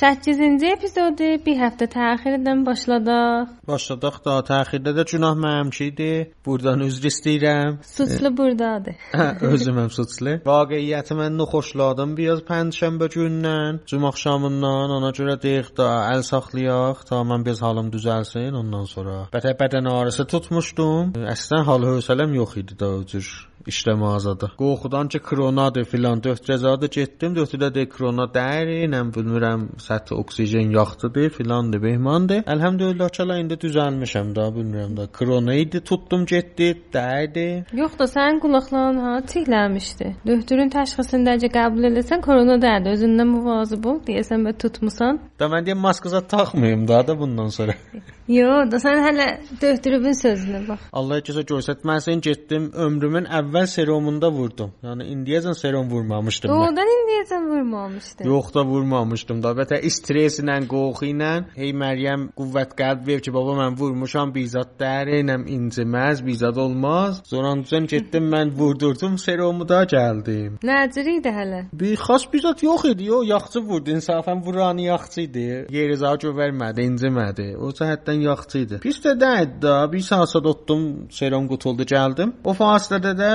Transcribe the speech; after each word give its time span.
8-ci 0.00 0.68
epizodu 0.72 1.26
bir 1.44 1.58
həftə 1.60 1.84
təxirdən 1.92 2.62
başladıq. 2.64 3.50
Başladıq 3.68 4.14
da 4.24 4.36
təxirdə 4.48 4.94
də 4.96 5.04
günah 5.10 5.34
mənim 5.36 5.72
idi. 5.86 6.32
Burdan 6.46 6.80
üzr 6.86 7.10
istəyirəm. 7.10 7.76
Suçlu 7.84 8.30
burdadır. 8.38 8.96
Hə, 9.18 9.26
özüməm 9.50 9.90
suçlu. 9.92 10.38
Vaqiəti 10.48 11.18
mən 11.20 11.36
xoşladım 11.52 12.16
biraz 12.16 12.40
pəncşənbə 12.48 13.10
gündən, 13.12 13.82
cümə 13.92 14.08
axşamından, 14.14 14.96
ona 14.96 15.12
görə 15.20 15.36
deyək 15.44 15.74
də 15.76 15.90
əl 16.14 16.24
saxlayaq 16.30 17.04
ta 17.12 17.20
mən 17.20 17.44
biraz 17.44 17.60
halım 17.68 17.92
düzəlsin 17.92 18.56
ondan 18.62 18.88
sonra. 18.88 19.20
Bətə 19.36 19.52
bədən 19.60 19.92
ağrısı 19.92 20.24
tutmuşdum. 20.32 21.12
Əslən 21.36 21.68
hal 21.68 21.88
hövsələm 21.92 22.40
yox 22.40 22.56
idi 22.64 22.80
da 22.80 22.94
o 22.96 23.04
cür 23.04 23.49
işlə 23.68 23.94
mağazada. 24.00 24.50
Qorxudan 24.58 25.08
ki, 25.12 25.20
kronadır 25.28 25.84
filan 25.84 26.22
döhtərəzadə 26.24 26.88
getdim, 26.94 27.34
döhtərdə 27.36 27.70
də 27.74 27.84
krona 27.92 28.26
dəri, 28.32 28.78
nə 28.92 29.02
bilmirəm, 29.14 29.66
səthi 29.84 30.16
oksigen 30.16 30.72
yaxtıdır 30.74 31.30
filandır, 31.36 31.82
behmandır. 31.84 32.44
Əlhəmdülillah 32.54 33.12
çala 33.16 33.38
indi 33.42 33.58
düzəlmişəm 33.64 34.32
da, 34.36 34.46
bilmirəm 34.56 34.96
da. 34.96 35.06
Krona 35.18 35.56
idi, 35.60 35.82
tutdum 35.90 36.24
getdi, 36.32 36.70
dərdi. 36.94 37.46
Yox 37.80 37.98
da 38.00 38.08
sənin 38.14 38.40
qulaqların 38.44 39.02
ha 39.04 39.16
tikləmişdi. 39.32 40.12
Döhtürün 40.30 40.72
təşxisini 40.76 41.28
dəcə 41.28 41.52
qəbul 41.56 41.90
eləsən 41.90 42.24
korona 42.24 42.56
dərdi. 42.62 42.94
Özündən 42.96 43.30
müvazib 43.34 43.90
ol, 43.92 44.00
deyəsən 44.08 44.48
və 44.48 44.56
tutmusan. 44.64 45.20
Da 45.40 45.50
mən 45.52 45.68
deyim 45.68 45.84
maskazat 45.84 46.30
taxmayım 46.32 46.88
da 46.88 47.04
da 47.06 47.18
bundan 47.18 47.48
sonra. 47.48 47.76
Yox, 48.30 48.70
da 48.72 48.78
sən 48.78 49.00
hələ 49.02 49.28
döhtürübün 49.62 50.14
sözünə 50.14 50.60
bax. 50.68 50.84
Allah 50.92 51.22
kəsə 51.26 51.42
göstərməsin, 51.50 52.20
getdim 52.22 52.68
ömrümün 52.86 53.26
əvvəl 53.26 53.49
serumunda 53.66 54.30
vurdum. 54.32 54.72
Yəni 54.84 55.06
indiyəcən 55.14 55.56
serum 55.58 55.90
vurmamışdım. 55.90 56.50
Doğrudan 56.50 56.90
indiyəcən 56.96 57.48
vurmamışdın. 57.50 58.26
Yox 58.26 58.54
da 58.54 58.64
vurmamışdım 58.66 59.42
da. 59.42 59.52
Bətə 59.58 59.80
stresslə, 59.96 60.56
qorxu 60.70 61.10
ilə, 61.10 61.32
hey 61.56 61.72
Məryəm 61.76 62.28
qüvvət 62.38 62.76
qəlb 62.78 63.06
ver 63.06 63.22
ki, 63.24 63.32
baba 63.34 63.56
mən 63.60 63.78
vurmuşam, 63.80 64.34
bizat 64.34 64.76
dərinəm, 64.80 65.46
inciməz, 65.56 66.24
bizat 66.26 66.58
olmaz. 66.58 67.22
Zorancan 67.26 67.86
getdim 67.90 68.30
mən 68.32 68.54
vurdurdum 68.58 69.18
serumu 69.18 69.68
da 69.68 69.82
gəldim. 69.84 70.58
Nəcür 70.64 71.12
idi 71.16 71.34
hələ? 71.34 71.62
Bir 71.72 71.96
xas 72.00 72.26
bizat 72.32 72.62
yox 72.62 72.84
idi, 72.92 73.10
o 73.12 73.22
yaxçı 73.22 73.60
vurdu. 73.60 73.90
İnsafən 73.90 74.44
vuranı 74.44 74.82
yaxçı 74.82 75.20
idi. 75.20 75.46
Yeri 75.70 75.96
zağı 75.96 76.34
vermədi, 76.36 76.84
incimədi. 76.90 77.46
O 77.56 77.70
cəhətdən 77.76 78.24
yaxçı 78.26 78.58
idi. 78.64 78.78
Pis 78.82 79.00
də 79.04 79.14
deyildi 79.20 79.62
da. 79.62 79.92
Bir 79.92 80.00
saat 80.00 80.46
otdum, 80.46 81.08
serum 81.10 81.48
qutuldu, 81.48 81.86
gəldim. 81.88 82.32
O 82.44 82.54
fasilədə 82.56 83.12
də 83.18 83.30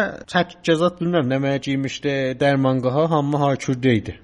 cəzat 0.69 1.01
bilmirəm 1.01 1.29
nə 1.33 1.57
giymişdi, 1.67 2.15
dərmanqaha 2.41 3.09
hamı 3.15 3.45
hakürdə 3.45 3.99
idi. 4.01 4.17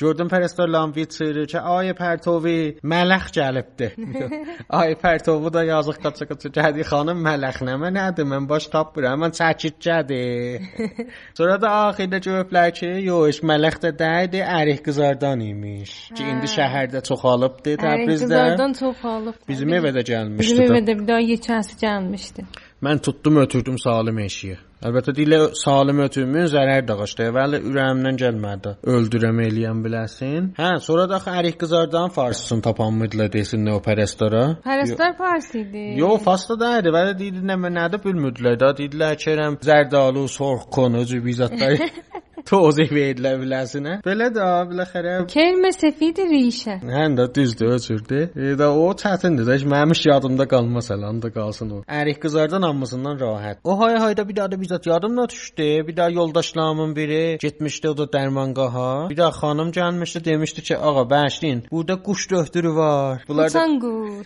Gördüm 0.00 0.30
pərəstərlərin 0.32 0.94
vitri 0.96 1.42
ki, 1.50 1.58
ay 1.60 1.90
pərtovi 1.96 2.54
mələk 2.88 3.26
gəlibdi. 3.36 3.88
ay 4.80 4.94
pərtovu 5.00 5.50
da 5.52 5.64
yazıq 5.68 5.98
qaça 6.00 6.24
qaça 6.30 6.48
gəldi 6.54 6.86
xanım 6.88 7.20
mələk 7.26 7.58
nə 7.68 7.74
mən 7.82 7.98
nədir 7.98 8.28
mən 8.30 8.46
baş 8.48 8.70
tapmıram 8.72 9.20
mən 9.26 9.34
çəkicədir. 9.36 10.70
Sonra 11.38 11.58
da 11.60 11.74
axirdə 11.90 12.22
görüblər 12.24 12.72
ki, 12.78 12.88
yox, 13.10 13.42
mələk 13.52 13.76
də 13.84 13.92
dəydi, 14.00 14.40
ərik 14.60 14.80
qızardan 14.88 15.44
imiş. 15.50 15.94
Ki 16.16 16.30
indi 16.32 16.48
şəhərdə 16.54 17.04
çoxalıbdı 17.10 17.76
Təbrizdə. 17.84 18.30
Qızlardan 18.30 18.78
çoxalıb. 18.80 19.44
Bizim 19.52 19.76
evə 19.82 19.92
də 19.98 20.06
gəlmişdi. 20.14 20.46
Bizim 20.46 20.64
evə 20.70 20.80
də 20.88 20.96
bir 21.02 21.06
daha 21.12 21.28
yekəsi 21.28 21.76
gəlmişdi. 21.84 22.48
Mən 22.88 23.04
tutdum 23.04 23.44
ötürdüm 23.44 23.76
salim 23.78 24.24
eşiyə. 24.24 24.56
Əlbəttə 24.80 25.12
dilə 25.12 25.38
salim 25.60 25.98
ötürmün 26.00 26.46
zərər 26.48 26.86
dağışdı. 26.88 27.26
Vəli 27.36 27.58
ürəyimdən 27.68 28.16
gəlmədi. 28.22 28.70
Öldürəm 28.94 29.42
eləyəm 29.44 29.82
biləsin. 29.84 30.46
Hə, 30.56 30.70
sonra 30.86 31.04
da 31.10 31.18
axı 31.18 31.34
ərik 31.36 31.58
qızardan 31.60 32.14
farsısını 32.14 32.64
tapanmıdılar 32.64 33.28
desin 33.34 33.66
nə 33.68 33.74
o 33.76 33.82
pərəstara. 33.84 34.44
Pərəstər 34.64 35.12
Fars 35.20 35.50
idi. 35.60 35.84
Yo, 36.00 36.14
fasta 36.24 36.56
da 36.62 36.78
idi. 36.80 36.94
Vəli 36.96 37.18
deyir 37.18 37.44
nə 37.50 37.58
mən 37.60 37.76
nədə 37.76 38.00
bilmirdilər 38.06 38.56
da. 38.62 38.72
Dedilər 38.80 39.20
Kerəm 39.20 39.60
zərdalu, 39.68 40.24
sorx 40.32 40.70
konu, 40.72 41.04
cübizatlar. 41.12 41.84
Tozih 42.50 42.90
verdilər 42.90 43.36
biləsinə. 43.38 44.00
Belə 44.02 44.26
də 44.34 44.46
biləxərə 44.72 45.12
Kelmə 45.30 45.70
səfid 45.70 46.18
rişə. 46.32 46.80
Həm 46.82 47.14
də 47.14 47.28
düzdür, 47.34 47.76
ölçürdü. 47.76 48.22
E, 48.34 48.48
də 48.58 48.66
o 48.74 48.88
çətindir 48.98 49.46
də. 49.46 49.58
Mənim 49.70 49.94
yadımda 50.10 50.48
qalmaz 50.50 50.90
elə, 50.90 51.12
da 51.22 51.30
qalsın 51.30 51.70
o. 51.76 51.78
Ərik 51.86 52.18
qızardan 52.24 52.66
hamısından 52.66 53.20
rahat. 53.20 53.60
O 53.64 53.78
hay 53.80 53.94
hayda 54.02 54.28
bir 54.28 54.36
daha 54.36 54.50
da 54.52 54.60
bizat 54.60 54.86
yadımda 54.86 55.28
düşdü. 55.28 55.86
Bir 55.86 55.96
daha 55.96 56.10
yoldaşlarımın 56.10 56.96
biri 56.96 57.38
getmişdi 57.40 57.88
o 57.88 57.96
da 57.98 58.08
dərmanqaha. 58.16 59.10
Bir 59.10 59.16
daha 59.16 59.30
xanım 59.30 59.70
gəlmişdi, 59.70 60.24
demişdi 60.24 60.62
ki, 60.62 60.78
ağa 60.78 61.06
bəşləyin, 61.14 61.62
burada 61.70 62.02
quş 62.02 62.30
döhtürü 62.30 62.74
var. 62.74 63.24
Bunlar 63.28 63.54
da. 63.54 63.62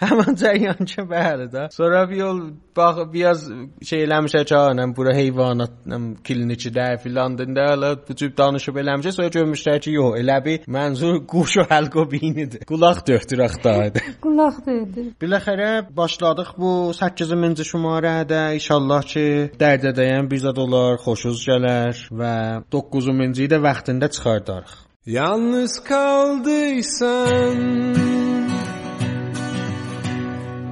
Həmin 0.07 0.41
cəryan 0.41 0.85
ki, 0.85 1.05
bəli 1.13 1.51
də. 1.53 1.69
Sonra 1.77 2.09
bir 2.11 2.17
yol 2.17 2.41
bax 2.77 3.05
biraz 3.13 3.45
şey 3.83 4.05
eləmişə 4.05 4.47
canım, 4.47 4.97
bura 4.97 5.15
heyvanat 5.15 5.77
klinikidə 6.25 6.89
filandır 7.03 7.53
da, 7.57 8.14
bu 8.15 8.19
cür 8.19 8.37
danışıb 8.37 8.77
eləmişə, 8.79 9.13
sonra 9.13 9.29
görmüşlər 9.35 9.81
ki, 9.83 9.91
yox, 9.99 10.19
elə 10.21 10.39
bir 10.45 10.67
mənzur 10.71 11.17
quş 11.33 11.57
o 11.63 11.65
həlqo 11.71 12.05
beynidir. 12.13 12.63
Qulaq 12.71 13.07
döhtür 13.09 13.39
axtardı. 13.49 13.99
Qulaq 14.25 14.57
döydü. 14.67 15.09
Biləxərə 15.21 15.71
başladıq 15.97 16.55
bu 16.59 16.93
8-ci 16.95 17.65
şumarədə. 17.73 18.55
İnşallah 18.61 19.03
ki, 19.11 19.27
dərdə 19.59 19.91
dəyən 19.99 20.31
bizə 20.31 20.55
dolar, 20.55 20.99
xoşuz 21.03 21.43
gələr 21.49 21.95
və 22.21 22.35
9-cu 22.73 23.49
də 23.51 23.59
vaxtında 23.63 24.09
çıxardarıq. 24.09 24.75
Yalnız 25.07 25.85
kaldıysan 25.85 27.59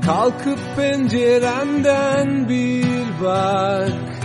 Kalkıp 0.06 0.58
penceremden 0.76 2.48
bir 2.48 3.06
bak 3.22 4.21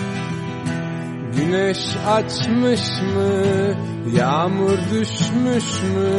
Güneş 1.37 1.77
açmış 2.07 2.81
mı 3.01 3.75
Yağmur 4.13 4.77
düşmüş 4.91 5.81
mü 5.83 6.09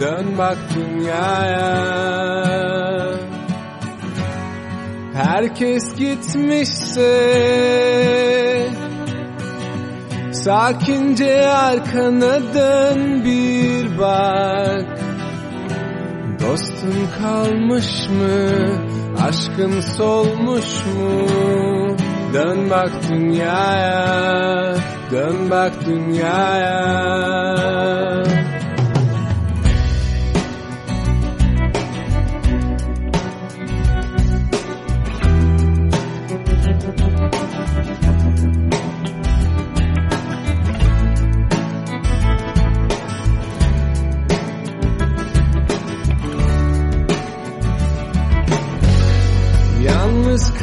Dön 0.00 0.26
bak 0.38 0.58
dünyaya 0.74 1.98
Herkes 5.14 5.96
gitmişse 5.96 7.10
Sakince 10.32 11.48
arkana 11.48 12.54
dön 12.54 13.24
bir 13.24 13.98
bak 13.98 14.98
Dostun 16.40 17.08
kalmış 17.22 18.08
mı? 18.08 18.50
Aşkın 19.28 19.80
solmuş 19.80 20.86
mu? 20.86 21.28
Dönmek 22.34 22.90
dünyaya, 23.08 24.76
dönmek 25.10 25.72
dünyaya. 25.86 26.78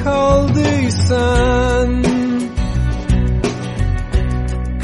Kaldıysan 0.06 2.04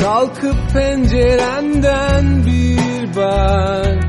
Kalkıp 0.01 0.55
pencerenden 0.73 2.45
bir 2.45 3.15
bak. 3.15 4.03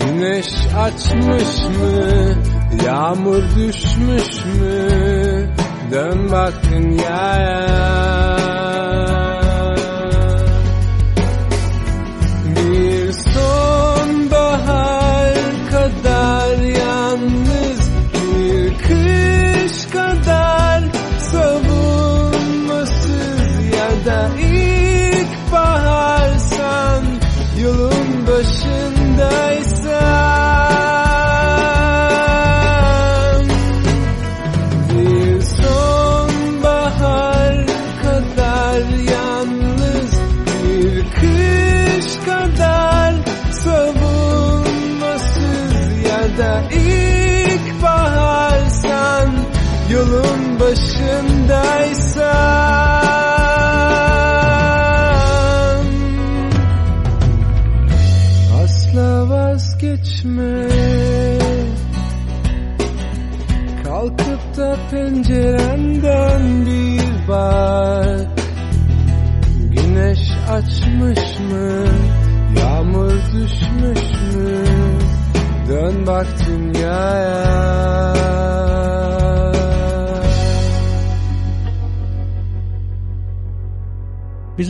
Güneş 0.00 0.48
açmış 0.78 1.62
mı 1.78 2.34
Yağmur 2.86 3.42
düşmüş 3.56 4.44
mü? 4.44 4.88
Dön 5.92 6.30
bak 6.32 6.52
dünyaya 6.70 8.03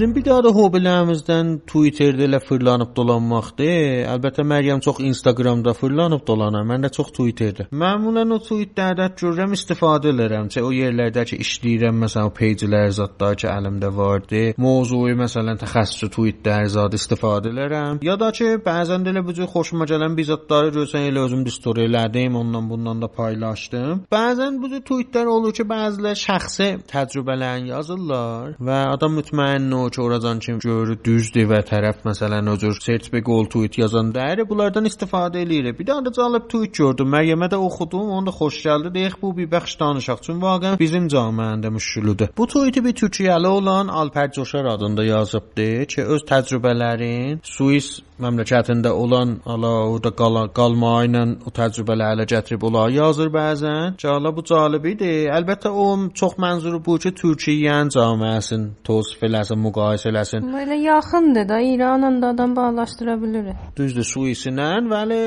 Bizim 0.05 0.17
bir 0.17 0.25
daha 0.25 0.43
da 0.45 0.51
hobilərimizdən 0.53 1.51
Twitterdə 1.65 2.27
elə 2.27 2.37
fırlanıb 2.45 2.91
dolanmaqdır. 2.93 4.03
Əlbəttə 4.13 4.45
Məryəm 4.45 4.83
çox 4.85 4.99
Instagramda 5.01 5.73
fırlanıb 5.73 6.27
dolanır. 6.27 6.67
Mən 6.69 6.83
də 6.85 6.91
çox 6.93 7.09
Twitterdə. 7.17 7.65
Məmulən 7.73 8.35
o 8.35 8.37
tweetlərdə 8.45 9.07
görürəm 9.17 9.55
istifadə 9.57 10.13
edirəm. 10.13 10.51
Çə 10.53 10.61
o 10.61 10.73
yerlərdə 10.77 11.25
ki 11.31 11.39
işləyirəm, 11.41 12.03
məsələn, 12.05 12.29
o 12.29 12.35
page-lər 12.37 12.93
zətlər 12.99 13.39
ki 13.41 13.49
əlimdə 13.49 13.91
vardı. 13.97 14.43
Mövzuu 14.61 15.15
məsələn 15.23 15.63
təxəssüs 15.63 16.13
tweetlər 16.19 16.69
zad 16.77 16.99
istifadə 17.01 17.55
edirəm. 17.55 18.03
Ya 18.05 18.19
da 18.21 18.29
ki 18.37 18.59
bəzən 18.69 19.09
də 19.09 19.15
elə 19.15 19.25
bu 19.25 19.33
cür 19.41 19.49
xoşuma 19.55 19.89
gələn 19.89 20.21
bir 20.21 20.29
zətləri 20.35 20.77
görsən 20.77 21.09
elə 21.09 21.25
özüm 21.31 21.49
story 21.49 21.89
elədim, 21.89 22.37
ondan 22.43 22.69
bundan 22.69 23.01
da 23.01 23.09
paylaşdım. 23.09 24.05
Bəzən 24.13 24.61
bu 24.61 24.75
cür 24.75 24.85
tweetlər 24.93 25.33
olur 25.39 25.57
ki, 25.57 25.65
bəziləri 25.73 26.25
şəxsi 26.27 26.71
təcrübələrini 26.93 27.73
yazırlar 27.73 28.61
və 28.61 28.85
adam 28.93 29.21
mütməyin 29.23 29.73
o 29.73 29.94
ki 29.95 30.01
oradan 30.03 30.39
kim 30.39 30.59
görür 30.59 30.99
düzdür 31.05 31.49
və 31.51 31.61
tərəf 31.71 32.03
məsələn 32.09 32.51
o 32.51 32.57
cür 32.59 32.75
search 32.87 33.13
bir 33.13 33.23
goal 33.29 33.47
tweet 33.53 33.79
yazan 33.79 34.13
dəri 34.15 34.49
bunlardan 34.49 34.89
istifadə 34.91 35.43
eləyir. 35.45 35.73
Bir 35.79 35.89
də 35.91 35.99
də 36.07 36.15
cəlb 36.19 36.49
tweet 36.53 36.75
gördüm. 36.81 37.13
Məryəmə 37.15 37.51
də 37.53 37.61
oxudum. 37.69 38.11
Onu 38.17 38.27
da 38.29 38.35
xoş 38.39 38.61
gəldi. 38.67 38.93
Deyək 38.97 39.19
bu 39.23 39.35
bir 39.39 39.51
bəxş 39.55 39.79
danışaq. 39.81 40.25
Çünki 40.27 40.47
vaqəən 40.47 40.79
bizim 40.81 41.09
cəmiəndə 41.15 41.71
müşkülüdür. 41.77 42.35
Bu 42.39 42.47
tweeti 42.47 42.85
bir 42.85 42.97
Türkiyəli 43.03 43.47
olan 43.47 43.89
Alper 43.89 44.33
Coşar 44.33 44.65
adında 44.65 45.05
yazıbdı 45.05 45.87
ki, 45.87 46.03
öz 46.05 46.23
təcrübələrin 46.31 47.39
Swiss 47.43 48.01
məmləkətində 48.23 48.93
olan 48.95 49.39
ala 49.47 49.71
orada 49.89 50.13
qala, 50.15 50.45
qalma 50.55 50.93
ilə 51.07 51.25
o 51.47 51.53
təcrübələri 51.55 52.27
gətirib 52.31 52.63
olar 52.69 52.93
yazır 52.95 53.31
bəzən. 53.35 53.97
Cəla 54.01 54.31
bu 54.37 54.45
cəlib 54.47 54.87
idi. 54.93 55.11
Əlbəttə 55.35 55.71
o 55.71 55.87
çox 56.15 56.37
mənzuru 56.43 56.81
bu 56.85 56.97
ki, 57.03 57.15
Türkiyənin 57.19 57.91
cəmiyyəsini 57.95 58.71
tavsif 58.87 59.23
eləsin, 59.27 59.61
müqayisə 59.67 60.11
eləsin. 60.13 60.47
Amma 60.47 60.63
elə 60.63 60.79
yaxındır 60.83 61.49
da 61.49 61.61
İranla 61.61 62.11
da 62.23 62.29
adam 62.35 62.57
bağlaşdıra 62.57 63.17
bilir. 63.23 63.51
Düzdür, 63.77 64.07
Suislə, 64.07 64.69
vəli 64.95 65.21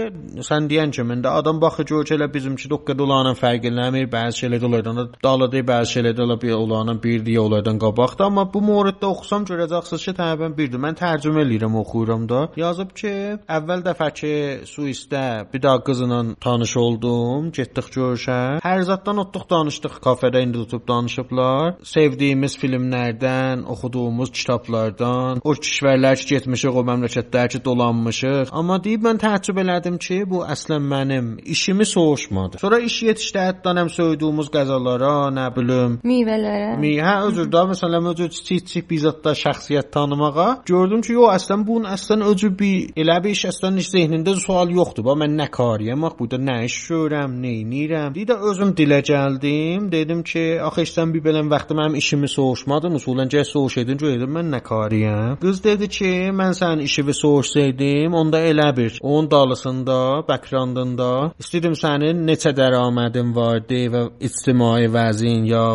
sən 0.48 0.69
deyən 0.72 0.94
kimi 0.95 1.19
də 1.24 1.33
adam 1.42 1.62
baxır 1.62 1.86
ki, 1.92 2.16
elə 2.18 2.30
bizimki 2.33 2.69
doqqada 2.72 3.04
olanın 3.04 3.36
fərqlənmir, 3.42 4.07
bəzi 4.12 4.45
şeylər 4.45 4.68
onlardan 4.69 5.01
da 5.01 5.07
daladı, 5.24 5.63
bəzi 5.72 5.98
şeylər 5.98 6.16
də 6.18 6.24
ola 6.28 6.40
bir 6.42 6.56
olanın 6.56 7.01
bir 7.04 7.25
deyə 7.25 7.44
onlardan 7.44 7.80
qabaqda, 7.83 8.30
amma 8.31 8.48
bu 8.54 8.62
moriddə 8.63 9.12
oxusam 9.12 9.45
görəcəksiniz 9.50 10.07
ki, 10.07 10.16
təbən 10.22 10.56
birdir. 10.57 10.81
Mən 10.88 10.98
tərcümə 11.00 11.44
eləyirəm, 11.45 11.78
oxuyuram 11.83 12.28
da. 12.30 12.48
Yazıb 12.77 12.91
ki, 12.94 13.12
əvvəl 13.50 13.79
dəfə 13.88 14.07
ki 14.13 14.31
Suisdə 14.69 15.47
bir 15.50 15.62
daha 15.63 15.79
qızla 15.81 16.19
tanış 16.45 16.75
oldum, 16.77 17.47
getdik 17.50 17.88
görüşə. 17.95 18.59
Hər 18.62 18.81
zaddan 18.85 19.24
otduq 19.24 19.47
danışdıq 19.50 19.95
kafedə 20.03 20.44
indi 20.45 20.62
tutub 20.62 20.83
danışıblar. 20.85 21.79
Sevdiyimiz 21.81 22.53
filmlərdən, 22.62 23.63
oxuduğumuz 23.74 24.29
kitablardan, 24.29 25.41
o 25.41 25.56
kişvərlər 25.57 26.19
ki, 26.21 26.27
getmişik 26.35 26.77
o 26.77 26.83
məmləkətlər 26.91 27.50
ki, 27.56 27.63
dolanmışıq. 27.65 28.53
Amma 28.62 28.77
deyib 28.85 29.07
mən 29.07 29.23
təəccüb 29.25 29.63
elədim 29.63 29.97
ki, 29.97 30.19
bu 30.30 30.44
əslən 30.45 30.85
mənim 30.94 31.33
işimi 31.56 31.89
soğuşmadı. 31.95 32.62
Sonra 32.62 32.77
iş 32.91 33.00
yetişdi 33.09 33.41
hətta 33.41 33.73
nəm 33.80 33.89
söydüyümüz 33.97 34.53
qəzalara, 34.53 35.15
nə 35.33 35.47
bilim, 35.57 35.97
Meyvələrə. 36.06 36.77
Mi, 36.77 36.94
hə 37.01 37.18
özür 37.31 37.50
də 37.57 37.65
məsələn 37.73 38.13
özür 38.13 38.30
kiçik 38.38 38.85
bir 38.94 39.01
zətdə 39.07 39.33
şəxsiyyət 39.41 39.91
tanımağa 39.97 40.50
gördüm 40.69 41.01
ki, 41.01 41.18
yox 41.18 41.41
əslən 41.41 41.65
bunun 41.65 41.89
əslən 41.97 42.30
özü 42.30 42.53
bir 42.59 42.67
elə 43.02 43.18
bir 43.24 43.36
iş 43.36 43.44
əslən 43.52 43.80
zehnində 43.84 44.36
sual 44.40 44.72
yoxdur. 44.74 45.06
Bax 45.08 45.19
mən 45.22 45.38
nə 45.40 45.48
karıyam, 45.58 46.06
bax 46.06 46.18
burada 46.19 46.40
nə 46.50 46.58
iş 46.68 46.78
görürəm, 46.90 47.38
nə 47.44 47.54
edirəm. 47.64 48.14
Bir 48.16 48.28
də 48.30 48.38
özüm 48.50 48.74
dilə 48.78 49.00
gəldim, 49.10 49.92
dedim 49.92 50.24
ki, 50.24 50.46
axı 50.68 50.88
sən 50.92 51.14
bir 51.14 51.24
belən 51.28 51.52
vaxtı 51.52 51.78
mənim 51.80 51.98
işimi 52.02 52.30
soğuşmadın, 52.36 52.98
usulən 53.00 53.31
gəl 53.34 53.48
soğuşaydın, 53.54 54.02
görədim 54.04 54.36
mən 54.38 54.52
nə 54.56 54.62
karıyam. 54.69 55.38
Qız 55.44 55.64
dedi 55.64 55.90
ki, 55.98 56.12
mən 56.42 56.54
sənin 56.60 56.84
işini 56.90 57.14
soğuşsaydım, 57.22 58.14
onda 58.22 58.42
elə 58.52 58.69
bir 58.78 59.00
onun 59.02 59.31
dalısında, 59.31 59.98
backgroundında 60.28 61.12
istədim 61.42 61.75
sənin 61.84 62.25
neçə 62.30 62.54
dərəmədin 62.58 63.34
vardı 63.36 63.81
və 63.94 64.04
ictimai 64.30 64.88
vəzin 64.98 65.48
ya 65.54 65.66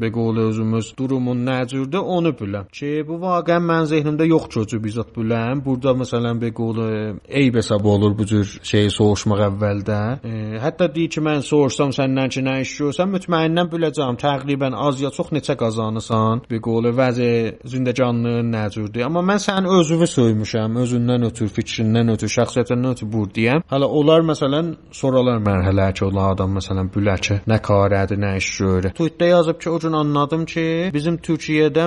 به 0.00 0.10
قول 0.10 0.38
özümüz 0.38 0.94
durumun 0.98 1.46
nə 1.46 1.68
cürdür 1.68 1.98
onu 1.98 2.28
biləm. 2.28 2.66
Ki 2.72 3.04
bu 3.08 3.18
vaqəən 3.22 3.64
mən 3.70 3.84
zehnimdə 3.92 4.26
yox 4.26 4.48
çocuq 4.54 4.82
bizat 4.84 5.10
biləm. 5.16 5.62
Burada 5.64 5.94
məsələn 6.00 6.40
be 6.40 6.50
qolu 6.52 6.86
eyb 7.28 7.54
hesab 7.54 7.84
olur 7.84 8.18
bu 8.18 8.26
cür 8.26 8.58
şey 8.62 8.90
soğuşmaq 8.90 9.40
əvvəldə. 9.48 10.00
E, 10.30 10.32
hətta 10.64 10.88
deyir 10.94 11.10
ki 11.14 11.20
mən 11.28 11.44
sorursam 11.50 11.94
səndən 11.98 12.32
ki 12.34 12.42
nə 12.48 12.56
iş 12.64 12.74
görsən 12.80 13.12
mütməyindən 13.14 13.70
biləcəm 13.74 14.18
təqribən 14.24 14.74
az 14.86 15.00
ya 15.04 15.10
çox 15.10 15.30
neçə 15.36 15.56
qazanırsan. 15.62 16.44
Be 16.50 16.60
qolu 16.66 16.94
vəzi 17.00 17.30
zindəcanlığın 17.72 18.50
nə 18.56 18.64
cürdür. 18.74 19.06
Amma 19.08 19.22
mən 19.30 19.42
sənin 19.46 19.70
özünü 19.78 20.10
söymüşəm, 20.16 20.80
özündən 20.84 21.28
ötür, 21.30 21.48
fikrindən 21.58 22.14
ötür, 22.16 22.32
şəxsiyyətindən 22.38 22.96
ötür 22.96 23.12
burdiyəm. 23.14 23.64
Hələ 23.70 23.90
onlar 24.00 24.26
məsələn 24.32 24.74
soralar 24.92 25.38
mərhələ 25.48 25.90
ki, 25.94 26.04
onlar 26.08 26.34
adam 26.34 26.58
məsələn 26.58 26.90
bülər 26.94 27.22
ki, 27.26 27.40
nə 27.50 27.60
karədir, 27.68 28.20
nə 28.20 28.36
iş 28.40 28.50
görür. 28.58 28.92
Tweetdə 28.98 29.30
yazıb 29.30 29.60
ki, 29.60 29.70
o 29.70 29.78
gün 29.84 29.87
anladım 29.93 30.45
ki, 30.45 30.65
bizim 30.93 31.17
Türkiyədə 31.17 31.85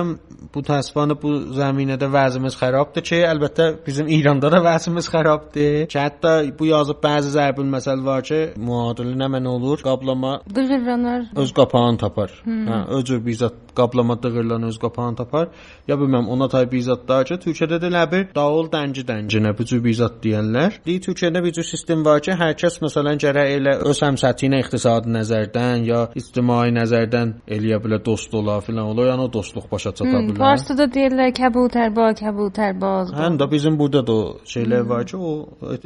bu 0.53 0.61
təəssüfənə 0.67 1.15
bu 1.21 1.31
zəminədə 1.57 2.09
vəziyyətimiz 2.13 2.57
xarabdır 2.59 3.05
ki, 3.09 3.19
əlbəttə 3.29 3.67
bizim 3.87 4.07
İranda 4.07 4.51
da 4.51 4.61
vəziyyətimiz 4.65 5.09
xarabdır. 5.13 5.87
Ki 5.91 5.99
hətta 5.99 6.33
bu 6.59 6.69
yazıb 6.69 7.01
bəzi 7.03 7.33
zərbül 7.37 7.69
məsəl 7.75 8.05
var 8.05 8.23
ki, 8.27 8.41
müadili 8.57 9.15
nə 9.19 9.29
mən 9.35 9.47
olur? 9.47 9.81
Qablama 9.83 10.41
Dığırlanar. 10.55 11.25
öz 11.35 11.53
qapağını 11.53 11.97
tapar. 11.97 12.31
Hə, 12.45 12.79
öcür 12.99 13.25
bizat 13.25 13.53
qablama 13.75 14.23
dığırlan 14.23 14.63
öz 14.63 14.77
qapağını 14.79 15.15
tapar. 15.15 15.47
Ya 15.87 15.95
bilməm 15.95 16.27
ona 16.27 16.47
tay 16.47 16.71
bizatlar 16.71 17.25
ki, 17.25 17.33
Türkiyədə 17.45 17.79
də 17.81 17.89
elə 17.91 18.03
bir 18.11 18.27
dağıl 18.35 18.69
dənci 18.73 19.03
dəncinə 19.09 19.57
bu 19.57 19.65
cür 19.65 19.83
bizat 19.83 20.19
deyirlər. 20.23 20.79
Deyir 20.85 21.01
Türkiyədə 21.07 21.43
bir 21.43 21.53
cür 21.53 21.63
sistem 21.63 22.05
var 22.05 22.21
ki, 22.21 22.31
hər 22.31 22.53
kəs 22.61 22.79
məsələn 22.83 23.19
gərək 23.23 23.53
elə 23.57 23.73
öz 23.89 24.01
həmsətiyinə 24.05 24.59
iqtisadi 24.63 25.13
nəzərdən 25.17 25.85
ya 25.89 26.01
ictimai 26.15 26.69
nəzərdən 26.77 27.33
eləyə 27.47 27.79
bilər, 27.83 27.92
dost 28.05 28.33
ola 28.33 28.59
filan 28.61 28.85
ola, 28.91 29.07
yəni 29.11 29.25
o 29.27 29.33
dostluq 29.33 29.69
başa 29.71 29.91
çata 29.91 30.19
bilər. 30.19 30.37
Farsda 30.37 30.87
deyirlər 30.95 31.33
kəbutər 31.37 31.93
ba, 31.95 32.09
kəbutər 32.17 32.73
baz. 32.81 33.11
ba. 33.11 33.19
Həm 33.23 33.37
də 33.41 33.49
bizim 33.51 33.79
burada 33.79 34.03
da 34.07 34.13
o 34.13 34.37
şeylər 34.53 34.87
var 34.89 35.05
ki, 35.09 35.17
o 35.17 35.31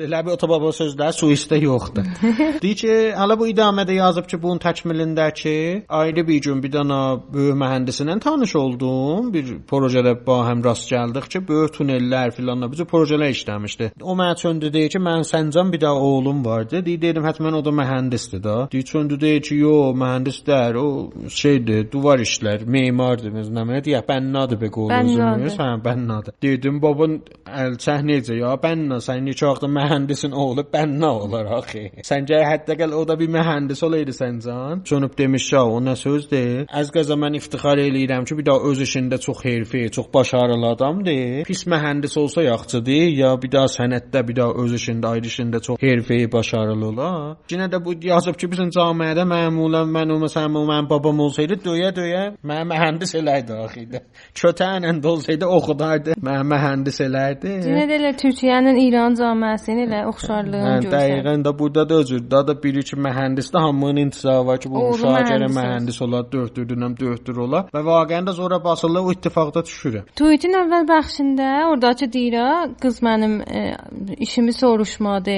elə 0.07 0.23
bir 0.25 0.35
otobaba 0.37 0.71
sözlər 0.75 1.15
Suisdə 1.17 1.59
yoxdur. 1.61 2.07
Deyir 2.63 2.79
ki, 2.81 2.93
hələ 3.17 3.37
bu 3.39 3.47
idamədə 3.53 3.97
yazıb 3.97 4.27
ki, 4.29 4.41
bunun 4.41 4.61
təkmilində 4.63 5.29
ki, 5.41 5.55
ayrı 5.89 6.27
bir 6.27 6.41
gün 6.47 6.63
bir 6.63 6.73
dənə 6.77 6.99
böyük 7.33 7.59
mühəndislə 7.63 8.19
tanış 8.23 8.55
oldum. 8.55 9.31
Bir 9.33 9.53
projedə 9.69 10.15
ba 10.27 10.41
həm 10.49 10.63
rast 10.65 10.89
gəldik 10.91 11.29
ki, 11.33 11.43
böyük 11.47 11.75
tunellər 11.77 12.31
filan 12.35 12.67
bu 12.67 12.75
cür 12.79 12.89
projelər 12.89 13.33
işləmişdi. 13.35 13.91
O 14.01 14.15
mənə 14.19 14.35
çöndü 14.41 14.71
deyir 14.73 14.93
ki, 14.95 15.01
mən 15.03 15.25
Səncan 15.27 15.71
bir 15.73 15.81
də 15.83 15.89
oğlum 15.89 16.45
vardı. 16.45 16.83
Deyir 16.85 17.01
dedim 17.01 17.25
hətta 17.27 17.55
o 17.55 17.65
da 17.65 17.73
mühəndisdir 17.81 18.43
da. 18.43 18.55
Deyir 18.71 18.83
çöndü 18.83 19.19
deyir 19.21 19.41
ki, 19.41 19.55
yo, 19.55 19.75
mühəndis 20.01 20.39
deyil, 20.47 20.75
o 20.75 21.29
şeydir, 21.29 21.86
işlər, 21.93 22.65
memardır, 22.65 23.31
nə 23.31 23.63
mənə 23.67 23.81
deyə 23.85 24.01
bənnadır 24.07 24.59
be 24.61 24.69
qol 24.69 24.89
Bənnadır. 24.89 25.43
özümüz. 25.43 25.57
Hə, 25.59 25.67
bənnadır. 25.85 26.33
Dedim 26.41 26.81
baban 26.81 27.21
əlçəh 27.45 28.03
necə 28.07 28.37
ya? 28.37 28.53
Bənna, 28.61 28.99
sən 29.03 29.23
neçə 29.27 29.47
vaxt 29.47 29.67
mühəndisin 29.67 30.31
oğlu 30.33 30.65
bənna 30.73 31.09
olar 31.23 31.45
axı. 31.59 31.85
Səncə 32.03 32.41
hətta 32.45 32.75
gəl 32.79 32.93
o 32.93 33.03
da 33.07 33.17
bir 33.19 33.29
mühəndis 33.29 33.83
olaydı 33.85 34.11
Səncan. 34.11 34.83
Çönüb 34.83 35.17
demiş 35.17 35.51
ya, 35.53 35.63
o 35.65 35.79
nə 35.81 35.95
sözdür? 35.95 36.65
Az 36.69 36.91
qaza 36.91 37.15
mən 37.15 37.37
iftixar 37.39 37.77
eləyirəm 37.77 38.25
ki, 38.27 38.37
bir 38.37 38.45
də 38.49 38.57
öz 38.71 38.81
işində 38.87 39.19
çox 39.19 39.43
hərfi, 39.45 39.89
çox 39.91 40.07
başarılı 40.13 40.67
adamdır. 40.75 41.43
Pis 41.47 41.65
mühəndis 41.67 42.19
olsa 42.19 42.43
yaxşıdır, 42.43 43.07
ya 43.21 43.33
bir 43.41 43.51
daha 43.51 43.65
sənətdə, 43.77 44.27
bir 44.27 44.35
daha 44.35 44.51
öz 44.63 44.73
işində, 44.79 45.13
ayrı 45.15 45.27
işində 45.31 45.61
çox 45.61 45.79
hərfi, 45.81 46.19
başarılı 46.31 46.87
ola. 46.87 47.11
Yenə 47.49 47.69
də 47.71 47.83
bu 47.85 47.93
yazıb 48.01 48.37
ki, 48.39 48.49
bizim 48.51 48.69
cəmiyyədə 48.75 49.25
məmulən 49.29 49.91
mən 49.95 50.13
o 50.15 50.19
məsələn 50.25 50.57
o 50.57 50.65
mənim 50.67 50.89
babam 50.89 51.19
olsaydı 51.19 51.59
döyə-döyə 51.77 52.23
mənə 52.45 52.65
mühəndis 52.71 53.13
elədi 53.19 53.55
axıydı. 53.63 54.01
Kötənlə 54.37 54.93
dolsaydı 55.03 55.47
oxudardı. 55.57 56.15
Mənə 56.23 56.45
mühəndis 56.51 56.99
elədi. 57.05 57.53
Yenə 57.67 57.85
də 57.89 57.97
elə 57.99 58.11
Türkiyənin 58.21 58.79
İran 58.81 59.17
cəmiyyətinin 59.19 59.83
elə 59.87 60.01
oxşarlığını 60.11 60.73
görsən. 60.85 60.91
dəqiqən 60.95 61.45
də 61.45 61.53
burada 61.59 61.85
da 61.89 61.99
özür. 62.03 62.23
Da 62.31 62.43
da 62.47 62.55
biri 62.63 62.83
ki 62.89 62.99
mühəndisdə 63.07 63.61
hamının 63.65 64.01
intizarı 64.05 64.45
var 64.47 64.59
ki, 64.63 64.71
bu 64.71 64.83
uşaq 64.93 65.29
gərək 65.31 65.53
mühəndis 65.59 66.01
ola, 66.05 66.23
dördürdünəm 66.31 66.97
dördür 66.99 67.41
ola 67.45 67.63
və 67.73 67.83
vaqəən 67.89 68.29
də 68.29 68.35
zora 68.39 68.59
basırlar 68.63 69.07
o 69.07 69.13
ittifaqda 69.15 69.63
düşürəm. 69.69 70.09
Tweetin 70.19 70.57
əvvəl 70.61 70.87
bəxşində 70.91 71.49
ordakı 71.71 72.09
deyirə 72.13 72.47
qız 72.81 73.01
mənim 73.05 73.39
e, 73.41 73.63
işimi 74.27 74.53
soruşmadı, 74.53 75.37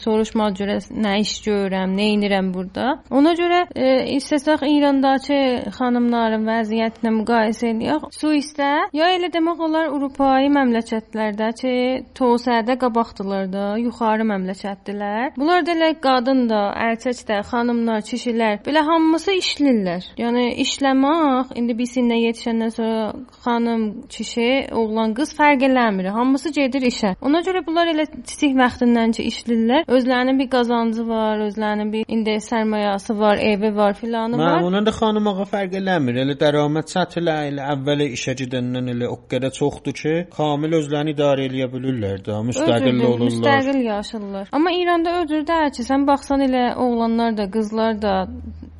soruşma 0.00 0.50
görə 0.58 0.78
nə 1.06 1.16
iş 1.24 1.34
görürəm, 1.46 1.96
nə 1.98 2.10
edirəm 2.16 2.52
burada. 2.54 2.98
Ona 3.10 3.34
görə 3.38 3.64
e, 3.74 4.16
istəsək 4.18 4.64
İrandakı 4.74 5.38
xanımların 5.78 6.46
vəziyyətinə 6.48 7.12
müqayisə 7.18 7.72
edək. 7.72 8.08
Suisdə 8.14 8.70
ya 8.96 9.10
elə 9.16 9.30
demək 9.32 9.62
olar 9.66 9.90
Avropai 9.94 10.48
məmləkətlərdə 10.54 11.50
ki, 11.60 11.74
tövsədə 12.18 12.76
qabaqdılar 12.80 13.48
da, 13.52 13.64
yuxarı 13.80 14.26
məmləkətdilər. 14.28 15.34
Bunlar 15.38 15.64
da 15.66 15.74
elə 15.74 15.90
qadın 16.02 16.44
da, 16.50 16.62
erkək 16.88 17.22
də, 17.28 17.40
xanımlar, 17.50 18.02
kişilər 18.08 18.60
belə 18.66 18.84
hamısı 18.86 19.36
işlirlər. 19.40 20.08
Yəni 20.20 20.46
işləmək 20.64 21.54
indi 21.58 21.76
biz 21.78 21.94
sinə 21.96 22.18
yetişəndən 22.20 22.74
sonra 22.74 23.04
xanım, 23.44 23.84
kişi, 24.10 24.48
oğlan, 24.72 25.14
qız 25.18 25.34
fərq 25.38 25.66
eləmir. 25.68 26.10
Hamısı 26.14 26.52
gedir 26.54 26.86
işə. 26.90 27.14
Ona 27.24 27.42
görə 27.46 27.64
bunlar 27.66 27.90
elə 27.92 28.06
kiçik 28.14 28.56
vaxtından 28.58 29.14
ki 29.16 29.26
işlirlər. 29.30 29.86
Özlərinin 29.88 30.38
bir 30.40 30.50
qazancı 30.52 31.06
var, 31.08 31.42
özlərinin 31.48 31.92
bir 31.92 32.04
indi 32.08 32.36
sərmayəsi 32.44 33.18
var, 33.18 33.40
evi 33.52 33.70
var, 33.76 33.94
filanı 34.00 34.38
var. 34.38 34.58
Məmunun 34.58 34.86
da 34.86 34.92
xanım 34.98 35.28
ağa 35.32 35.43
fərq 35.50 35.78
eləmir. 35.80 36.20
Elə 36.24 36.36
dərəmət 36.40 36.92
səthlə 36.94 37.36
elə 37.50 37.68
əvvəl 37.74 38.04
işə 38.06 38.36
gedəndən 38.40 38.92
elə 38.94 39.10
o 39.12 39.18
qədər 39.30 39.54
çoxdur 39.58 39.96
ki, 40.00 40.14
kamil 40.34 40.78
özlərini 40.80 41.14
idarə 41.16 41.48
eləyə 41.48 41.70
bilirlər 41.72 42.24
də, 42.26 42.40
müstəqil 42.50 43.00
olurlar. 43.00 43.30
Müstəqil 43.30 43.80
yaşayırlar. 43.88 44.52
Amma 44.52 44.74
İranda 44.80 45.20
ödür 45.22 45.46
də 45.48 45.60
ki, 45.76 45.86
sən 45.90 46.06
baxsan 46.10 46.44
elə 46.48 46.66
oğlanlar 46.84 47.36
da, 47.38 47.50
qızlar 47.50 48.00
da 48.02 48.14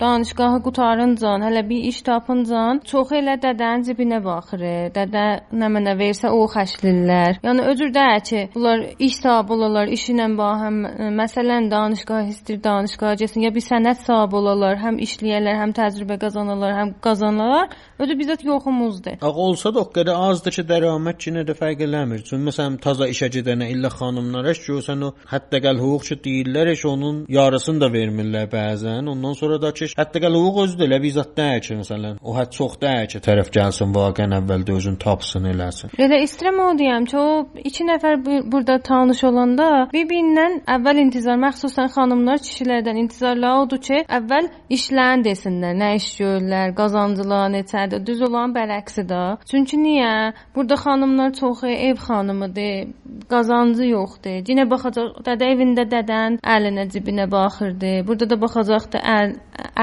danışqahı 0.00 0.62
qutarıncan, 0.62 1.40
hələ 1.46 1.68
bir 1.68 1.84
iş 1.90 2.02
tapıncan, 2.02 2.80
çox 2.90 3.12
elə 3.18 3.36
dədənin 3.44 3.84
cibinə 3.86 4.18
baxır. 4.24 4.64
Dədə 4.96 5.24
nə 5.60 5.68
mənə 5.74 5.94
versə 5.98 6.32
o 6.34 6.40
xərclirlər. 6.54 7.38
Yəni 7.46 7.66
ödür 7.72 7.92
də 7.94 8.06
ki, 8.28 8.40
bunlar 8.54 8.82
iş 8.98 9.20
sahibi 9.22 9.52
olarlar, 9.56 9.92
işi 9.96 10.12
ilə 10.14 10.26
bahəm 10.38 10.80
məsələn 11.20 11.70
danışqah 11.70 12.30
istir, 12.32 12.58
danışqaha 12.64 13.14
getsin, 13.22 13.46
ya 13.46 13.54
bir 13.54 13.64
sənət 13.68 14.02
sahibi 14.08 14.40
olarlar, 14.40 14.80
həm 14.82 14.98
işləyərlər, 15.06 15.60
həm 15.62 15.74
təcrübə 15.78 16.18
qazanarlar, 16.24 16.53
həm 16.62 16.94
qazanarlar. 17.04 17.68
Ödür 17.98 18.18
bizzət 18.18 18.44
yoxumuzdur. 18.44 19.18
Ağa 19.20 19.32
olsa 19.46 19.74
da 19.74 19.80
o 19.80 19.88
qədər 19.94 20.14
azdır 20.28 20.52
ki, 20.56 20.62
dərəmət 20.70 21.28
yenə 21.28 21.44
də 21.48 21.54
fərq 21.58 21.84
eləmir. 21.86 22.24
Çünki 22.26 22.50
məsələn 22.50 22.80
taza 22.82 23.08
işə 23.10 23.30
gedənə 23.34 23.70
illə 23.74 23.90
xanımlara 23.94 24.54
görsən 24.54 25.04
o 25.08 25.12
hətta 25.30 25.60
hüquqçu 25.64 26.18
deyirlər, 26.24 26.70
heç 26.72 26.84
onun 26.86 27.24
yarısını 27.28 27.80
da 27.80 27.88
vermirlər 27.96 28.48
bəzən. 28.52 29.08
Ondan 29.10 29.32
sonra 29.32 29.60
da 29.62 29.72
ki, 29.72 29.90
hətta 29.98 30.20
hüquq 30.20 30.62
özü 30.64 30.78
də 30.78 30.88
elə 30.88 31.02
bizzat 31.02 31.36
deyir 31.36 31.60
ki, 31.66 31.78
məsələn, 31.82 32.18
o 32.22 32.36
hətta 32.38 32.56
çox 32.58 32.80
deyir 32.80 33.08
ki, 33.12 33.22
tərəf 33.28 33.50
gəlsin 33.54 33.94
vaqən 33.94 34.36
əvvəldə 34.40 34.76
özün 34.78 34.96
tapsın 35.04 35.48
eləsin. 35.52 35.94
Elə 35.98 36.20
istəyirəm 36.26 36.60
o 36.64 36.68
deyəm 36.78 37.08
ki, 37.10 37.16
o 37.18 37.46
iki 37.70 37.86
nəfər 37.90 38.20
bu- 38.26 38.44
burada 38.52 38.78
tanış 38.78 39.24
olanda 39.24 39.88
bir-birindən 39.94 40.60
əvvəl 40.76 41.00
intizar, 41.04 41.38
məxsusən 41.46 41.88
xanımlar 41.96 42.42
kişilərdən 42.46 43.00
intizarlar 43.04 43.62
odur 43.62 43.80
ki, 43.88 44.04
əvvəl 44.18 44.50
işlərin 44.76 45.24
desinlər, 45.24 45.74
nə 45.82 45.94
iş 45.98 46.08
görürlər, 46.20 46.43
qazancılar 46.80 47.50
neçədir. 47.54 48.04
Düz 48.06 48.22
olan 48.28 48.54
bərəksidir. 48.56 49.42
Çünki 49.50 49.76
niyə? 49.80 50.32
Burada 50.54 50.74
xanımlar 50.84 51.32
çoxu 51.40 51.66
ev 51.66 51.96
xanımıdır, 52.06 52.88
qazancı 53.32 53.90
yoxdur. 53.90 54.40
Yenə 54.50 54.68
baxacaq, 54.70 55.20
dədə 55.26 55.50
evində 55.54 55.84
dədən 55.94 56.40
əlinə 56.56 56.88
cibinə 56.92 57.30
baxırdı. 57.30 57.92
Burada 58.08 58.30
da 58.30 58.40
baxacaqdı 58.44 59.02
əl, 59.18 59.36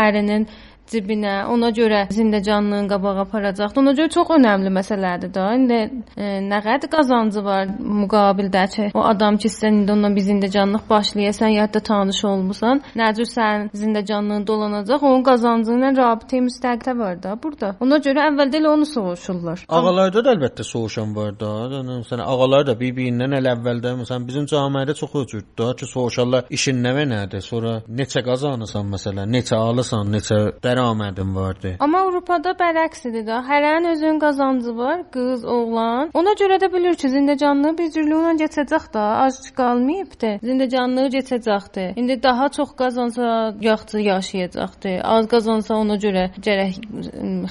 ərinin 0.06 0.48
cibinə, 0.92 1.36
ona 1.52 1.72
görə 1.76 2.06
zindəcanlığın 2.12 2.90
qabağa 2.92 3.22
aparacaqdı. 3.26 3.80
Ona 3.80 3.94
görə 3.98 4.10
çox 4.16 4.34
önəmli 4.38 4.72
məsələdir 4.76 5.34
da. 5.34 5.48
İndi 5.56 5.80
e, 6.18 6.32
nə 6.48 6.60
qədər 6.66 6.92
qazancı 6.92 7.44
var 7.46 7.70
müqabildə 7.80 8.66
ki, 8.76 8.90
o 8.98 9.06
adam 9.08 9.38
ki, 9.42 9.50
sən 9.52 9.82
indi 9.82 9.94
onunla 9.96 10.12
bir 10.16 10.26
zindəcanlıq 10.28 10.88
başlayasan, 10.90 11.54
ya 11.56 11.68
da 11.74 11.80
tanış 11.80 12.24
olmusan, 12.32 12.82
nə 12.96 13.12
cür 13.18 13.30
sənin 13.30 13.70
zindəcanlığın 13.82 14.48
dolanacaq, 14.48 15.06
onun 15.08 15.24
qazancı 15.28 15.78
ilə 15.78 15.94
rabitə 15.98 16.42
müstəqdə 16.48 16.98
var 17.00 17.20
da 17.24 17.36
burada. 17.44 17.74
Ona 17.84 18.02
görə 18.06 18.28
əvvəldə 18.32 18.62
elə 18.62 18.72
onu 18.76 18.88
soruşurlar. 18.90 19.66
Ağalarda 19.70 20.26
da 20.26 20.36
əlbəttə 20.36 20.68
soğuşan 20.68 21.16
var 21.16 21.38
da. 21.40 21.52
Yəni 21.76 22.02
məsələn 22.04 22.26
ağalar 22.26 22.68
da 22.68 22.78
bir-birindən 22.80 23.38
elə 23.40 23.56
əvvəldə 23.56 23.96
məsələn 24.02 24.28
bizim 24.28 24.48
cəmiyyətdə 24.52 24.98
çox 25.02 25.16
öcürdür 25.24 25.58
da 25.58 25.72
ki, 25.80 25.88
soruşarlar 25.94 26.52
işin 26.58 26.82
nə 26.84 26.94
və 26.98 27.08
nədir? 27.14 27.44
Sonra 27.46 27.78
neçə 28.00 28.24
qazanırsan 28.26 28.92
məsələn, 28.96 29.32
neçə 29.36 29.58
alırsan, 29.58 30.12
neçə 30.16 30.40
dərəmədin 30.82 31.34
vardı. 31.36 31.76
Amma 31.80 32.02
Avropada 32.06 32.54
bərəksidir 32.58 33.26
də. 33.28 33.40
Hərənin 33.48 33.92
özünün 33.94 34.20
qazancı 34.20 34.76
var, 34.78 35.04
qız, 35.14 35.46
oğlan. 35.46 36.12
Ona 36.18 36.34
görə 36.42 36.58
də 36.64 36.72
bilir 36.74 36.98
ki, 37.02 37.12
zindəcanlığı 37.16 37.74
bir 37.80 37.92
cürlüylə 37.96 38.34
keçəcək 38.42 38.88
də, 38.96 39.06
az 39.26 39.40
qalmayıbdı. 39.58 40.32
Zindəcanlığı 40.48 41.08
keçəcəkdi. 41.18 41.88
İndi 42.02 42.18
daha 42.24 42.50
çox 42.50 42.76
qazansa 42.82 43.54
yaxşı 43.62 43.98
yaşayacaqdı. 43.98 44.96
Az 45.16 45.28
qazansa 45.34 45.76
ona 45.76 45.98
görə 46.06 46.28
gərək 46.48 46.80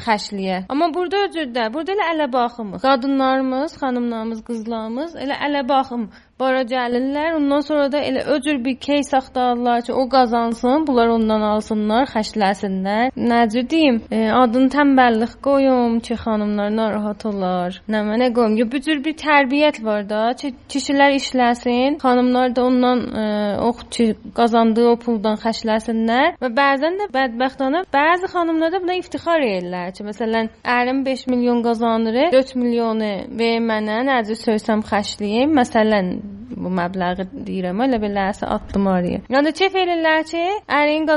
xərcləyə. 0.05 0.65
Amma 0.69 0.91
burada 0.95 1.25
öcürdə, 1.29 1.69
burada 1.75 1.97
elə 1.97 2.09
ələ 2.15 2.33
baxımıq. 2.33 2.83
Qadınlarımız, 2.87 3.79
xanımlarımız, 3.83 4.43
qızlarımız 4.49 5.17
elə 5.25 5.39
ələ 5.47 5.69
baxım 5.69 6.11
bara 6.41 6.63
gəlirlər. 6.65 7.35
Ondan 7.39 7.65
sonra 7.67 7.87
da 7.93 8.01
elə 8.09 8.25
o 8.33 8.39
cür 8.45 8.59
bir 8.65 8.77
keys 8.87 9.13
axtarırlar 9.15 9.85
ki, 9.87 9.93
o 9.93 10.09
qazansın, 10.09 10.87
bunlar 10.89 11.13
ondan 11.17 11.45
alsınlar, 11.53 12.09
xərcləsinlər. 12.15 13.13
Nəcür 13.33 13.67
deyim, 13.71 14.01
e, 14.11 14.23
adını 14.43 14.73
tənbəllik 14.75 15.37
qoyum 15.45 15.99
ki, 16.07 16.17
xanımlar 16.25 16.73
narahat 16.77 17.27
olar. 17.31 17.81
Nə 17.93 18.03
mənə 18.09 18.31
qoyum. 18.37 18.57
Yo, 18.61 18.69
bu 18.73 18.81
cür 18.87 19.03
bir 19.05 19.17
tərbiyyət 19.21 19.83
var 19.85 20.07
da, 20.09 20.23
ki, 20.41 20.53
kişilər 20.73 21.17
işləsin, 21.21 22.01
xanımlar 22.05 22.57
da 22.57 22.65
ondan 22.65 23.05
e, 23.23 23.27
o 23.69 23.73
ki, 23.97 24.09
qazandığı 24.37 24.89
o 24.95 24.97
puldan 25.05 25.39
xərcləsinlər 25.45 26.39
və 26.43 26.53
bəzən 26.61 26.99
də 27.03 27.11
bədbəxtana 27.15 27.85
bəzi 27.95 28.33
xanımlar 28.35 28.73
da 28.75 28.83
buna 28.83 28.97
iftixar 29.01 29.45
edirlər 29.45 29.93
ki, 29.97 30.07
məsələn, 30.09 30.51
ərim 30.79 31.05
5 31.07 31.27
milyon 31.33 31.63
qazanır, 31.67 32.21
4 32.33 32.57
milyonu 32.63 33.13
ver 33.41 33.61
mənə, 33.65 34.01
nəcür 34.09 34.39
söysəm 34.41 34.85
xərcləyim. 34.89 35.53
Məsələn, 35.61 36.15
bu 36.61 36.71
məbləği 36.81 37.27
deyirəm, 37.47 37.81
elə 37.87 38.01
beləsə 38.03 38.49
atdım 38.57 38.89
oraya. 38.91 39.21
Yəni 39.33 39.53
kef 39.57 39.77
elirlər 39.83 40.25
ki, 40.31 40.45
ərin 40.81 41.09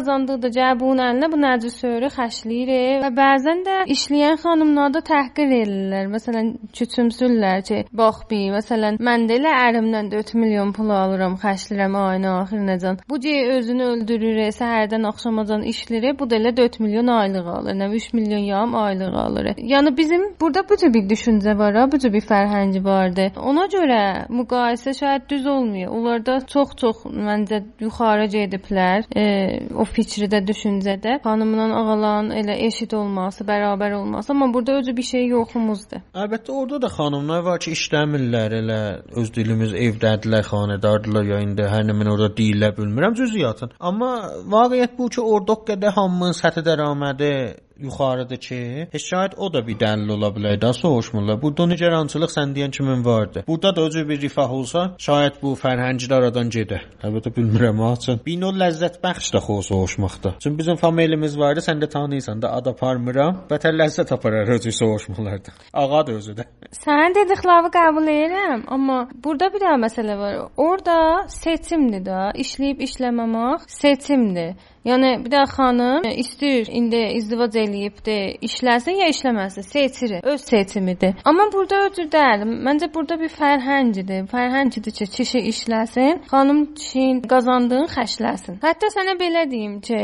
cəbun 0.54 1.02
əlinə 1.04 1.30
bu 1.32 1.40
necə 1.40 1.70
söyrü 1.74 2.10
xərcləyir 2.14 3.04
və 3.04 3.10
bəzən 3.18 3.64
də 3.68 3.78
işləyən 3.94 4.40
xanımlar 4.44 4.94
da 4.96 5.02
təhqir 5.10 5.52
edirlər. 5.60 6.10
Məsələn, 6.14 6.52
küçümsürlər 6.78 7.64
ki, 7.68 7.80
bax 7.92 8.24
bir, 8.30 8.46
məsələn, 8.58 9.00
mən 9.04 9.28
də 9.30 9.40
elə 9.40 9.54
ərimdən 9.68 10.12
4 10.14 10.34
milyon 10.40 10.74
pul 10.78 10.94
alıram, 10.94 11.38
xərcləyirəm 11.42 11.98
ayın 12.04 12.28
axırınacan. 12.34 13.00
Bu 13.10 13.20
cə 13.24 13.36
özünü 13.58 13.90
öldürür, 13.94 14.42
səhərdən 14.58 15.08
axşamacan 15.10 15.66
işləyir, 15.74 16.18
bu 16.20 16.30
da 16.30 16.40
elə 16.40 16.56
4 16.58 16.80
milyon 16.84 17.12
aylıq 17.18 17.50
alır, 17.58 17.78
nə 17.82 17.90
3 18.00 18.10
milyon 18.20 18.46
yam 18.48 18.76
aylıq 18.76 19.18
alır. 19.26 19.52
Yəni 19.74 19.98
bizim 19.98 20.28
burada 20.42 20.66
bu 20.70 20.78
cür 20.78 20.94
bir 20.94 21.08
düşüncə 21.10 21.58
var, 21.58 21.80
bu 21.92 22.00
cür 22.00 22.14
bir 22.14 22.26
fərhəngi 22.30 22.84
vardı. 22.86 23.30
Ona 23.38 23.68
görə 23.74 24.02
müqayisə 24.30 24.94
şaید 25.04 25.30
düz 25.30 25.46
olmuyor. 25.56 25.92
Onlarda 25.96 26.36
çox-çox 26.54 27.04
məncə 27.28 27.60
yuxarı 27.84 28.28
gediblər. 28.36 29.08
E, 29.16 29.24
o 29.76 29.86
fikridə, 29.96 30.40
düşüncədə 30.48 31.20
xanımla 31.26 31.66
ağaların 31.80 32.32
elə 32.40 32.56
eşit 32.68 32.94
olması, 32.94 33.44
bərabər 33.50 33.94
olması, 34.00 34.32
amma 34.34 34.54
burada 34.54 34.78
özü 34.80 34.96
bir 34.98 35.08
şey 35.10 35.28
yoxumuzdur. 35.28 36.04
Əlbəttə 36.24 36.52
orada 36.52 36.82
da 36.86 36.92
xanımlar 36.98 37.44
var 37.50 37.60
ki, 37.64 37.76
işləmirlər, 37.78 38.58
elə 38.62 38.80
öz 39.22 39.34
dilimiz 39.36 39.76
evdədirlər, 39.88 40.48
xanədardılar 40.54 41.30
ya 41.34 41.42
indi 41.48 41.68
hər 41.74 41.86
nə 41.90 41.98
mən 42.00 42.12
orada 42.14 42.32
deyirlər 42.40 42.78
bilmirəm 42.80 43.18
cüziyyatın. 43.20 43.76
Amma 43.80 44.14
vaqiət 44.56 44.98
bu 44.98 45.10
ki, 45.14 45.22
orada 45.22 45.60
qədər 45.70 45.96
hamının 46.00 46.40
səthi 46.40 46.66
dəramədi 46.70 47.34
yuxarıdır 47.78 48.38
ki, 48.38 48.88
heç 48.92 49.06
şayad 49.10 49.34
o 49.38 49.54
da 49.54 49.68
bir 49.68 49.78
dəlil 49.80 50.12
ola 50.12 50.30
bilər 50.36 50.60
də 50.62 50.74
soğuşmurlar. 50.74 51.42
Burada 51.42 51.66
nigerançılıq 51.68 52.32
sən 52.36 52.54
deyən 52.56 52.72
kimi 52.72 53.06
vardı. 53.06 53.44
Burada 53.48 53.76
da 53.76 53.82
özü 53.82 54.10
bir 54.10 54.22
rifah 54.22 54.52
olsa, 54.52 54.96
şayad 54.98 55.42
bu 55.42 55.54
fərhənglər 55.64 56.14
aradan 56.14 56.50
gedə. 56.50 56.80
Əlbəttə 57.04 57.34
bilmirəm 57.38 57.82
açın. 57.92 58.22
Bir 58.26 58.40
növ 58.42 58.60
ləzzət 58.62 59.00
bəxş 59.04 59.34
də 59.36 59.42
xo 59.46 59.62
soğuşmaqda. 59.62 60.36
Çünki 60.40 60.58
bizim 60.58 60.76
familiyamız 60.76 61.40
vardı, 61.40 61.60
sən 61.60 61.82
də 61.84 61.90
tanıyırsan 61.90 62.42
da 62.42 62.54
ad 62.58 62.66
aparmıram. 62.74 63.44
Bətər 63.50 63.78
ləzzət 63.82 64.14
aparar 64.14 64.54
özü 64.58 64.72
soğuşmalarda. 64.72 65.56
Ağa 65.74 66.08
da 66.08 66.12
özü 66.12 66.38
də. 66.40 66.48
Sənin 66.84 67.16
dediklərini 67.18 67.72
qəbul 67.78 68.12
edirəm, 68.18 68.64
amma 68.68 69.08
burada 69.24 69.54
bir 69.54 69.62
daha 69.62 69.80
məsələ 69.86 70.18
var. 70.20 70.38
Orda 70.58 70.98
seçimdir 71.28 72.06
də, 72.06 72.22
işləyib 72.44 72.82
işləməmək 72.88 73.68
seçimdir. 73.68 74.56
Yəni 74.84 75.14
bir 75.24 75.32
də 75.32 75.46
xanım 75.48 76.04
istəyir 76.12 76.68
indi 76.76 77.00
izdivac 77.16 77.56
eləyibdi, 77.56 78.16
işləsin 78.44 78.98
ya 79.00 79.08
işləməsin, 79.14 79.64
seçir, 79.64 80.18
öz 80.24 80.42
seçimidir. 80.42 81.14
Amma 81.26 81.46
burada 81.54 81.86
öcür 81.88 82.10
deyil. 82.12 82.44
Məncə 82.68 82.90
burada 82.94 83.16
bir 83.20 83.32
fərhəngdir. 83.32 84.28
Fərhəngdir 84.32 84.92
ki, 84.98 85.08
kişi 85.16 85.40
işləsin, 85.52 86.20
xanım 86.32 86.60
kişinin 86.76 87.22
qazandığını 87.32 87.88
xərcləsin. 87.94 88.60
Hətta 88.66 88.90
sənə 88.96 89.16
belə 89.22 89.46
deyim 89.52 89.78
ki, 89.88 90.02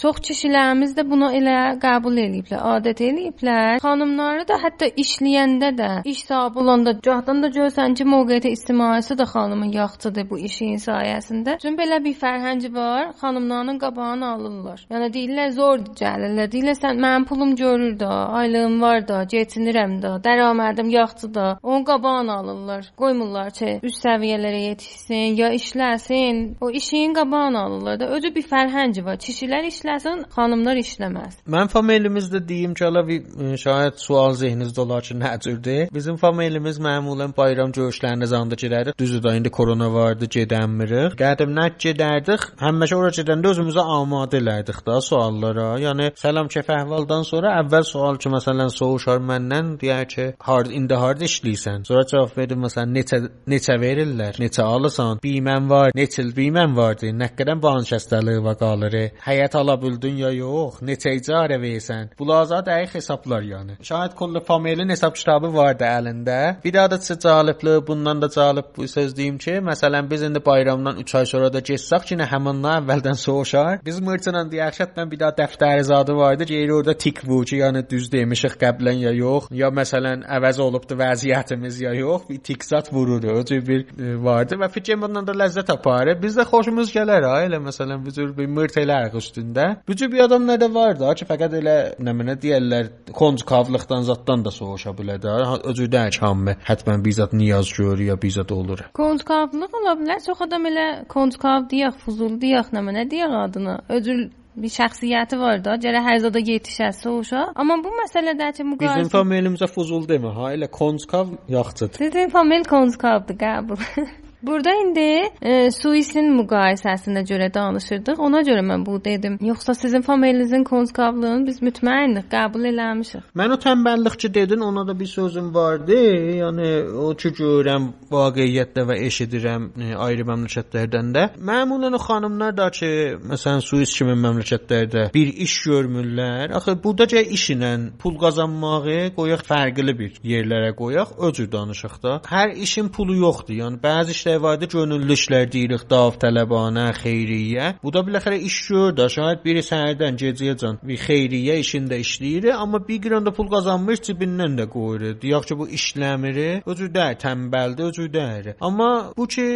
çox 0.00 0.22
kişilərimiz 0.30 0.96
də 0.96 1.04
bunu 1.10 1.28
elə 1.40 1.58
qəbul 1.84 2.16
eləyiblər, 2.24 2.64
adət 2.78 3.04
eləyiblər. 3.10 3.82
Xanımları 3.84 4.48
da 4.48 4.58
hətta 4.64 4.88
işləyəndə 5.04 5.72
də, 5.76 5.90
iş 6.08 6.24
sahibi 6.30 6.64
olanda 6.64 6.96
gahdan 7.04 7.44
da 7.44 7.52
görsən 7.58 7.98
ki, 8.00 8.08
mövqedə 8.08 8.56
istimaiyyəsi 8.56 9.20
də 9.20 9.28
xanımın 9.34 9.76
yaxçıdır 9.76 10.30
bu 10.32 10.40
işin 10.48 10.80
sayəsində. 10.88 11.58
Çünki 11.60 11.82
belə 11.82 12.00
bir 12.08 12.16
fərhəng 12.24 12.64
var, 12.72 13.12
xanımların 13.20 13.78
qabağını 13.84 14.13
alırlar. 14.22 14.86
Yəni 14.90 15.10
deyirlər 15.14 15.50
zor 15.56 15.82
gəlirlər. 16.00 16.50
Deyirlər 16.52 16.78
sən 16.78 17.00
mənim 17.02 17.26
pulum 17.28 17.54
görür 17.56 17.94
də, 17.98 18.10
aylığım 18.40 18.80
var 18.82 19.06
da, 19.08 19.22
keçinirəm 19.34 19.98
də, 20.02 20.12
dəramədim 20.24 20.90
yaxçı 20.94 21.34
da. 21.34 21.46
Onun 21.62 21.84
qabağını 21.84 22.32
alırlar. 22.32 22.90
Qoymurlar 22.96 23.50
ki, 23.58 23.78
üst 23.82 24.04
səviyyələrə 24.04 24.60
yetişsin 24.68 25.38
ya 25.40 25.50
işləsin. 25.58 26.42
O 26.60 26.70
işin 26.70 27.14
qabağını 27.14 27.60
alırlar 27.60 28.00
da. 28.00 28.08
Özü 28.16 28.34
bir 28.34 28.46
fərhəng 28.52 29.04
var. 29.04 29.16
Kişilər 29.26 29.68
işləsin, 29.70 30.24
xanımlar 30.36 30.76
işləməz. 30.82 31.40
Mən 31.48 31.68
familiyamızda 31.68 32.48
deyim 32.48 32.74
ki, 32.74 32.84
ala 32.86 33.06
bir 33.08 33.22
e, 33.24 33.54
şayət 33.64 34.02
sual 34.02 34.34
zehninizdə 34.38 34.80
olar 34.80 35.02
ki, 35.02 35.16
nə 35.20 35.34
cürdür? 35.40 35.88
Bizim 35.94 36.16
familiyamız 36.16 36.80
məmulən 36.88 37.36
bayram 37.36 37.72
görüşlərinə 37.72 38.26
zanda 38.26 38.54
girərik. 38.54 38.98
Düzdür 38.98 39.22
da 39.22 39.34
indi 39.36 39.50
korona 39.50 39.92
vardı, 39.92 40.28
gedənmirik. 40.36 41.16
Qədimdən 41.20 41.78
gedərdik. 41.86 42.48
Həmişə 42.60 42.98
ora 43.00 43.10
gedəndə 43.18 43.52
özümüzə 43.54 43.84
amadə 44.04 44.40
elərdik 44.42 44.82
da 44.86 45.00
suallara. 45.04 45.68
Yəni 45.82 46.10
salam 46.20 46.48
kef 46.52 46.70
əhvaldan 46.78 47.26
sonra 47.28 47.56
əvvəl 47.62 47.88
sual 47.88 48.20
ki, 48.22 48.32
məsələn, 48.36 48.72
soğuşar 48.78 49.22
məndən 49.30 49.74
deyər 49.80 50.08
ki, 50.14 50.28
hard 50.48 50.72
indi 50.78 50.98
hard 51.02 51.24
işləyirsən. 51.28 51.86
Sonra 51.88 52.04
cavab 52.10 52.36
verir 52.38 52.60
məsələn 52.60 52.94
neçə 52.98 53.20
neçə 53.50 53.78
verirlər, 53.80 54.38
neçə 54.42 54.64
alırsan, 54.64 55.20
bimən 55.24 55.68
var, 55.70 55.92
neçə 55.96 56.24
il 56.24 56.32
bimən 56.36 56.74
vardı, 56.76 57.10
nə 57.14 57.30
qədər 57.38 57.60
bank 57.62 57.88
xəstəliyi 57.90 58.42
və 58.44 58.54
qalır. 58.60 58.96
Həyat 59.24 59.56
ala 59.58 59.76
bildin 59.80 60.18
ya 60.22 60.30
yox, 60.34 60.80
neçə 60.86 61.14
icarə 61.18 61.58
versən. 61.60 62.12
Bunlar 62.18 62.46
dəqiq 62.66 62.98
hesablar 62.98 63.44
yəni. 63.44 63.78
Şayət 63.84 64.14
kullu 64.18 64.40
familiyanın 64.44 64.92
hesab 64.94 65.14
kitabı 65.18 65.50
vardı 65.54 65.84
əlində. 65.88 66.38
Bir 66.64 66.72
daha 66.74 66.90
da 66.90 66.98
cəlibli, 66.98 67.74
bundan 67.86 68.22
da 68.22 68.30
cəlib 68.36 68.72
bu 68.76 68.88
söz 68.88 69.16
deyim 69.16 69.38
ki, 69.38 69.58
məsələn 69.70 70.10
biz 70.10 70.22
indi 70.28 70.44
bayramdan 70.46 70.96
3 71.04 71.14
ay 71.20 71.26
sonra 71.32 71.52
da 71.52 71.60
getsək 71.70 72.08
ki, 72.10 72.18
nə 72.20 72.28
həminlə 72.30 72.78
əvvəldən 72.80 73.18
soğuşar. 73.24 73.80
Biz 73.84 73.93
mırçınan 74.00 74.50
deyəşətlə 74.52 75.06
bir 75.10 75.20
daha 75.20 75.34
dəftər 75.38 75.82
zadı 75.82 76.16
vardı 76.16 76.46
ki, 76.46 76.60
orada 76.72 76.94
tik 76.94 77.20
ki, 77.24 77.56
yəni 77.56 77.84
düz 77.90 78.10
demişik 78.12 78.56
qəblən 78.60 78.98
ya 79.04 79.12
yox, 79.14 79.50
ya 79.50 79.70
məsələn 79.74 80.24
əvəz 80.36 80.60
olubdu 80.60 80.96
vəziyyətimiz 80.98 81.80
ya 81.82 81.92
yox, 81.94 82.28
bir 82.28 82.38
tiksat 82.38 82.92
vurur. 82.92 83.24
O 83.34 83.44
cür 83.44 83.66
bir 83.66 83.86
e, 83.98 84.14
vardı 84.24 84.58
və 84.60 84.68
fikrim 84.72 85.02
bundan 85.02 85.26
da 85.26 85.32
ləzzət 85.32 85.72
apar. 85.74 86.12
Biz 86.22 86.38
də 86.38 86.46
xoşumuz 86.50 86.92
gələr 86.94 87.26
ha, 87.28 87.34
elə 87.46 87.60
məsələn 87.62 88.04
bu 88.04 88.14
cür 88.14 88.32
bir 88.36 88.46
mırt 88.46 88.78
elərik 88.80 89.16
üstündə. 89.20 89.66
Bu 89.88 89.96
cür 89.98 90.12
bir 90.12 90.24
adam 90.26 90.46
nədə 90.48 90.70
var 90.74 90.98
da 91.00 91.14
ki, 91.14 91.28
fəqət 91.28 91.58
elə 91.60 91.76
nə 91.98 92.16
mənə 92.16 92.36
deyirlər, 92.42 92.90
konçkavlıqdan 93.12 94.06
zatdan 94.08 94.44
da 94.46 94.52
soğuşa 94.54 94.94
bilər 94.98 95.22
də. 95.22 95.36
O 95.64 95.74
cür 95.76 95.90
deyək 95.90 96.20
hamı 96.24 96.56
həttən 96.68 97.04
bizat 97.04 97.32
niyaz 97.32 97.72
görür 97.76 98.04
ya 98.04 98.16
bizat 98.22 98.52
olur. 98.52 98.84
Kontkavlıq 98.94 99.78
ola 99.80 99.96
bilər. 100.00 100.22
Çox 100.26 100.42
adam 100.46 100.68
elə 100.70 100.86
kontkav 101.10 101.68
deyək, 101.70 101.98
fuzul 102.04 102.38
deyək, 102.42 102.72
nə 102.74 102.82
mənə 102.86 103.06
deyək 103.10 103.36
adını. 103.44 103.76
Öcül 103.88 104.30
bir 104.56 104.70
şəxsiyyəti 104.70 105.38
var 105.38 105.62
da, 105.64 105.76
gərək 105.82 106.04
hər 106.08 106.18
zada 106.24 106.42
yetişəsə 106.48 107.10
uşaq. 107.20 107.54
Amma 107.58 107.78
bu 107.84 107.92
məsələdə 107.98 108.52
ki, 108.56 108.66
müqayisə 108.72 109.00
Bizim 109.00 109.14
familiyamıza 109.14 109.68
fuzul 109.70 110.06
demə 110.08 110.34
ha, 110.36 110.52
elə 110.56 110.70
konçkav 110.70 111.34
yaxçıdır. 111.50 111.98
Sizin 112.04 112.30
famil 112.34 112.64
konskavdır 112.70 113.40
qəbul. 113.40 113.82
Burada 114.46 114.74
indi 114.76 115.30
e, 115.42 115.70
Suisin 115.72 116.26
müqayisəsinə 116.36 117.22
görə 117.24 117.46
danışırdıq. 117.54 118.18
Ona 118.20 118.42
görə 118.44 118.60
mən 118.66 118.82
bu 118.84 118.98
dedim. 119.04 119.38
Yoxsa 119.40 119.74
sizin 119.74 120.02
familiyanızın 120.04 120.64
konskavlığını 120.68 121.46
biz 121.46 121.62
mütməyinik 121.64 122.28
qəbul 122.32 122.68
eləmişik. 122.68 123.30
Mən 123.40 123.54
o 123.54 123.58
tənbəllikçi 123.64 124.34
dedin, 124.34 124.60
ona 124.60 124.86
da 124.88 124.98
bir 125.00 125.06
sözüm 125.06 125.54
vardı. 125.54 125.96
Yəni 126.40 126.68
o 127.06 127.14
ki 127.16 127.32
görürəm 127.38 127.86
vaqiətdə 128.12 128.84
və 128.90 128.98
eşidirəm 129.06 129.70
e, 129.80 129.94
ayrı 130.08 130.28
məmləkətlərdən 130.28 131.14
də. 131.16 131.24
Məmulən 131.52 131.96
o 131.96 132.02
xanımlar 132.04 132.56
da 132.56 132.68
ki, 132.70 132.92
məsələn 133.30 133.64
Suis 133.64 133.96
kimi 133.96 134.18
məmləkətlərdə 134.26 135.06
bir 135.14 135.32
iş 135.46 135.56
görmürlər. 135.70 136.52
Axı 136.60 136.76
burdaca 136.84 137.24
işlə 137.38 137.72
pul 137.98 138.20
qazanmağı 138.20 139.14
qoyaq 139.16 139.48
fərqli 139.48 139.96
bir 139.98 140.20
yerlərə 140.34 140.76
qoyaq, 140.76 141.16
o 141.16 141.32
cür 141.32 141.48
danışaq 141.52 141.98
da. 142.02 142.20
Hər 142.28 142.52
işin 142.68 142.92
pulu 142.92 143.16
yoxdur. 143.24 143.56
Yəni 143.62 143.80
bəzi 143.80 144.12
işlər 144.12 144.33
vardı 144.42 144.68
gönüllü 144.72 145.16
işlər 145.18 145.46
deyirik, 145.52 145.86
davtələbanə, 145.90 146.86
xeyriyyə. 147.00 147.70
Bu 147.82 147.92
da 147.94 148.04
biləxərə 148.06 148.38
iş 148.48 148.58
gör 148.68 148.94
də, 148.98 149.08
şahid 149.16 149.42
biri 149.44 149.62
səhərdən 149.64 150.18
gecəyəcən 150.20 150.80
bir 150.88 151.00
xeyriyyə 151.06 151.58
işində 151.64 151.98
işləyir, 152.04 152.50
amma 152.54 152.80
bir 152.88 153.00
qıranda 153.04 153.34
pul 153.36 153.50
qazanmış 153.52 154.04
cibindən 154.08 154.58
də 154.60 154.68
qoyur. 154.72 155.18
Deyək 155.22 155.48
ki, 155.50 155.58
bu 155.58 155.68
işləmir, 155.78 156.40
cür 156.64 156.90
deyil, 156.94 157.18
tənbəldir, 157.24 157.92
cür 157.96 158.12
deyil. 158.12 158.52
Amma 158.60 158.90
bu 159.16 159.26
ki, 159.34 159.46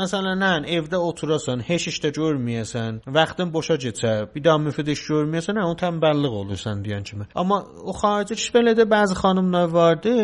məsələn, 0.00 0.42
hə, 0.44 0.52
evdə 0.78 1.00
oturasan, 1.08 1.62
heç 1.68 1.88
iş 1.92 2.00
də 2.04 2.12
görməyəsən, 2.18 3.02
vaxtın 3.16 3.52
boşa 3.54 3.76
keçə, 3.84 4.14
bir 4.34 4.44
daha 4.44 4.58
müfid 4.66 4.90
iş 4.94 5.04
görməyəsən, 5.10 5.60
hə, 5.60 5.66
o 5.70 5.76
tənbəllik 5.78 6.38
olursan 6.40 6.82
deyən 6.86 7.06
kimi. 7.06 7.28
Amma 7.34 7.60
o 7.84 7.94
xarici 7.96 8.38
kişilərdə 8.40 8.88
bəzi 8.90 9.18
xanımlar 9.20 9.68
vardı, 9.74 10.14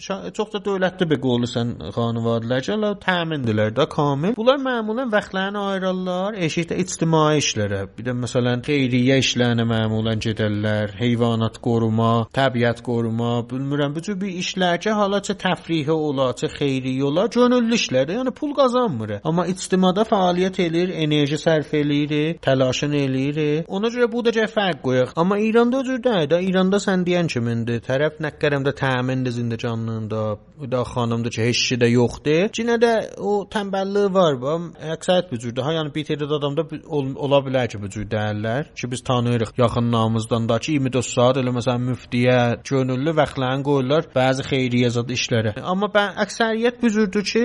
çox 0.00 0.52
da 0.54 0.62
dövlətli 0.68 1.10
bir 1.10 1.20
qolusan 1.20 1.74
xanım 1.96 2.24
vardılar 2.24 2.62
ki, 2.66 2.78
təmin 3.06 3.35
kamildirlər 3.36 3.72
də, 3.76 3.86
kamil. 3.88 4.34
Bunlar 4.36 4.58
məmulən 4.60 5.10
vaxtlarını 5.12 5.60
ayırırlar, 5.70 6.36
eşikdə 6.46 6.76
ictimai 6.80 7.40
işlərə. 7.40 7.82
Bir 7.96 8.06
də 8.08 8.14
məsələn 8.16 8.62
xeyriyyə 8.66 9.18
işlərinə 9.22 9.66
məmulən 9.68 10.20
gedərlər, 10.24 10.96
heyvanat 11.00 11.58
qoruma, 11.62 12.28
təbiət 12.34 12.82
qoruma, 12.86 13.42
bilmirəm 13.50 13.94
bu 13.94 14.02
cür 14.06 14.18
bir 14.20 14.32
işlər 14.40 14.80
ki, 14.80 14.90
halaca 14.90 15.34
təfrihi 15.34 15.92
ola, 15.92 16.30
çə 16.38 16.50
xeyriyyə 16.56 17.04
ola, 17.10 17.28
könüllü 17.28 17.76
işlərdir. 17.80 18.20
Yəni 18.20 18.34
pul 18.36 18.54
qazanmır. 18.56 19.18
Amma 19.24 19.46
ictimada 19.50 20.06
fəaliyyət 20.08 20.62
eləyir, 20.66 20.94
enerji 21.04 21.40
sərf 21.40 21.74
eləyir, 21.76 22.40
təlaşını 22.44 23.02
eləyir. 23.06 23.42
Ona 23.68 23.92
görə 23.92 24.10
bu 24.12 24.24
da 24.24 24.34
cə 24.36 24.48
fərq 24.52 24.82
qoyaq. 24.84 25.14
Amma 25.16 25.38
İranda 25.38 25.78
o 25.78 25.84
cür 25.84 26.02
deyil. 26.02 26.36
İranda 26.48 26.80
sən 26.82 27.04
deyən 27.06 27.28
kimindir? 27.30 27.82
Tərəf 27.86 28.20
nə 28.22 28.32
qədərdə 28.40 28.72
təmindir 28.76 29.34
zində 29.36 29.58
canlığında. 29.60 30.22
Bu 30.55 30.55
da 30.70 30.82
xanımdır 30.82 31.30
ki, 31.30 31.42
heç 31.42 31.58
şey 31.68 31.78
də 31.78 31.88
yoxdur. 31.90 32.48
Cinə 32.56 32.76
də 32.80 32.92
o 33.20 33.32
tənbəlliyi 33.52 34.12
var. 34.14 34.38
Əksəriyyət 34.96 35.30
bu 35.30 35.38
cürdür. 35.42 35.62
Ha, 35.66 35.74
yəni 35.76 35.92
bir 35.94 36.06
tədad 36.08 36.32
adamda 36.38 36.64
ol, 36.86 37.12
ola 37.26 37.40
bilər 37.44 37.68
ki, 37.72 37.80
bu 37.82 37.90
cür 37.92 38.06
dəyərlər 38.12 38.70
ki, 38.74 38.90
biz 38.90 39.02
tanıyırıq 39.10 39.52
yaxınlarımızdan 39.58 40.48
da 40.48 40.58
ki, 40.58 40.78
24 40.78 41.10
saat 41.10 41.40
elə 41.42 41.52
məsələn 41.58 41.86
müftiyə, 41.90 42.38
könüllü 42.70 43.16
vaxtlarını 43.20 43.66
qoyurlar 43.68 44.08
bəzi 44.16 44.46
xeyriyyə 44.50 44.90
zad 44.96 45.12
işlərə. 45.16 45.54
Amma 45.60 45.90
mən 45.94 46.20
əksəriyyət 46.24 46.80
bu 46.82 46.92
cürdür 46.96 47.26
ki, 47.32 47.44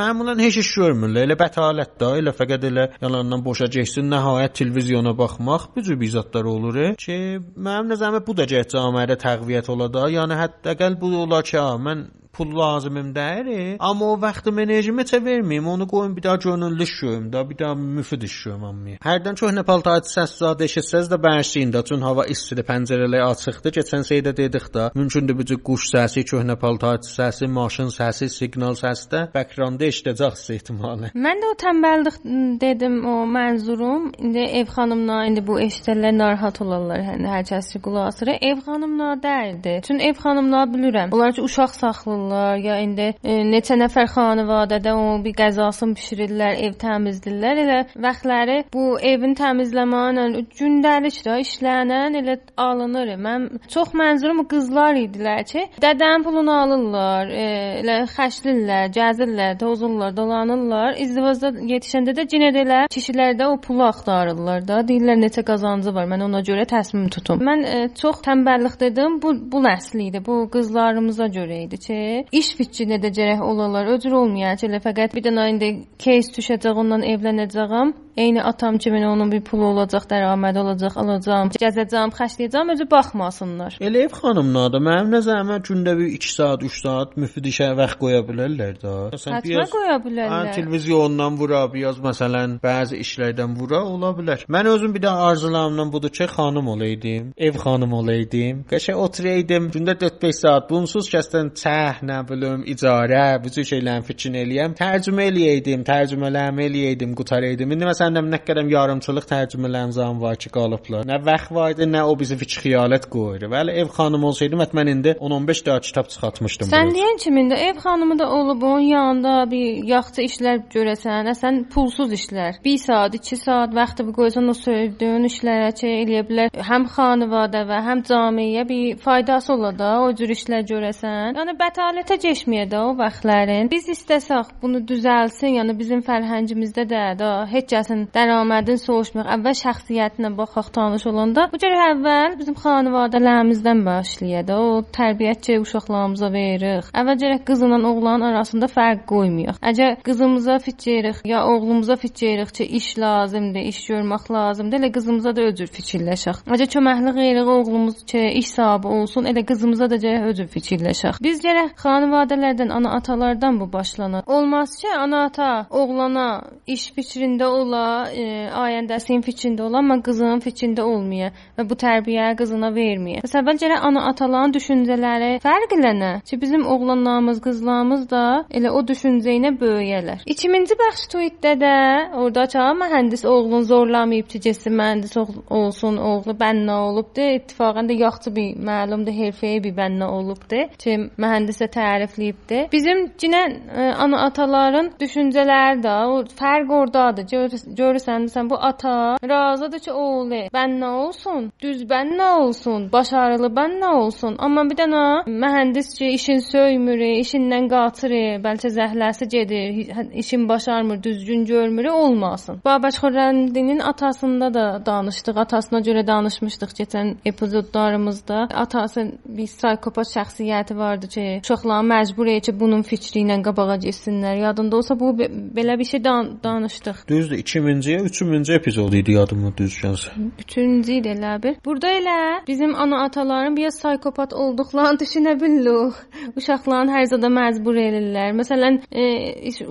məmulən 0.00 0.42
heç 0.42 0.60
iş 0.64 0.72
görmürlər. 0.80 1.28
Elə 1.28 1.38
bətalət 1.38 1.96
də, 2.02 2.12
elə 2.22 2.34
fəqət 2.40 2.68
elə 2.70 2.88
yalandan 3.02 3.44
boşa 3.46 3.70
keçsin, 3.78 4.10
nəhayət 4.12 4.58
televizyona 4.62 5.14
baxmaq 5.18 5.70
bu 5.74 5.86
cür 5.86 6.00
bizatlar 6.00 6.50
olur 6.50 6.78
ki, 6.98 7.18
mənim 7.56 7.92
nəzərimdə 7.92 8.24
bu 8.26 8.34
da 8.38 8.46
gəç 8.50 8.74
cəmiyyətə 8.74 9.16
təqviyyət 9.24 9.70
ola 9.72 9.88
da. 9.92 10.06
Yəni 10.12 10.36
hətta 10.38 10.74
bu 11.00 11.14
olar 11.22 11.44
ki, 11.46 11.58
mən 11.86 12.06
pul 12.32 12.58
lazımım 12.58 13.14
deyir. 13.14 13.76
Amma 13.78 14.04
o 14.04 14.20
vaxtım 14.20 14.58
enerjimi 14.58 15.02
çə 15.02 15.18
verməyim. 15.24 15.66
Onu 15.68 15.88
qoyum 15.88 16.16
bir 16.16 16.22
daha 16.22 16.36
gönüllü 16.36 16.82
işləyim 16.82 17.32
da, 17.32 17.50
bir 17.50 17.58
daha 17.58 17.74
müfid 17.74 18.22
işləyim 18.22 18.64
amma. 18.70 18.96
Hərdən 19.04 19.38
köhnə 19.40 19.64
paltar 19.68 20.02
səs 20.06 20.36
zad 20.42 20.60
eşitsəz 20.66 21.10
də 21.12 21.18
bəşləyin 21.26 21.72
də, 21.74 21.82
çünki 21.88 22.04
hava 22.08 22.26
istidir, 22.34 22.66
pəncərələr 22.68 23.24
açıqdır. 23.30 23.74
Keçən 23.78 24.06
şeydə 24.10 24.34
dedik 24.36 24.68
də, 24.74 24.90
mümkündür 24.98 25.38
bu 25.38 25.58
quş 25.68 25.88
səsi, 25.94 26.24
köhnə 26.32 26.58
paltar 26.60 27.00
səsi, 27.06 27.48
maşın 27.58 27.92
səsi, 27.94 28.28
siqnal 28.38 28.76
səsi 28.82 29.08
də 29.12 29.24
backgroundda 29.34 29.88
eşidəcəksiniz 29.92 30.54
ehtimalı. 30.56 31.12
Mən 31.26 31.42
də 31.42 31.52
o 31.52 31.56
tənbəllik 31.64 32.20
dedim, 32.60 33.00
o 33.06 33.16
mənzurum. 33.38 34.12
İndi 34.18 34.44
ev 34.60 34.70
xanımlar 34.76 35.26
indi 35.30 35.46
bu 35.46 35.60
eşidərlər 35.60 36.16
narahat 36.18 36.60
olarlar, 36.64 37.04
yəni 37.10 37.32
hər 37.34 37.48
kəs 37.50 37.74
qulaq 37.84 38.12
asır. 38.12 38.34
Ev 38.50 38.62
xanımlar 38.66 39.22
deyildi. 39.22 39.80
Çünki 39.86 40.04
ev 40.10 40.22
xanımlar 40.24 40.66
bilirəm. 40.74 41.14
Onlar 41.14 41.32
ki 41.32 41.42
uşaq 41.42 41.74
saxlayırlar 41.82 42.17
alırlar, 42.18 42.56
ya 42.56 42.78
indi 42.82 43.12
e, 43.24 43.38
neçə 43.46 43.76
nəfər 43.78 44.08
xanivadədə 44.12 44.92
o 44.94 45.18
bir 45.24 45.34
qəzasını 45.38 45.96
bişirirlər, 45.96 46.58
ev 46.66 46.76
təmizləyirlər. 46.82 47.60
Elə 47.64 47.78
vaxtları 48.02 48.58
bu 48.74 48.98
evin 49.00 49.34
təmizləməklə 49.38 50.44
gündəlik 50.58 51.20
də 51.26 51.38
işlənən 51.44 52.18
elə 52.20 52.38
alınır. 52.56 53.14
Mən 53.22 53.48
çox 53.68 53.94
mənzurum 53.98 54.44
qızlar 54.50 54.98
idilər 54.98 55.44
ki, 55.48 55.66
dədənin 55.82 56.26
pulunu 56.26 56.54
alırlar, 56.54 57.30
e, 57.30 57.46
elə 57.82 57.98
xərclirlər, 58.14 58.90
gəzirlər, 58.94 59.58
tozurlar, 59.62 60.14
dolanırlar. 60.16 60.98
İzdivacda 61.04 61.52
yetişəndə 61.74 62.16
də 62.18 62.26
yenə 62.32 62.52
də 62.54 62.64
elə 62.66 62.80
kişilər 62.94 63.38
də 63.38 63.50
o 63.52 63.58
pulu 63.60 63.86
axtarırlar 63.88 64.66
da. 64.68 64.82
Deyirlər 64.88 65.20
neçə 65.22 65.44
qazancı 65.46 65.94
var. 65.94 66.08
Mən 66.10 66.24
ona 66.28 66.42
görə 66.46 66.66
təsmim 66.68 67.08
tutum. 67.12 67.42
Mən 67.44 67.64
e, 67.66 67.78
çox 67.98 68.22
tənbəllik 68.26 68.78
dedim. 68.80 69.18
Bu 69.22 69.34
bu 69.52 69.62
nəsli 69.64 70.08
idi. 70.10 70.22
Bu 70.24 70.40
qızlarımıza 70.52 71.28
görə 71.32 71.62
idi 71.66 71.78
ki, 71.82 71.98
iş 72.40 72.50
fikrinə 72.58 72.98
də 73.02 73.12
gərək 73.18 73.42
olalar. 73.44 73.90
Öcür 73.94 74.16
olmayacaq. 74.22 74.68
Elə 74.68 74.80
fəqət 74.84 75.16
bir 75.16 75.26
dənə 75.28 75.48
indi 75.52 75.70
case 76.04 76.34
düşəcək, 76.36 76.82
ondan 76.82 77.06
evlənəcəyəm. 77.14 77.94
Eyni 78.18 78.42
atam 78.42 78.78
kimi 78.78 79.06
onun 79.06 79.30
bir 79.32 79.42
pulu 79.46 79.66
olacaq, 79.72 80.08
dərəmədi 80.10 80.58
olacaq, 80.58 80.96
alacağam, 81.02 81.52
gəzəcəm, 81.62 82.10
xərcləyəcəm, 82.18 82.72
özü 82.74 82.86
baxmasınlar. 82.90 83.76
Elə 83.88 84.06
ev 84.08 84.16
xanımlar 84.18 84.74
mənim 84.88 85.12
nəzərimə 85.14 85.58
gündə 85.68 85.94
bir 86.00 86.08
2 86.16 86.32
saat, 86.32 86.64
3 86.66 86.80
saat 86.82 87.14
müfid 87.20 87.46
işə 87.50 87.68
vaxt 87.78 88.00
qoya 88.00 88.24
bilərlər 88.26 88.80
də. 88.82 88.94
Həttə 89.14 89.66
qoya 89.74 89.98
bilərlər. 90.02 90.48
Hə, 90.48 90.54
televizyondan 90.56 91.38
vura, 91.38 91.60
biraz 91.70 92.00
məsələn 92.02 92.56
bəzi 92.64 92.98
işlərdən 93.04 93.54
vura 93.58 93.84
ola 93.86 94.10
bilər. 94.18 94.42
Mən 94.50 94.70
özüm 94.72 94.96
bir 94.96 95.04
də 95.06 95.14
arzularımdan 95.28 95.92
budur 95.94 96.10
ki, 96.18 96.26
xanım 96.34 96.72
olaydım, 96.74 97.30
ev 97.36 97.60
xanım 97.62 97.94
olaydım. 98.00 98.64
Qəşəng 98.72 98.98
oturaydım, 99.04 99.70
gündə 99.76 99.94
4-5 100.02 100.40
saat 100.42 100.68
bunsuz 100.70 101.06
kəsdən 101.14 101.52
çəh, 101.62 102.02
nə 102.10 102.18
bilim, 102.32 102.66
icarə, 102.74 103.24
bu 103.44 103.54
cür 103.54 103.70
şeylərin 103.72 104.06
fikrini 104.10 104.42
eləyəm, 104.42 104.76
tərcümə 104.82 105.30
eləyəydim, 105.30 105.86
tərcümələrimi 105.86 106.68
eləyəydim, 106.68 107.14
qutaraydım. 107.22 107.76
İndi 107.78 107.90
məsələn 107.92 108.07
mənim 108.08 108.30
nə 108.32 108.40
qədəm 108.44 108.68
yarımçılıq 108.72 109.26
tərcümələrim 109.28 109.92
zam 109.92 110.20
var 110.22 110.38
ki, 110.40 110.50
qalıblar. 110.54 111.06
Nə 111.08 111.18
vaxt 111.24 111.52
var 111.54 111.74
idi, 111.74 111.88
nə 111.88 112.04
o 112.08 112.14
bizi 112.18 112.38
fikir 112.40 112.64
xəyalət 112.64 113.08
qoyur. 113.12 113.46
Vəli 113.52 113.74
ev 113.82 113.90
xanım 113.94 114.24
olsaydım, 114.30 114.64
mən 114.78 114.92
indi 114.94 115.14
10-15 115.20 115.64
daha 115.66 115.80
kitab 115.84 116.08
çıxartmışdım. 116.12 116.70
Sən 116.72 116.92
deyən 116.96 117.20
kimində 117.22 117.58
ev 117.68 117.80
xanımı 117.84 118.18
da 118.18 118.28
olub 118.32 118.62
onun 118.62 118.86
yanında 118.88 119.34
bir 119.50 119.84
yaxşı 119.92 120.26
işlər 120.28 120.62
görəsən, 120.74 121.30
sən 121.38 121.60
pulsuz 121.72 122.12
işlər. 122.16 122.60
1 122.64 122.78
saat, 122.84 123.14
2 123.14 123.36
saat 123.36 123.74
vaxtı 123.74 124.06
qoysan 124.18 124.48
o 124.48 124.56
söydüyün 124.56 125.28
işlərə 125.28 125.72
ki, 125.80 125.92
eləyə 126.02 126.24
bilər. 126.28 126.52
Həm 126.70 126.88
xanıvadə 126.94 127.64
və 127.68 127.82
həm 127.88 128.04
cəmiyyəyə 128.08 128.68
bir 128.68 129.02
faydası 129.04 129.52
ola 129.54 129.72
da 129.78 129.92
o 130.04 130.12
cür 130.18 130.32
işlər 130.36 130.64
görəsən. 130.72 131.38
Yəni 131.38 131.56
bətalətə 131.62 132.18
keçməyə 132.24 132.68
də 132.72 132.82
o 132.88 132.94
vaxtların. 132.98 133.70
Biz 133.72 133.90
istəsək 133.96 134.54
bunu 134.62 134.82
düzəlsin, 134.88 135.58
yəni 135.58 135.76
bizim 135.78 136.04
fərhəngimizdə 136.06 136.86
də 136.88 137.04
da 137.18 137.32
heç 137.50 137.68
kəsin 137.72 137.97
dərəmədin 138.14 138.80
soruşmaq, 138.82 139.28
əvvəl 139.36 139.56
şəxsiyyətinə 139.62 140.32
baxaq 140.38 140.70
tanış 140.76 141.06
olanda, 141.10 141.48
bu 141.52 141.60
cür 141.62 141.74
əvvəl 141.88 142.36
bizim 142.40 142.56
xanivadələrimizdən 142.62 143.84
başlayır 143.86 144.52
o 144.54 144.82
tərbiyətçi 144.98 145.58
uşaqlarımıza 145.62 146.30
veririk. 146.32 146.90
Əvvəl 147.00 147.18
gərək 147.22 147.44
qızla 147.48 147.78
oğlan 147.90 148.24
arasında 148.28 148.68
fərq 148.72 149.04
qoymayaq. 149.10 149.58
Əgər 149.70 149.98
qızımıza 150.06 150.58
fikiririk 150.64 151.22
ya 151.24 151.44
oğlumuza 151.46 151.96
fikiririk 151.96 152.54
ki, 152.54 152.64
iş 152.78 152.88
lazımdır, 152.98 153.68
iş 153.72 153.78
görmək 153.90 154.30
lazımdır, 154.32 154.78
elə 154.80 154.92
qızımıza 154.96 155.34
da 155.36 155.46
öcür 155.50 155.70
fikirləşək. 155.76 156.42
Əgər 156.54 156.70
köməkli 156.74 157.14
qeyri 157.18 157.44
oğlumuz 157.54 158.04
ki, 158.10 158.22
iş 158.40 158.50
sahibi 158.56 158.86
olsun, 158.98 159.28
elə 159.30 159.44
qızımıza 159.50 159.90
da 159.90 160.00
gərək 160.04 160.28
öcür 160.32 160.48
fikirləşək. 160.54 161.20
Biz 161.24 161.42
gərək 161.44 161.74
xanivadələrdən, 161.82 162.72
ana 162.78 162.94
atalardan 162.98 163.60
bu 163.60 163.72
başlanır. 163.72 164.26
Olmaz 164.26 164.76
ki, 164.80 164.88
ana 164.98 165.24
ata 165.28 165.50
oğlana 165.70 166.28
iş 166.66 166.88
fikrində 166.96 167.46
ola, 167.46 167.77
e, 168.12 168.26
ayəndəsinin 168.62 169.24
fikrində 169.26 169.66
olan, 169.66 169.84
amma 169.84 169.98
qızının 170.04 170.42
fikrində 170.44 170.84
olmaya 170.86 171.30
və 171.58 171.66
bu 171.68 171.76
tərbiyə 171.78 172.32
qızına 172.38 172.70
verməyə. 172.74 173.22
Məsələn, 173.24 173.60
gərək 173.62 173.86
ana 173.88 174.04
ataların 174.10 174.54
düşüncələri 174.56 175.30
fərqlənə 175.44 176.12
ki, 176.28 176.40
bizim 176.40 176.66
oğlanlarımız, 176.66 177.40
qızlarımız 177.44 178.06
da 178.10 178.24
elə 178.50 178.72
o 178.74 178.82
düşüncə 178.86 179.34
ilə 179.38 179.52
böyüyərlər. 179.60 180.24
2-ci 180.28 180.78
bəxş 180.82 181.04
tweetdə 181.14 181.54
də 181.62 181.74
orada 182.18 182.46
çağ 182.54 182.68
mühəndis 182.82 183.24
oğlun 183.28 183.66
zorlamayıb 183.68 184.28
ki, 184.32 184.40
getsin 184.48 184.76
mühəndis 184.78 185.16
olsun, 185.50 185.96
oğlu 185.96 186.34
bənna 186.42 186.78
olubdu. 186.88 187.24
İttifaqən 187.38 187.90
də 187.90 187.98
yaxşı 188.02 188.34
bir 188.36 188.58
məlumdur, 188.70 189.14
hərfəyə 189.22 189.62
bir 189.64 189.76
bənna 189.76 190.10
olubdu 190.18 190.64
ki, 190.78 190.96
mühəndisə 191.18 191.68
tərifləyibdi. 191.74 192.64
Bizim 192.72 193.06
cinə 193.20 193.42
e, 193.48 193.88
ana 194.04 194.24
ataların 194.28 194.92
düşüncələri 195.00 195.82
də 195.84 195.96
o 196.12 196.20
fərq 196.40 196.72
ordadır. 196.80 197.26
Gör, 197.30 197.56
görürsən, 197.76 198.28
sən 198.32 198.50
bu 198.50 198.56
ata 198.70 199.16
razıdır 199.28 199.78
ki, 199.78 199.92
oğlu 199.92 200.40
bənna 200.54 200.90
olsun, 201.04 201.52
düz 201.62 201.82
bənna 201.90 202.28
olsun, 202.38 202.88
başarılı 202.92 203.48
bənna 203.58 203.92
olsun. 204.02 204.36
Amma 204.38 204.64
bir 204.70 204.76
dənə 204.80 205.04
mühəndis 205.26 205.94
ki, 205.98 206.10
işin 206.18 206.42
söymür, 206.44 207.00
işindən 207.22 207.68
qaçır, 207.72 208.14
bəlkə 208.44 208.70
zəhləsi 208.78 209.28
gedir, 209.34 209.92
hə, 209.96 210.06
işin 210.22 210.48
başarmır, 210.48 211.02
düzgün 211.02 211.44
görmür, 211.44 211.84
olmasın. 211.84 212.60
Babək 212.64 213.00
Xürrəmdinin 213.02 213.82
atasında 213.82 214.54
da 214.54 214.66
danışdıq, 214.86 215.36
atasına 215.44 215.80
görə 215.80 216.06
danışmışdıq 216.06 216.74
keçən 216.80 217.14
epizodlarımızda. 217.24 218.48
Atası 218.54 219.06
bir 219.26 219.46
psixopat 219.46 220.08
şəxsiyyəti 220.16 220.76
vardı 220.76 221.08
ki, 221.08 221.26
uşaqları 221.44 221.86
məcbur 221.92 222.30
edir 222.30 222.46
ki, 222.48 222.60
bunun 222.60 222.82
fikri 222.82 223.24
ilə 223.24 223.40
qabağa 223.42 223.76
getsinlər. 223.84 224.38
Yadında 224.46 224.76
olsa 224.76 225.00
bu 225.00 225.12
belə 225.58 225.78
bir 225.78 225.84
şey 225.84 226.04
dan 226.04 226.38
danışdıq. 226.44 227.04
Düzdür, 227.08 227.42
2000-ci, 227.58 227.96
3000-ci 228.08 228.52
epizod 228.52 228.92
idi 228.92 229.12
yadımda 229.12 229.50
düzgənsə. 229.58 230.14
Üçüncü 230.44 230.92
idi 231.00 231.12
elə 231.14 231.34
bir. 231.42 231.56
Burada 231.64 231.90
elə 231.98 232.18
bizim 232.46 232.74
ana 232.74 233.02
ataların 233.04 233.56
bir 233.56 233.68
psixopat 233.70 234.32
olduqlarını 234.32 234.98
düşünə 235.02 235.34
bilirik. 235.40 235.94
Uşaqların 236.36 236.92
hər 236.92 237.06
zada 237.10 237.28
məcbur 237.32 237.76
edirlər. 237.82 238.32
Məsələn, 238.38 238.80
e, 238.92 239.04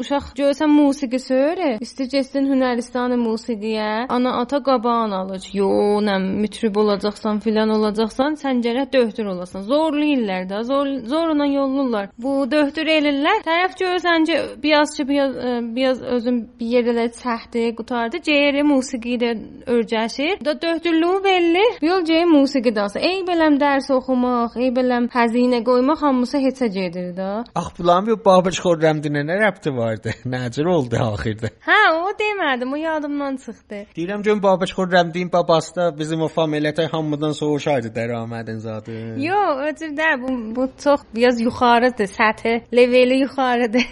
uşaq 0.04 0.34
görsən 0.40 0.72
musiqi 0.74 1.20
söyür, 1.20 1.78
istəyir 1.84 2.12
getsin 2.18 2.50
Hünəristanı 2.52 3.18
musiqiyə, 3.22 4.06
ana 4.10 4.38
ata 4.42 4.62
qabağın 4.64 5.12
alır. 5.22 5.48
Yo, 5.54 5.70
nə 6.04 6.18
mütrib 6.44 6.76
olacaqsan, 6.76 7.40
filan 7.46 7.70
olacaqsan, 7.78 8.38
sən 8.42 8.62
gərək 8.66 8.92
döhtür 8.94 9.32
olasan. 9.34 9.62
Zorlayırlar 9.62 10.50
da, 10.50 10.64
zor 10.64 10.88
zorla 11.06 11.46
yollurlar. 11.46 12.10
Bu 12.18 12.52
döhtür 12.52 12.88
elirlər. 12.98 13.44
Tərəf 13.48 13.78
görsən 13.80 14.28
ki, 14.30 14.38
biraz 14.64 14.96
ki, 14.98 15.08
biraz, 15.08 15.36
biraz 15.76 16.02
özün 16.02 16.44
bir 16.60 16.74
yerdə 16.76 17.08
çəhdi, 17.22 17.68
qutardı. 17.78 18.22
Ceyri 18.28 18.64
musiqi 18.64 19.18
də 19.22 19.30
örcəşir. 19.66 20.46
Da 20.46 20.62
döhtürlüyü 20.62 21.24
belli. 21.24 21.64
Yol 21.82 22.06
cey 22.06 22.26
musiqi 22.26 22.76
dansı. 22.76 23.00
Ey 23.00 23.22
beləm 23.30 23.58
dərs 23.62 23.90
oxumaq, 23.94 24.58
ey 24.64 24.72
beləm 24.78 25.08
xəzinə 25.14 25.64
qoymaq 25.68 26.02
hamısı 26.02 26.42
heçə 26.46 26.68
gedir 26.78 27.14
də. 27.20 27.30
Ax, 27.56 27.72
bulan 27.80 28.08
bir 28.08 28.20
Babək 28.28 28.60
Xürrəmdinə 28.66 29.24
nə 29.30 29.40
rəbti 29.44 29.74
vardı? 29.78 30.14
Nəcür 30.26 30.70
oldu 30.76 31.00
axırda? 31.08 31.52
Hə, 31.68 31.80
o 32.02 32.12
demədim, 32.22 32.74
o 32.74 32.82
yadımdan 32.82 33.38
çıxdı. 33.46 33.82
Deyirəm 33.98 34.24
ki, 34.26 34.38
Babək 34.48 34.76
Xürrəmdin 34.78 35.32
babası 35.34 35.76
da 35.76 35.90
bizim 36.00 36.22
o 36.22 36.30
familiyyətə 36.40 36.90
hamıdan 36.92 37.36
soğuşardı 37.42 37.94
dərəmədin 38.00 38.62
zadı. 38.68 39.00
Yo, 39.24 39.42
öcür 39.70 39.96
də 40.02 40.14
bu, 40.22 40.38
bu 40.56 40.70
çox 40.84 41.06
biraz 41.16 41.42
yuxarıdır, 41.42 42.10
səthi, 42.20 42.62
leveli 42.74 43.22
yuxarıdır. 43.24 43.86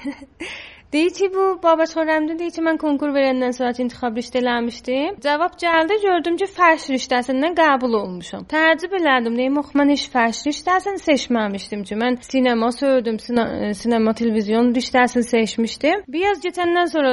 Deyir 0.95 1.10
ki, 1.12 1.27
bu 1.34 1.45
Babək 1.63 1.91
Xürrəmdə 1.91 2.38
deyir 2.39 2.53
ki, 2.55 2.62
mən 2.63 2.77
konkur 2.79 3.10
verəndən 3.12 3.51
sonra 3.51 3.73
intixab 3.84 4.15
riştə 4.15 4.39
eləmişdim. 4.39 5.15
Cavab 5.25 5.58
gəldi, 5.60 5.95
gördüm 6.03 6.38
ki, 6.39 6.45
fərş 6.55 6.86
riştəsindən 6.93 7.58
qəbul 7.58 7.97
olmuşam. 7.99 8.45
Təəccüb 8.53 8.95
elədim, 9.01 9.36
deyim, 9.36 9.58
ox 9.60 9.73
mən 9.75 9.91
heç 9.91 10.05
fərş 10.13 10.39
riştəsini 10.47 11.01
seçməmişdim 11.03 11.81
ki, 11.89 11.97
mən 11.99 12.15
sinema 12.23 12.69
söyürdüm, 12.71 13.17
sine 13.19 13.73
sinema 13.75 14.13
televizyon 14.13 14.69
riştəsini 14.77 15.25
seçmişdim. 15.31 16.05
Biraz 16.15 16.39
getəndən 16.45 16.88
sonra, 16.93 17.12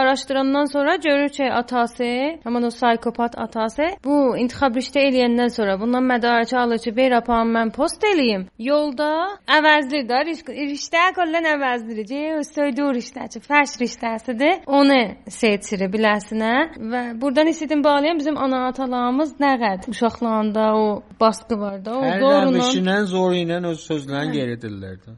araşdırandan 0.00 0.66
sonra 0.74 0.96
görür 1.06 1.30
ki, 1.38 1.46
atası, 1.60 2.10
həmin 2.48 2.66
o 2.66 2.72
psixopat 2.74 3.38
atası 3.38 3.92
bu 4.08 4.18
intixab 4.42 4.74
riştə 4.82 5.06
eləyəndən 5.12 5.54
sonra 5.54 5.78
bundan 5.78 6.10
mədarək 6.10 6.56
alır 6.64 6.82
ki, 6.82 6.96
ver 6.98 7.14
apam 7.20 7.54
mən 7.54 7.70
post 7.78 8.02
eləyim. 8.10 8.48
Yolda 8.58 9.12
əvəzlir 9.60 10.10
də, 10.10 10.26
riştə 10.74 11.06
kollən 11.14 11.50
əvəzdir. 11.54 12.04
Söyür 12.50 12.94
riştə 12.98 13.19
riştəçi, 13.20 13.40
fərş 13.44 13.72
riştəsidir. 13.80 14.62
Onu 14.66 15.16
seçir 15.28 15.80
biləsinə 15.92 16.54
və 16.92 17.20
burdan 17.20 17.48
istədim 17.48 17.84
bağlayan 17.84 18.18
bizim 18.18 18.36
ana 18.38 18.68
atalarımız 18.68 19.34
nə 19.40 19.52
qədər 19.60 19.90
uşaqlarında 19.90 20.74
o 20.74 21.02
baskı 21.20 21.58
var 21.60 21.84
da, 21.84 21.98
o 21.98 22.02
Hər 22.04 22.20
zorla. 22.20 22.50
nəvişinən 22.56 23.04
zoru 23.04 23.34
ilə 23.34 23.60
öz 23.66 23.80
sözlərini 23.80 24.56
də. 25.04 25.16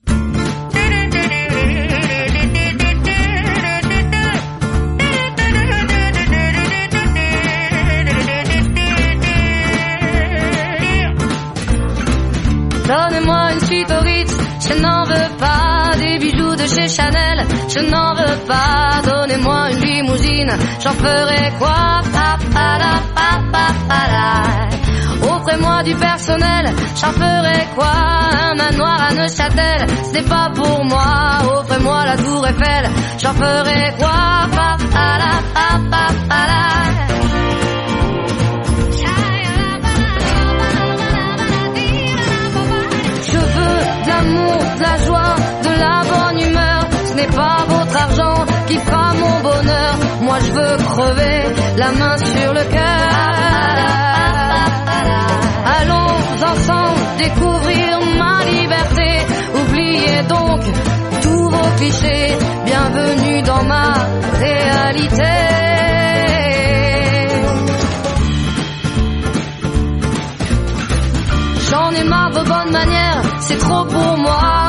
Donne-moi 12.88 13.52
une 13.54 13.60
suite 13.60 13.90
au 13.90 14.02
Ritz, 14.04 14.41
je 14.68 14.74
n'en 14.80 15.04
veux 15.04 15.36
pas. 15.38 15.92
des 15.98 16.18
bijoux 16.18 16.56
de 16.56 16.66
chez 16.66 16.88
Chanel, 16.88 17.46
je 17.68 17.80
n'en 17.90 18.14
veux 18.14 18.38
pas. 18.46 19.02
Donnez-moi 19.04 19.70
une 19.72 19.80
limousine, 19.80 20.52
j'en 20.82 20.92
ferai 20.92 21.52
quoi? 21.58 22.00
Offrez-moi 25.22 25.82
du 25.82 25.94
personnel, 25.94 26.74
j'en 27.00 27.12
ferai 27.12 27.66
quoi? 27.74 27.92
Un 28.48 28.54
manoir 28.54 28.98
à 29.08 29.14
Neuchâtel, 29.14 29.86
ce 30.06 30.12
n'est 30.12 30.28
pas 30.28 30.50
pour 30.54 30.84
moi. 30.84 31.38
Offrez-moi 31.58 32.04
la 32.04 32.16
tour 32.16 32.46
Eiffel, 32.46 32.90
j'en 33.18 33.34
ferai 33.34 33.94
quoi? 33.98 34.32
Je 37.22 37.31
de 44.82 44.88
la 44.88 44.96
joie, 45.06 45.36
de 45.62 45.72
la 45.84 46.02
bonne 46.10 46.40
humeur. 46.48 46.88
Ce 47.08 47.14
n'est 47.14 47.32
pas 47.40 47.58
votre 47.68 47.96
argent 47.96 48.44
qui 48.66 48.78
fera 48.78 49.14
mon 49.14 49.40
bonheur. 49.48 49.94
Moi 50.22 50.38
je 50.44 50.52
veux 50.52 50.76
crever 50.76 51.38
la 51.76 51.90
main 51.92 52.16
sur 52.18 52.52
le 52.52 52.64
cœur. 52.76 53.08
Allons 55.78 56.14
ensemble 56.52 57.00
découvrir 57.18 57.90
ma 58.18 58.44
liberté. 58.44 59.08
Oubliez 59.60 60.22
donc 60.28 60.60
tous 61.22 61.48
vos 61.54 61.70
clichés. 61.78 62.36
Bienvenue 62.64 63.42
dans 63.42 63.64
ma 63.64 63.92
réalité. 64.44 65.34
J'en 71.70 71.90
ai 71.92 72.04
marre 72.04 72.32
vos 72.32 72.44
bonnes 72.44 72.72
manières, 72.72 73.22
c'est 73.40 73.58
trop 73.58 73.84
pour 73.84 74.16
moi. 74.18 74.61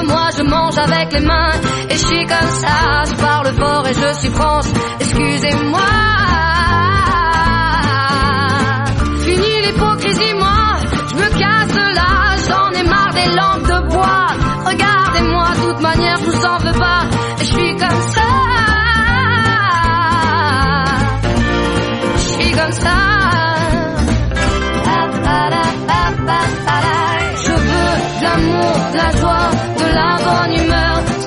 Avec 0.83 1.13
les 1.13 1.21
mains 1.21 1.53
et 1.89 1.93
je 1.93 2.05
suis 2.05 2.25
comme 2.25 2.49
ça. 2.61 3.03
Je 3.07 3.15
parle 3.15 3.47
fort 3.55 3.87
et 3.87 3.93
je 3.93 4.19
suis 4.19 4.29
France, 4.29 4.67
excusez-moi. 4.99 5.79
Fini 9.21 9.61
l'hypocrisie, 9.65 10.33
moi, 10.33 10.75
je 11.09 11.15
me 11.15 11.29
casse 11.39 11.75
là. 11.95 12.35
J'en 12.47 12.71
ai 12.79 12.83
marre 12.83 13.13
des 13.13 13.29
lampes 13.33 13.63
de 13.63 13.89
bois. 13.93 14.27
Regardez-moi, 14.65 15.47
de 15.55 15.71
toute 15.71 15.81
manière, 15.81 16.17
je 16.17 16.25
vous 16.25 16.45
en 16.45 16.57
veux 16.57 16.72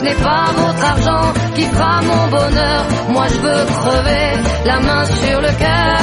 n'est 0.06 0.22
pas 0.22 0.46
votre 0.56 0.84
argent 0.92 1.32
qui 1.54 1.62
fera 1.62 2.00
mon 2.02 2.24
bonheur. 2.36 2.82
Moi 3.08 3.26
je 3.32 3.38
veux 3.46 3.64
crever 3.80 4.28
la 4.64 4.78
main 4.80 5.04
sur 5.04 5.40
le 5.40 5.52
cœur. 5.64 5.98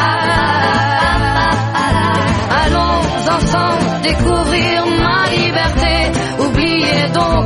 Allons 2.63 2.99
ensemble 3.37 4.01
découvrir 4.09 4.77
ma 5.05 5.21
liberté. 5.41 5.95
Oubliez 6.45 7.03
donc 7.13 7.45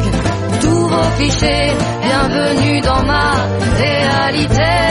tous 0.61 0.87
vos 0.93 1.09
clichés. 1.17 1.71
Bienvenue 2.07 2.81
dans 2.81 3.03
ma 3.05 3.27
réalité. 3.83 4.86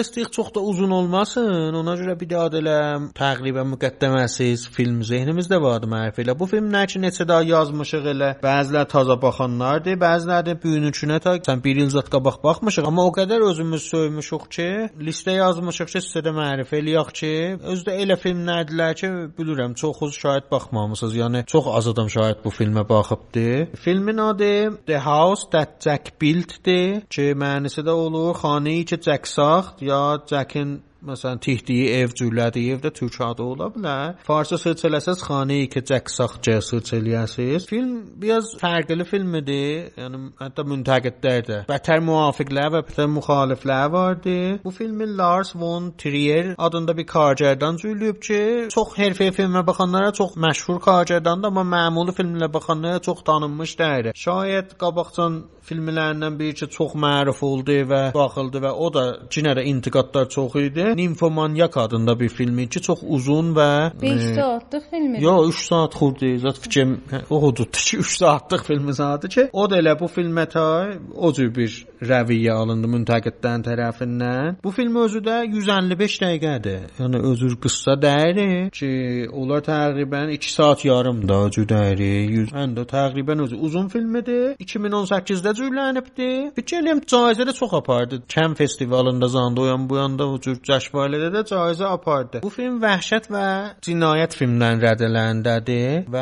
prestih 0.00 0.24
çox 0.30 0.54
da 0.54 0.60
uzun 0.60 0.90
olmasın. 0.90 1.74
Ona 1.74 1.94
görə 2.00 2.14
bir 2.20 2.28
də 2.30 2.36
ad 2.40 2.54
elə 2.56 2.76
təqribən 3.16 3.68
müqəddəməsiz 3.74 4.62
film 4.72 5.02
zehnimizdə 5.04 5.58
vardı 5.60 5.88
mərif 5.92 6.22
elə. 6.22 6.32
Bu 6.40 6.46
film 6.48 6.70
nə 6.72 6.86
ki 6.88 7.02
neçə 7.02 7.26
daha 7.28 7.44
yazmışıq 7.44 8.06
elə. 8.14 8.30
Bəzilər 8.40 8.86
taza 8.88 9.16
baxanlardır, 9.20 9.98
bəziləri 10.00 10.46
də 10.48 10.54
büyünükünə 10.62 11.18
ta 11.20 11.34
sən 11.36 11.60
1 11.66 11.80
il 11.82 11.90
zət 11.92 12.08
qabaq 12.14 12.38
baxmışıq, 12.46 12.88
amma 12.88 13.04
o 13.10 13.12
qədər 13.18 13.44
özümüz 13.50 13.90
söymüşük 13.90 14.46
ki, 14.56 14.68
listə 15.08 15.36
yazmışıq 15.36 15.92
ki, 15.92 16.02
sizə 16.06 16.24
də 16.24 16.32
mərif 16.38 16.72
eləyək 16.80 17.12
ki, 17.20 17.34
özdə 17.74 17.98
elə 18.00 18.16
filmlərdilər 18.24 18.96
ki, 19.02 19.12
bilirəm 19.36 19.76
çoxuz 19.82 20.16
şahid 20.16 20.48
baxmamısınız. 20.54 21.18
Yəni 21.20 21.44
çox 21.52 21.68
az 21.74 21.92
adam 21.92 22.08
şahid 22.08 22.40
bu 22.44 22.54
filmə 22.56 22.86
baxıbdı. 22.88 23.76
Filmin 23.84 24.24
adı 24.30 24.80
The 24.86 24.98
House 25.04 25.50
That 25.52 25.84
Jack 25.84 26.16
Built-dir 26.22 27.04
ki, 27.12 27.30
mənisi 27.44 27.84
də 27.84 27.92
olur, 28.06 28.32
xanəyi 28.40 28.88
ki, 28.88 29.02
Jack 29.04 29.28
saxt, 29.28 29.84
یا 29.89 30.17
جکن 30.25 30.79
مثلا 31.05 31.35
تیهدی 31.35 31.77
ev 31.89 32.09
cürlədi 32.19 32.61
ev 32.73 32.79
də 32.83 32.91
türk 32.93 33.19
adı 33.21 33.43
ola 33.43 33.67
bilər. 33.73 34.15
Farsça 34.27 34.57
search 34.57 34.85
eləsəz 34.89 35.21
xanəyi 35.27 35.69
ki 35.73 35.83
Jack 35.89 36.09
saxca 36.09 36.61
search 36.61 36.93
eləyəsiz. 36.97 37.67
Film 37.69 37.91
biraz 38.21 38.53
fərqli 38.61 39.05
filmdir. 39.05 39.91
Yəni 40.01 40.21
hətta 40.41 40.65
müntəqidlər 40.71 41.41
də 41.49 41.59
bətər 41.69 42.01
müvafiqlər 42.07 42.71
və 42.75 42.83
bətər 42.89 43.09
müxaliflər 43.17 43.91
vardı. 43.97 44.37
Bu 44.65 44.71
filmi 44.71 45.09
Lars 45.17 45.55
von 45.55 45.91
Trier 45.97 46.55
adında 46.57 46.97
bir 46.97 47.07
kargərdan 47.15 47.79
cürlüyüb 47.81 48.21
ki, 48.27 48.41
çox 48.75 48.95
hərfəyə 48.99 49.35
filmə 49.39 49.65
baxanlara 49.67 50.13
çox 50.13 50.35
məşhur 50.41 50.81
kargərdandır, 50.87 51.53
amma 51.53 51.65
məmuli 51.75 52.15
filmlərə 52.17 52.51
baxanlara 52.53 53.03
çox 53.09 53.23
tanınmış 53.29 53.77
deyil. 53.79 54.11
Şayət 54.25 54.77
qabaqcan 54.81 55.43
filmlərindən 55.65 56.37
biri 56.39 56.57
ki, 56.59 56.69
çox 56.77 56.95
məruf 57.05 57.41
oldu 57.45 57.77
və 57.89 58.01
baxıldı 58.15 58.61
və 58.65 58.73
o 58.85 58.89
da 58.93 59.05
yenə 59.35 59.55
də 59.57 59.65
intiqadlar 59.71 60.29
çox 60.29 60.55
idi. 60.61 60.88
Nimfomanyak 60.96 61.76
adında 61.76 62.20
bir 62.20 62.28
filmi 62.28 62.68
ki, 62.68 62.82
çox 62.82 63.00
uzun 63.02 63.54
və 63.54 64.02
5 64.02 64.22
saatlıq 64.34 64.84
filmdir. 64.90 65.20
Yo 65.20 65.48
3 65.48 65.64
saat 65.66 65.94
xurdu. 65.94 66.30
Zət 66.44 66.60
fikrim 66.64 66.96
hə, 67.10 67.22
o 67.30 67.42
hududdur 67.42 67.84
ki, 67.88 67.98
3 68.04 68.16
saatlıq 68.18 68.64
filmin 68.66 68.92
zadı 68.92 69.28
ki, 69.28 69.48
o 69.52 69.70
da 69.70 69.78
elə 69.82 69.96
bu 70.00 70.08
filmə 70.10 70.46
ta 70.48 70.66
o 71.14 71.32
cür 71.32 71.50
bir 71.54 71.74
rəviyyə 72.02 72.52
alındı 72.62 72.88
müntəqidlərin 72.94 73.64
tərəfindən. 73.66 74.60
Bu 74.64 74.70
film 74.70 74.96
özü 75.04 75.20
də 75.24 75.40
155 75.46 76.18
dəqiqədir. 76.22 76.80
Yəni 76.98 77.22
özür 77.32 77.56
qıssa 77.60 77.96
deyil 78.02 78.70
ki, 78.70 78.90
onlar 79.32 79.64
təqribən 79.66 80.32
2 80.36 80.52
saat 80.52 80.84
yarım 80.84 81.28
da 81.28 81.40
cür 81.50 81.68
deyil. 81.68 82.30
100 82.40 82.52
həndə 82.56 82.86
təqribən 82.94 83.44
özü 83.44 83.56
uzun 83.56 83.88
filmidir. 83.88 84.54
2018-də 84.60 85.54
cürlənibdi. 85.58 86.30
Bir 86.56 86.66
gələm 86.72 87.02
caizə 87.12 87.46
də 87.48 87.54
çox 87.56 87.74
apardı. 87.80 88.22
Kəm 88.28 88.54
festivalında 88.54 89.28
zanda 89.28 89.60
o 89.60 89.66
yan 89.66 89.88
bu 89.90 89.96
yanda 89.96 90.28
o 90.28 90.40
cür 90.40 90.56
جشن 90.80 90.90
باله 90.92 91.18
داده 91.18 91.42
جایزه 91.42 91.84
آپارده. 91.84 92.40
او 92.42 92.48
فیلم 92.48 92.82
وحشت 92.82 93.26
و 93.30 93.64
جنایت 93.82 94.34
فیلم 94.34 94.62
نن 94.62 94.84
رده 94.84 95.08
لنده 95.08 95.60
ده 95.60 96.04
و 96.12 96.16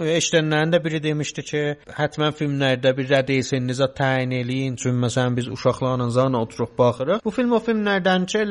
اشتننده 0.00 0.78
بری 0.78 1.00
دیمشته 1.00 1.42
که 1.42 1.76
حتما 1.94 2.30
فیلم 2.30 2.52
نرده 2.52 2.92
بری 2.92 3.06
رده 3.06 3.32
ایسه 3.32 3.58
نزا 3.58 3.86
تاینه 3.86 4.42
لین 4.42 4.76
چون 4.76 4.94
مثلا 4.94 5.30
بیز 5.30 5.48
اشاقلان 5.48 6.00
انزان 6.00 6.34
اطروخ 6.34 6.68
باخره. 6.76 7.20
او 7.24 7.30
فیلم 7.30 7.52
و 7.52 7.58
فیلم 7.58 7.88
نردن 7.88 8.24
چه 8.24 8.44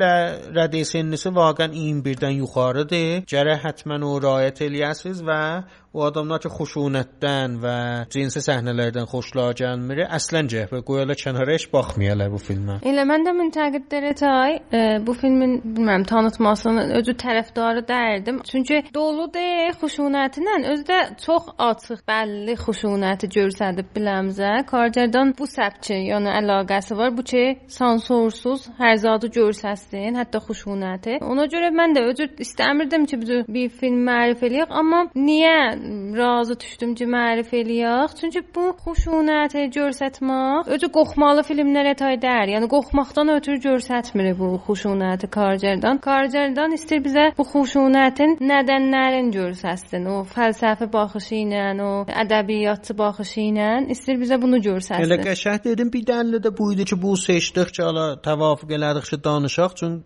رده 0.54 0.78
ایسه 0.78 1.04
نزا 1.04 1.32
واقعا 1.32 1.68
این 1.72 2.02
بردن 2.02 2.32
یخاره 2.32 2.84
ده 2.84 3.24
جره 3.28 3.56
حتما 3.56 4.06
او 4.06 4.20
رایت 4.20 4.62
الیاسیز 4.62 5.24
و 5.28 5.62
o 5.94 6.04
adamlar 6.06 6.42
ki, 6.44 6.52
xuşunətdən 6.54 7.58
və 7.64 7.76
cinsi 8.14 8.42
səhnələrdən 8.44 9.08
xoşlar 9.12 9.56
gəlmir, 9.58 10.04
əslən 10.18 10.50
cəhbə 10.52 10.82
qoyala 10.88 11.16
kənara 11.18 11.56
heç 11.56 11.68
baxmayalar 11.74 12.32
bu 12.34 12.42
filmə. 12.42 12.80
Elə 12.88 13.06
mən 13.08 13.26
də 13.28 13.34
müntəqidlərə 13.38 14.14
tay 14.20 14.58
e, 14.72 14.82
bu 15.06 15.16
filmin 15.18 15.58
bilmirəm 15.64 16.06
tanıtmasını 16.10 16.88
özü 17.00 17.16
tərəfdarı 17.24 17.86
dərdim. 17.88 18.42
Çünki 18.48 18.84
doludur 18.94 19.74
xuşunətinlə 19.82 20.58
özdə 20.74 21.00
çox 21.24 21.52
açıq, 21.68 22.04
bəlli 22.08 22.58
xuşunəti 22.60 23.30
göstərib 23.38 23.92
biləmzə. 23.96 24.54
Kargerdan 24.70 25.34
bu 25.38 25.48
səbki, 25.50 25.98
yəni 26.12 26.32
əlaqəsi 26.42 26.98
var. 27.00 27.14
Bu 27.18 27.24
ki, 27.28 27.44
sansursuz 27.72 28.68
hər 28.80 28.96
zadı 29.02 29.32
göstərsin, 29.38 30.18
hətta 30.20 30.42
xuşunəti. 30.44 31.20
Ona 31.26 31.48
görə 31.52 31.72
mən 31.76 31.96
də 31.98 32.06
özü 32.12 32.30
istəmirdim 32.44 33.08
ki, 33.10 33.22
bir 33.48 33.70
film 33.80 34.04
mərif 34.08 34.44
eləyək, 34.48 34.74
amma 34.82 35.06
niyə 35.16 35.77
razı 36.18 36.60
düşdüm 36.60 36.96
ki, 36.96 37.06
mərif 37.12 37.54
eləyək? 37.54 38.16
Çünki 38.20 38.42
bu 38.56 38.70
xuşunəti 38.84 39.68
göstərmək 39.76 40.72
özü 40.76 40.90
qoxmalı 40.98 41.44
filmlərə 41.48 41.94
tay 42.00 42.18
dər. 42.22 42.52
Yəni 42.54 42.70
qoxmaqdan 42.72 43.32
ötürü 43.38 43.62
göstərmir 43.68 44.34
bu 44.40 44.50
xuşunəti 44.68 45.30
Karcerdən. 45.38 46.02
Karcerdən 46.04 46.76
istəyir 46.78 47.04
bizə 47.08 47.26
bu 47.38 47.46
xuşunətin 47.52 48.38
nədənlərini 48.52 49.34
göstərsin. 49.36 50.08
O 50.12 50.24
fəlsəfi 50.34 50.90
baxışı 50.94 51.42
ilə, 51.44 51.66
o 51.84 51.92
ədəbiyyatçı 52.24 52.98
baxışı 52.98 53.42
ilə 53.52 53.70
istəyir 53.94 54.22
bizə 54.24 54.42
bunu 54.42 54.62
göstərsin. 54.70 55.06
Elə 55.08 55.22
qəşəng 55.24 55.64
dedim 55.70 55.94
bir 55.94 56.06
dənə 56.12 56.42
də 56.44 56.54
bu 56.58 56.72
idi 56.74 56.88
ki, 56.92 57.00
bu 57.02 57.16
seçdikcə 57.20 57.90
ala 57.90 58.08
təvafuq 58.24 58.74
elədikcə 58.78 59.22
danışaq, 59.24 59.78
çün 59.80 60.00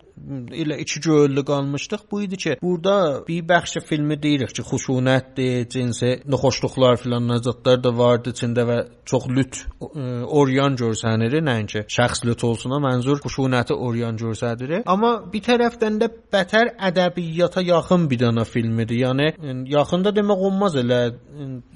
elə 0.52 0.78
iki 0.82 1.00
göllü 1.00 1.44
qalmışdıq. 1.44 2.06
Bu 2.10 2.22
idi 2.22 2.36
ki, 2.36 2.56
burada 2.62 3.24
bir 3.28 3.42
bəxş 3.48 3.80
filmi 3.86 4.22
deyirik 4.22 4.54
ki, 4.54 4.62
xuşunətdir, 4.62 5.68
cinsi 5.68 6.12
noxoşluqlar 6.26 6.96
filan 7.02 7.28
nəzətlər 7.30 7.82
də 7.84 7.94
vardı 7.96 8.34
içində 8.36 8.66
və 8.68 8.78
çox 9.08 9.28
lüt 9.28 9.58
ə, 9.80 10.22
oryan 10.40 10.76
görsənir, 10.78 11.38
nəinki 11.44 11.84
şəxs 11.90 12.24
lüt 12.26 12.44
olsun, 12.44 12.76
mənzur 12.82 13.22
xuşunəti 13.24 13.74
oryan 13.74 14.18
görsədir. 14.20 14.82
Amma 14.86 15.14
bir 15.32 15.44
tərəfdən 15.46 15.98
də 16.02 16.08
bətər 16.32 16.74
ədəbiyyata 16.90 17.64
yaxın 17.66 18.08
bir 18.10 18.22
dənə 18.24 18.44
filmidir. 18.48 19.02
Yəni 19.02 19.28
yaxında 19.72 20.14
demək 20.14 20.46
olmaz 20.48 20.76
elə. 20.80 21.00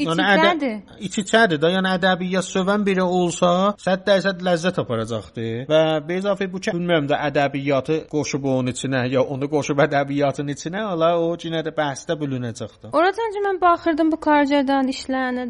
Yəni 0.00 0.26
ədə 0.34 0.72
iç-içədir 1.08 1.60
də. 1.62 1.72
Yəni 1.76 1.94
ədəbiyyat 1.96 2.46
sövən 2.46 2.84
biri 2.86 3.04
olsa 3.04 3.74
100% 3.82 4.44
ləzzət 4.46 4.80
aparacaqdı. 4.82 5.48
Və 5.70 5.82
bezafə 6.08 6.48
bu 6.52 6.60
ki, 6.62 6.74
bilmirəm 6.76 7.08
də 7.10 7.18
ədəbiyyatı 7.30 8.00
qoşub 8.36 8.44
onun 8.44 8.72
içinə 8.72 9.08
ya 9.08 9.22
onu 9.22 9.48
qoşub 9.48 9.78
ədəbiyyatın 9.86 10.50
içinə, 10.52 10.82
ala 10.92 11.16
o 11.18 11.34
yenə 11.36 11.62
də 11.64 11.72
bəhsdə 11.72 12.16
bölünəcəkdi. 12.20 12.92
Oradan 12.92 13.38
mən 13.46 13.60
baxırdım 13.60 14.12
bu 14.12 14.16
Karcerdan 14.20 14.88
işləyənə 14.88 15.46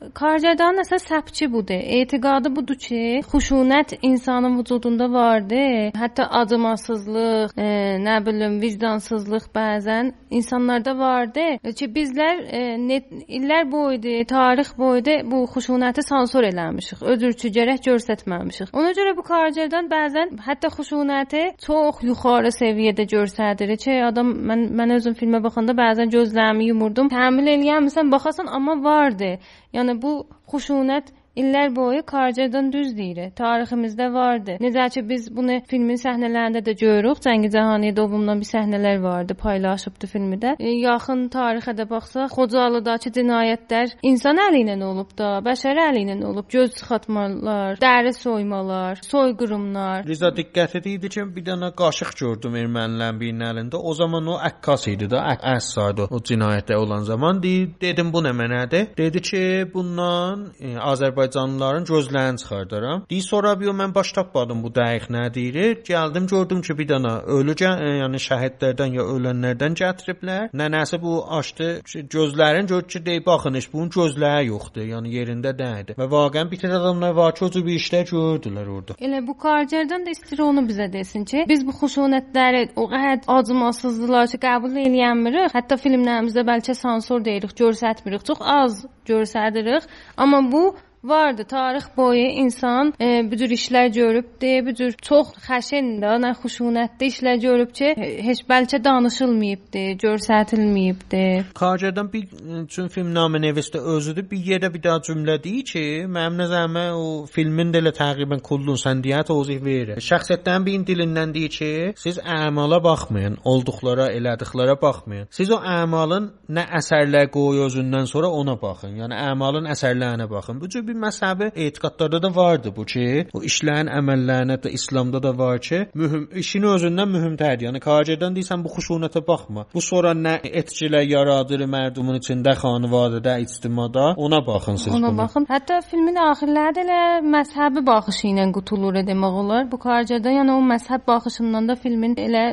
də 0.00 0.10
Karcerdan 0.14 0.80
əsas 0.80 1.06
səpçi 1.08 1.48
budur. 1.52 1.80
Etiqadı 2.00 2.50
budur 2.56 2.76
ki, 2.76 3.22
xuşunət 3.30 3.96
insanın 4.02 4.58
vücudunda 4.58 5.12
vardır. 5.12 5.92
Hətta 5.96 6.26
acımasızlıq, 6.40 7.54
e, 7.56 7.68
nə 8.04 8.16
bilim, 8.26 8.60
vicdansızlıq 8.60 9.48
bəzən 9.54 10.12
insanlarda 10.30 10.98
vardır 10.98 11.72
ki, 11.78 11.88
bizlər 11.96 12.42
e, 12.44 12.62
net, 12.88 13.10
illər 13.28 13.70
boyu, 13.72 14.24
tarix 14.28 14.72
boyu 14.78 15.16
bu 15.30 15.44
xuşunəti 15.54 16.02
sansor 16.02 16.44
eləmişik. 16.44 17.02
Ödürçü 17.02 17.48
gərək 17.56 17.84
göstərməmişik. 17.88 18.72
Ona 18.72 18.92
görə 18.96 19.16
bu 19.16 19.22
Karcerdan 19.22 19.90
bəzən 19.90 20.36
hətta 20.46 20.70
xuşunəti 20.76 21.44
çox 21.66 22.02
yuxarı 22.02 22.52
səviyyədə 22.54 23.08
göstərir 23.12 23.76
ki, 23.76 24.00
adam 24.10 24.32
mən 24.48 24.68
mən 24.76 24.96
özüm 24.98 25.16
filmə 25.18 25.42
baxanda 25.44 25.76
bəzən 25.76 26.12
gözlərimi 26.12 26.70
yumurdum. 26.70 27.08
Təmin 27.12 27.52
eləyəmirsən, 27.56 28.10
baxasan, 28.12 28.46
amma 28.46 28.76
vardı. 28.84 29.36
Yəni 29.76 29.95
bu 30.02 30.12
xuşunət 30.52 31.12
illər 31.40 31.74
boyu 31.76 32.02
Karcerdən 32.06 32.70
düz 32.72 32.96
deyir. 32.96 33.30
Tariximizdə 33.36 34.08
vardı. 34.12 34.56
Necə 34.62 34.88
ki 34.94 35.02
biz 35.08 35.28
bunu 35.36 35.60
filmin 35.70 35.98
səhnələrində 36.00 36.62
də 36.66 36.74
görürük. 36.80 37.20
Cəngi 37.26 37.50
Cahani 37.52 37.92
doğumdan 37.96 38.40
bir 38.40 38.48
səhnələr 38.48 39.02
vardı, 39.02 39.34
paylaşıbdı 39.34 40.10
filmdə. 40.12 40.54
E, 40.58 40.72
yaxın 40.86 41.26
tarixə 41.32 41.76
də 41.78 41.88
baxsaq, 41.90 42.32
Xocalıdakı 42.36 43.12
cinayətlər 43.18 43.96
insan 44.10 44.40
əli 44.46 44.62
ilə 44.64 44.76
olub 44.84 45.12
da, 45.18 45.36
bəşər 45.46 45.80
əli 45.88 46.04
ilə 46.06 46.16
olub. 46.26 46.48
Göz 46.50 46.74
çıxartmalar, 46.78 47.78
dəri 47.82 48.12
soymalar, 48.16 49.02
soyqırımlar. 49.06 50.06
Riza 50.08 50.32
diqqət 50.36 50.78
edirdi 50.80 51.12
ki, 51.16 51.26
bir 51.36 51.46
dənə 51.50 51.72
qaşıq 51.76 52.14
gördüm 52.20 52.56
ermənilərin 52.62 53.20
birinin 53.20 53.46
əlində. 53.50 53.80
O 53.80 53.94
zaman 53.94 54.32
o 54.32 54.38
əkkas 54.50 54.88
idi 54.92 55.10
də, 55.12 55.22
əs 55.54 55.72
saydı 55.76 56.08
o 56.10 56.22
cinayətdə 56.30 56.76
olan 56.80 57.04
zaman. 57.08 57.42
Deyir, 57.42 57.70
dedim 57.80 58.12
bu 58.12 58.22
nə 58.24 58.32
mənədir? 58.36 58.92
Dedi 58.96 59.22
ki, 59.28 59.44
bundan 59.74 60.48
e, 60.60 60.74
Azərbaycan 60.76 61.25
Azərbaycanlıların 61.26 61.84
gözlərini 61.84 62.38
çıxardaram. 62.38 63.02
Deyir 63.10 63.22
sonra 63.22 63.60
bir 63.60 63.66
mən 63.66 63.94
baş 63.94 64.12
tapmadım 64.12 64.62
bu 64.62 64.68
dəqiq 64.68 65.08
nə 65.10 65.34
deyir. 65.34 65.82
Gəldim 65.84 66.26
gördüm 66.26 66.60
ki, 66.62 66.78
bir 66.78 66.88
dənə 66.88 67.12
ölü 67.36 67.54
yəni 67.58 68.20
şəhidlərdən 68.28 68.94
ya 68.96 69.02
ölənlərdən 69.14 69.74
gətiriblər. 69.80 70.50
Nənəsi 70.54 71.00
bu 71.02 71.24
açdı 71.38 71.68
gözlərini 72.14 72.68
gördü 72.68 72.86
ki, 72.86 73.06
deyib 73.06 73.26
baxın, 73.26 73.54
heç 73.54 73.68
bunun 73.72 73.90
gözləri 73.90 74.46
yoxdur. 74.46 74.86
Yəni 74.92 75.12
yerində 75.18 75.52
deyildi. 75.58 75.96
Və 75.98 76.06
vaqəən 76.14 76.50
bir 76.50 76.60
tane 76.62 76.78
adamlar 76.80 77.14
var 77.20 77.34
ki, 77.34 77.44
o 77.44 77.50
cür 77.50 77.66
bir 77.66 77.78
işlər 77.80 78.06
gördülər 78.10 78.68
orada. 78.76 78.98
Elə 79.00 79.22
bu 79.26 79.36
Karcerdən 79.42 80.06
də 80.06 80.16
istir 80.16 80.42
onu 80.46 80.66
bizə 80.68 80.90
desin 80.92 81.24
ki, 81.24 81.44
biz 81.48 81.66
bu 81.66 81.74
xuşunətləri 81.80 82.70
o 82.76 82.88
qədər 82.92 83.26
acımasızlıqlar 83.38 84.30
ki, 84.32 84.42
qəbul 84.46 84.80
eləmirik. 84.86 85.54
Hətta 85.56 85.78
filmlərimizdə 85.80 86.46
bəlkə 86.46 86.74
sansor 86.74 87.24
deyirik, 87.24 87.56
göstərmirik. 87.58 88.24
Çox 88.26 88.40
az 88.40 88.84
göstəririk. 89.06 89.86
Amma 90.16 90.40
bu 90.52 90.76
vardı. 91.08 91.44
Tarix 91.44 91.84
boyu 91.96 92.26
insan 92.26 92.94
e, 93.00 93.30
bu 93.30 93.36
cür 93.36 93.50
işlər 93.50 93.92
görübdü, 93.94 94.66
bu 94.66 94.74
cür 94.74 94.92
çox 95.02 95.32
xəşin 95.46 95.88
də, 96.02 96.16
nə 96.24 96.32
xuşunətli 96.40 97.10
işlər 97.12 97.40
görüb 97.40 97.72
ki, 97.74 97.92
heç 98.28 98.42
bəlkə 98.50 98.82
danışılmayıbdı, 98.84 99.84
göstərilməyibdi. 100.02 101.22
Xaricdən 101.60 102.10
bir 102.12 102.26
üçün 102.62 102.88
film 102.88 103.12
namənəvəsdə 103.14 103.82
özüdür 103.96 104.30
bir 104.30 104.44
yerdə 104.50 104.72
bir 104.74 104.82
daha 104.82 105.02
cümlə 105.08 105.38
deyir 105.44 105.64
ki, 105.72 105.84
mənim 106.16 106.40
nəzərimə 106.42 106.86
o 106.98 107.06
filmin 107.30 107.72
də 107.74 107.82
elə 107.84 107.94
təqribən 107.96 108.42
kullun 108.48 108.80
səndiyət 108.80 109.30
tozih 109.30 109.62
verir. 109.64 110.02
Şəxsiyyətlərin 110.10 110.66
bir 110.66 110.86
dilindən 110.90 111.34
deyir 111.34 111.54
ki, 111.58 111.70
siz 111.96 112.18
əmala 112.18 112.82
baxmayın, 112.84 113.38
olduqlara, 113.44 114.10
elədiklərə 114.18 114.76
baxmayın. 114.82 115.30
Siz 115.30 115.50
o 115.54 115.60
əmalın 115.60 116.30
nə 116.56 116.66
əsərlər 116.80 117.30
qoy 117.34 117.62
özündən 117.66 118.06
sonra 118.10 118.30
ona 118.30 118.56
baxın. 118.60 118.96
Yəni 119.00 119.16
əmalın 119.32 119.70
əsərlərinə 119.72 120.28
baxın. 120.30 120.60
Bu 120.60 120.68
cür 120.68 120.86
bir 120.86 120.95
məzhəbi 121.04 121.50
etiqadlarda 121.66 122.22
da 122.22 122.30
vardı 122.36 122.72
bu 122.76 122.84
ki, 122.92 123.06
o 123.36 123.42
işlərin 123.50 123.90
əməllərinə 123.98 124.58
də 124.64 124.72
İslamda 124.78 125.22
da 125.22 125.32
var 125.38 125.58
ki, 125.68 125.86
mühüm 125.94 126.28
işin 126.42 126.62
özündən 126.74 127.10
mühümdür. 127.14 127.64
Yəni 127.66 127.80
xaricdən 127.84 128.36
deyirsən 128.36 128.64
bu 128.64 128.72
xuşunətə 128.76 129.22
baxma. 129.26 129.66
Bu 129.74 129.80
sonra 129.80 130.12
nə 130.16 130.38
etkilər 130.60 131.04
yaradır 131.06 131.66
mərdumun 131.70 132.20
içində, 132.20 132.56
xanvadədə, 132.62 133.36
ictimada, 133.44 134.06
ona 134.16 134.40
baxın 134.46 134.76
siz 134.76 134.94
ona 134.94 135.10
bunu. 135.10 135.18
baxın. 135.22 135.46
Hətta 135.50 135.80
filmin 135.90 136.16
axirlərində 136.28 136.84
elə 136.86 137.02
məzhəbi 137.36 137.84
baxışı 137.86 138.26
ilə 138.32 138.48
qutulur 138.56 139.00
demək 139.10 139.40
olar. 139.42 139.70
Bu 139.70 139.80
xaricdən 139.86 140.40
yəni 140.40 140.56
o 140.56 140.60
məzhəb 140.72 141.06
baxışından 141.06 141.68
da 141.68 141.76
filmin 141.82 142.16
elə 142.26 142.44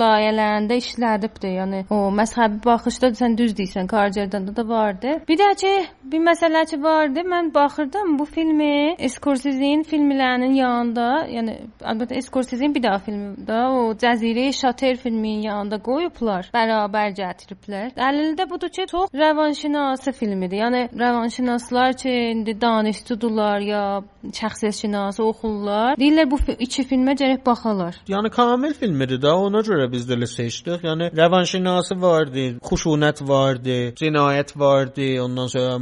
layihələrində 0.00 0.76
işlədibdir. 0.82 1.54
Yəni 1.60 1.84
o 1.94 2.00
məzhəbi 2.20 2.60
baxışda 2.64 3.12
sən 3.20 3.36
düz 3.38 3.54
deyirsən, 3.58 3.88
Karcerdən 3.88 4.50
də 4.56 4.64
vardı. 4.68 5.14
Bir 5.28 5.38
də 5.40 5.48
ki, 5.62 5.72
bir 6.12 6.24
məsələ 6.30 6.64
ki 6.70 6.82
vardı. 6.82 7.24
Mən 7.34 7.52
baxırdım 7.68 8.18
bu 8.18 8.24
filmi 8.24 8.96
Scorsese-nin 9.08 9.82
filmlərinin 9.84 10.54
yanında, 10.56 11.06
yəni 11.28 11.54
əlbəttə 11.84 12.22
Scorsese-nin 12.24 12.74
bir 12.74 12.82
daha 12.82 13.00
filmində 13.04 13.58
o 13.68 13.82
Cəzirə 14.00 14.46
Şater 14.56 14.96
filminin 14.96 15.42
yanında 15.48 15.78
qoyublar, 15.84 16.48
bərabər 16.54 17.12
gətiriblər. 17.18 17.90
Dəlili 17.98 18.36
də 18.38 18.46
budur 18.50 18.72
ki, 18.72 18.86
çox 18.88 19.12
rəvanşinası 19.12 20.12
filmidir. 20.16 20.62
Yəni 20.62 20.82
rəvanşinaslar 21.02 21.96
ki, 22.00 22.14
indi 22.32 22.54
danışdılar 22.60 23.60
ya 23.60 23.82
şəxsiyyətşinası 24.24 25.22
oxurlar. 25.22 25.98
Deyirlər 26.00 26.30
bu 26.30 26.40
iki 26.58 26.86
filmə 26.88 27.18
gərək 27.20 27.44
baxalar. 27.44 28.00
Yəni 28.08 28.32
kamil 28.32 28.72
filmidir 28.80 29.20
də, 29.20 29.34
ona 29.36 29.60
görə 29.60 29.90
biz 29.92 30.08
də 30.08 30.16
seçdik. 30.26 30.88
Yəni 30.88 31.12
rəvanşinası 31.20 32.00
vardı, 32.00 32.48
xuşunət 32.64 33.22
vardı, 33.28 33.78
cinayət 34.00 34.56
vardı, 34.56 35.12
ondan 35.22 35.52
sonra 35.52 35.78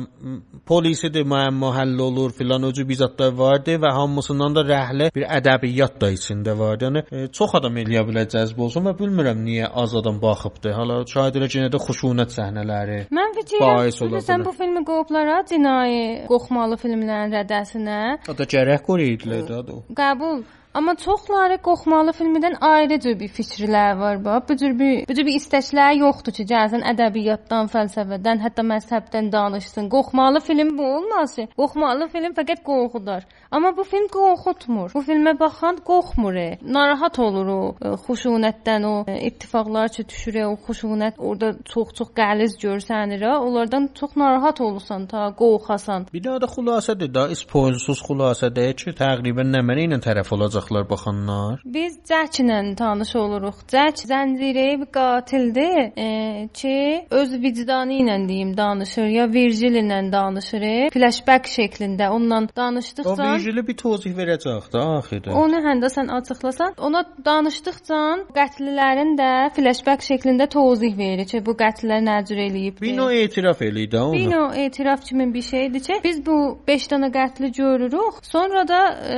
polisidir, 0.66 1.22
müəmma 1.22 1.75
həll 1.78 2.00
olur 2.08 2.32
filan 2.38 2.62
o 2.68 2.72
cür 2.72 2.88
bizatlar 2.88 3.32
vardı 3.38 3.76
və 3.82 3.92
hamısından 3.98 4.56
da 4.56 4.64
rəhlə 4.70 5.10
bir 5.14 5.26
ədəbiyyat 5.38 6.00
da 6.02 6.10
içində 6.16 6.56
vardı. 6.58 6.88
Yəni 6.88 7.04
e, 7.10 7.28
çox 7.38 7.56
adam 7.60 7.78
eləyə 7.82 8.04
bilər 8.08 8.28
cəzb 8.34 8.60
olsun 8.66 8.88
və 8.88 8.96
bilmirəm 9.00 9.42
niyə 9.46 9.70
az 9.82 9.94
adam 10.00 10.20
baxıbdı. 10.22 10.74
Hala 10.78 11.00
şahid 11.12 11.40
elə 11.40 11.50
yenə 11.56 11.72
də 11.74 11.80
xuşunət 11.86 12.34
səhnələri. 12.36 13.00
Mən 13.18 13.34
fikirləşirəm, 13.40 14.20
sən 14.28 14.46
bu 14.46 14.52
filmi 14.58 14.84
qoyublar 14.88 15.32
ha, 15.32 15.40
cinayət 15.48 16.28
qoxmalı 16.30 16.78
filmlərin 16.82 17.34
rədəsinə. 17.38 18.02
O 18.30 18.36
da 18.36 18.48
gərək 18.56 18.86
qoruydular 18.86 19.48
da. 19.50 19.80
Qəbul. 20.02 20.44
Amma 20.76 20.92
çoxları 20.94 21.56
qoxmalı 21.64 22.12
filmindən 22.12 22.56
ayrı 22.60 22.98
cür 23.00 23.14
bir 23.20 23.30
fikrlər 23.32 23.94
var 23.98 24.18
bax. 24.24 24.42
Bu 24.48 24.56
cür 24.60 24.78
bir 24.78 25.06
bu 25.08 25.14
cür 25.16 25.24
bir 25.26 25.36
istəklər 25.40 25.94
yoxdur 25.96 26.34
ki, 26.36 26.44
gəlsin 26.50 26.82
ədəbiyyatdan, 26.90 27.70
fəlsəfədən, 27.72 28.42
hətta 28.44 28.64
məzhəbdən 28.72 29.30
danışsın. 29.32 29.88
Qoxmalı 29.94 30.42
film 30.48 30.74
bu 30.78 30.90
olmaz. 30.96 31.38
Qoxmalı 31.56 32.08
film 32.12 32.34
fəqət 32.36 32.60
qorxudar. 32.66 33.24
Amma 33.50 33.70
bu 33.76 33.84
film 33.92 34.04
qorxutmur. 34.18 34.90
Bu 34.94 35.00
filmə 35.08 35.32
baxan 35.40 35.78
qorxmur. 35.90 36.34
E. 36.34 36.58
Narahat 36.76 37.18
olur 37.24 37.48
o 37.54 37.60
e, 37.80 37.94
xuşunətdən, 38.04 38.84
o 38.84 38.94
e, 39.08 39.16
ittifaqlar 39.30 39.88
ki, 39.96 40.04
düşür, 40.12 40.40
o 40.50 40.52
xuşunət 40.66 41.16
orada 41.30 41.54
çox-çox 41.72 42.12
qəliz 42.20 42.58
görsənir. 42.66 43.24
Onlardan 43.38 43.88
çox 43.94 44.12
narahat 44.20 44.60
olursan 44.60 45.06
ta 45.06 45.24
qorxasan. 45.40 46.10
Bir 46.12 46.24
daha 46.28 46.44
da 46.44 46.52
xülasədir 46.58 47.14
da, 47.16 47.26
spoilsuz 47.42 48.04
xülasədir 48.10 48.76
ki, 48.84 48.96
təqribən 49.00 49.54
nə 49.56 49.64
mənə 49.70 49.88
ilə 49.88 50.02
tərəf 50.10 50.36
olacaq 50.36 50.65
olacaqlar 50.66 50.90
baxanlar? 50.90 51.60
Biz 51.64 51.98
Cəklə 52.08 52.76
tanış 52.76 53.14
oluruq. 53.16 53.54
Cək 53.70 54.06
zəncirəyi 54.10 54.80
bir 54.80 54.90
qatildir 54.92 55.92
e, 55.96 56.48
ki, 56.52 57.06
öz 57.10 57.32
vicdanı 57.42 57.92
ilə 58.02 58.28
deyim 58.28 58.56
danışır 58.56 59.06
ya 59.06 59.26
Virgil 59.32 59.76
ilə 59.82 60.12
danışır. 60.12 60.90
Flashback 60.92 61.46
şəklində 61.46 62.10
onunla 62.10 62.36
O 62.36 62.56
danışdıqca 62.56 63.34
Virgili 63.34 63.66
bir 63.66 63.76
tozih 63.76 64.14
verəcək 64.16 64.70
də 64.72 64.82
axirdə. 64.98 65.32
Onu 65.32 65.60
həndə 65.64 65.88
sən 65.88 66.10
açıqlasan, 66.12 66.74
ona 66.78 67.04
danışdıqca 67.24 68.00
qətlilərin 68.36 69.16
də 69.18 69.30
flashback 69.56 70.02
şəklində 70.02 70.48
tozih 70.48 70.96
verir 70.98 71.26
ki, 71.26 71.42
bu 71.46 71.56
qətllər 71.56 72.02
nə 72.04 72.18
cür 72.26 72.42
eləyib. 72.48 72.80
Bino 72.80 73.10
etiraf 73.10 73.62
eləyir 73.62 73.90
də 73.94 74.00
onu. 74.02 74.16
Bino 74.16 74.44
etiraf 74.54 75.04
kimi 75.04 75.32
bir 75.34 75.42
şeydir 75.42 75.80
ki, 75.80 76.00
biz 76.04 76.24
bu 76.26 76.58
5 76.68 76.88
dənə 76.92 77.12
qətli 77.12 77.52
görürük. 77.56 78.24
Sonra 78.26 78.68
da 78.68 78.80
e, 78.92 79.16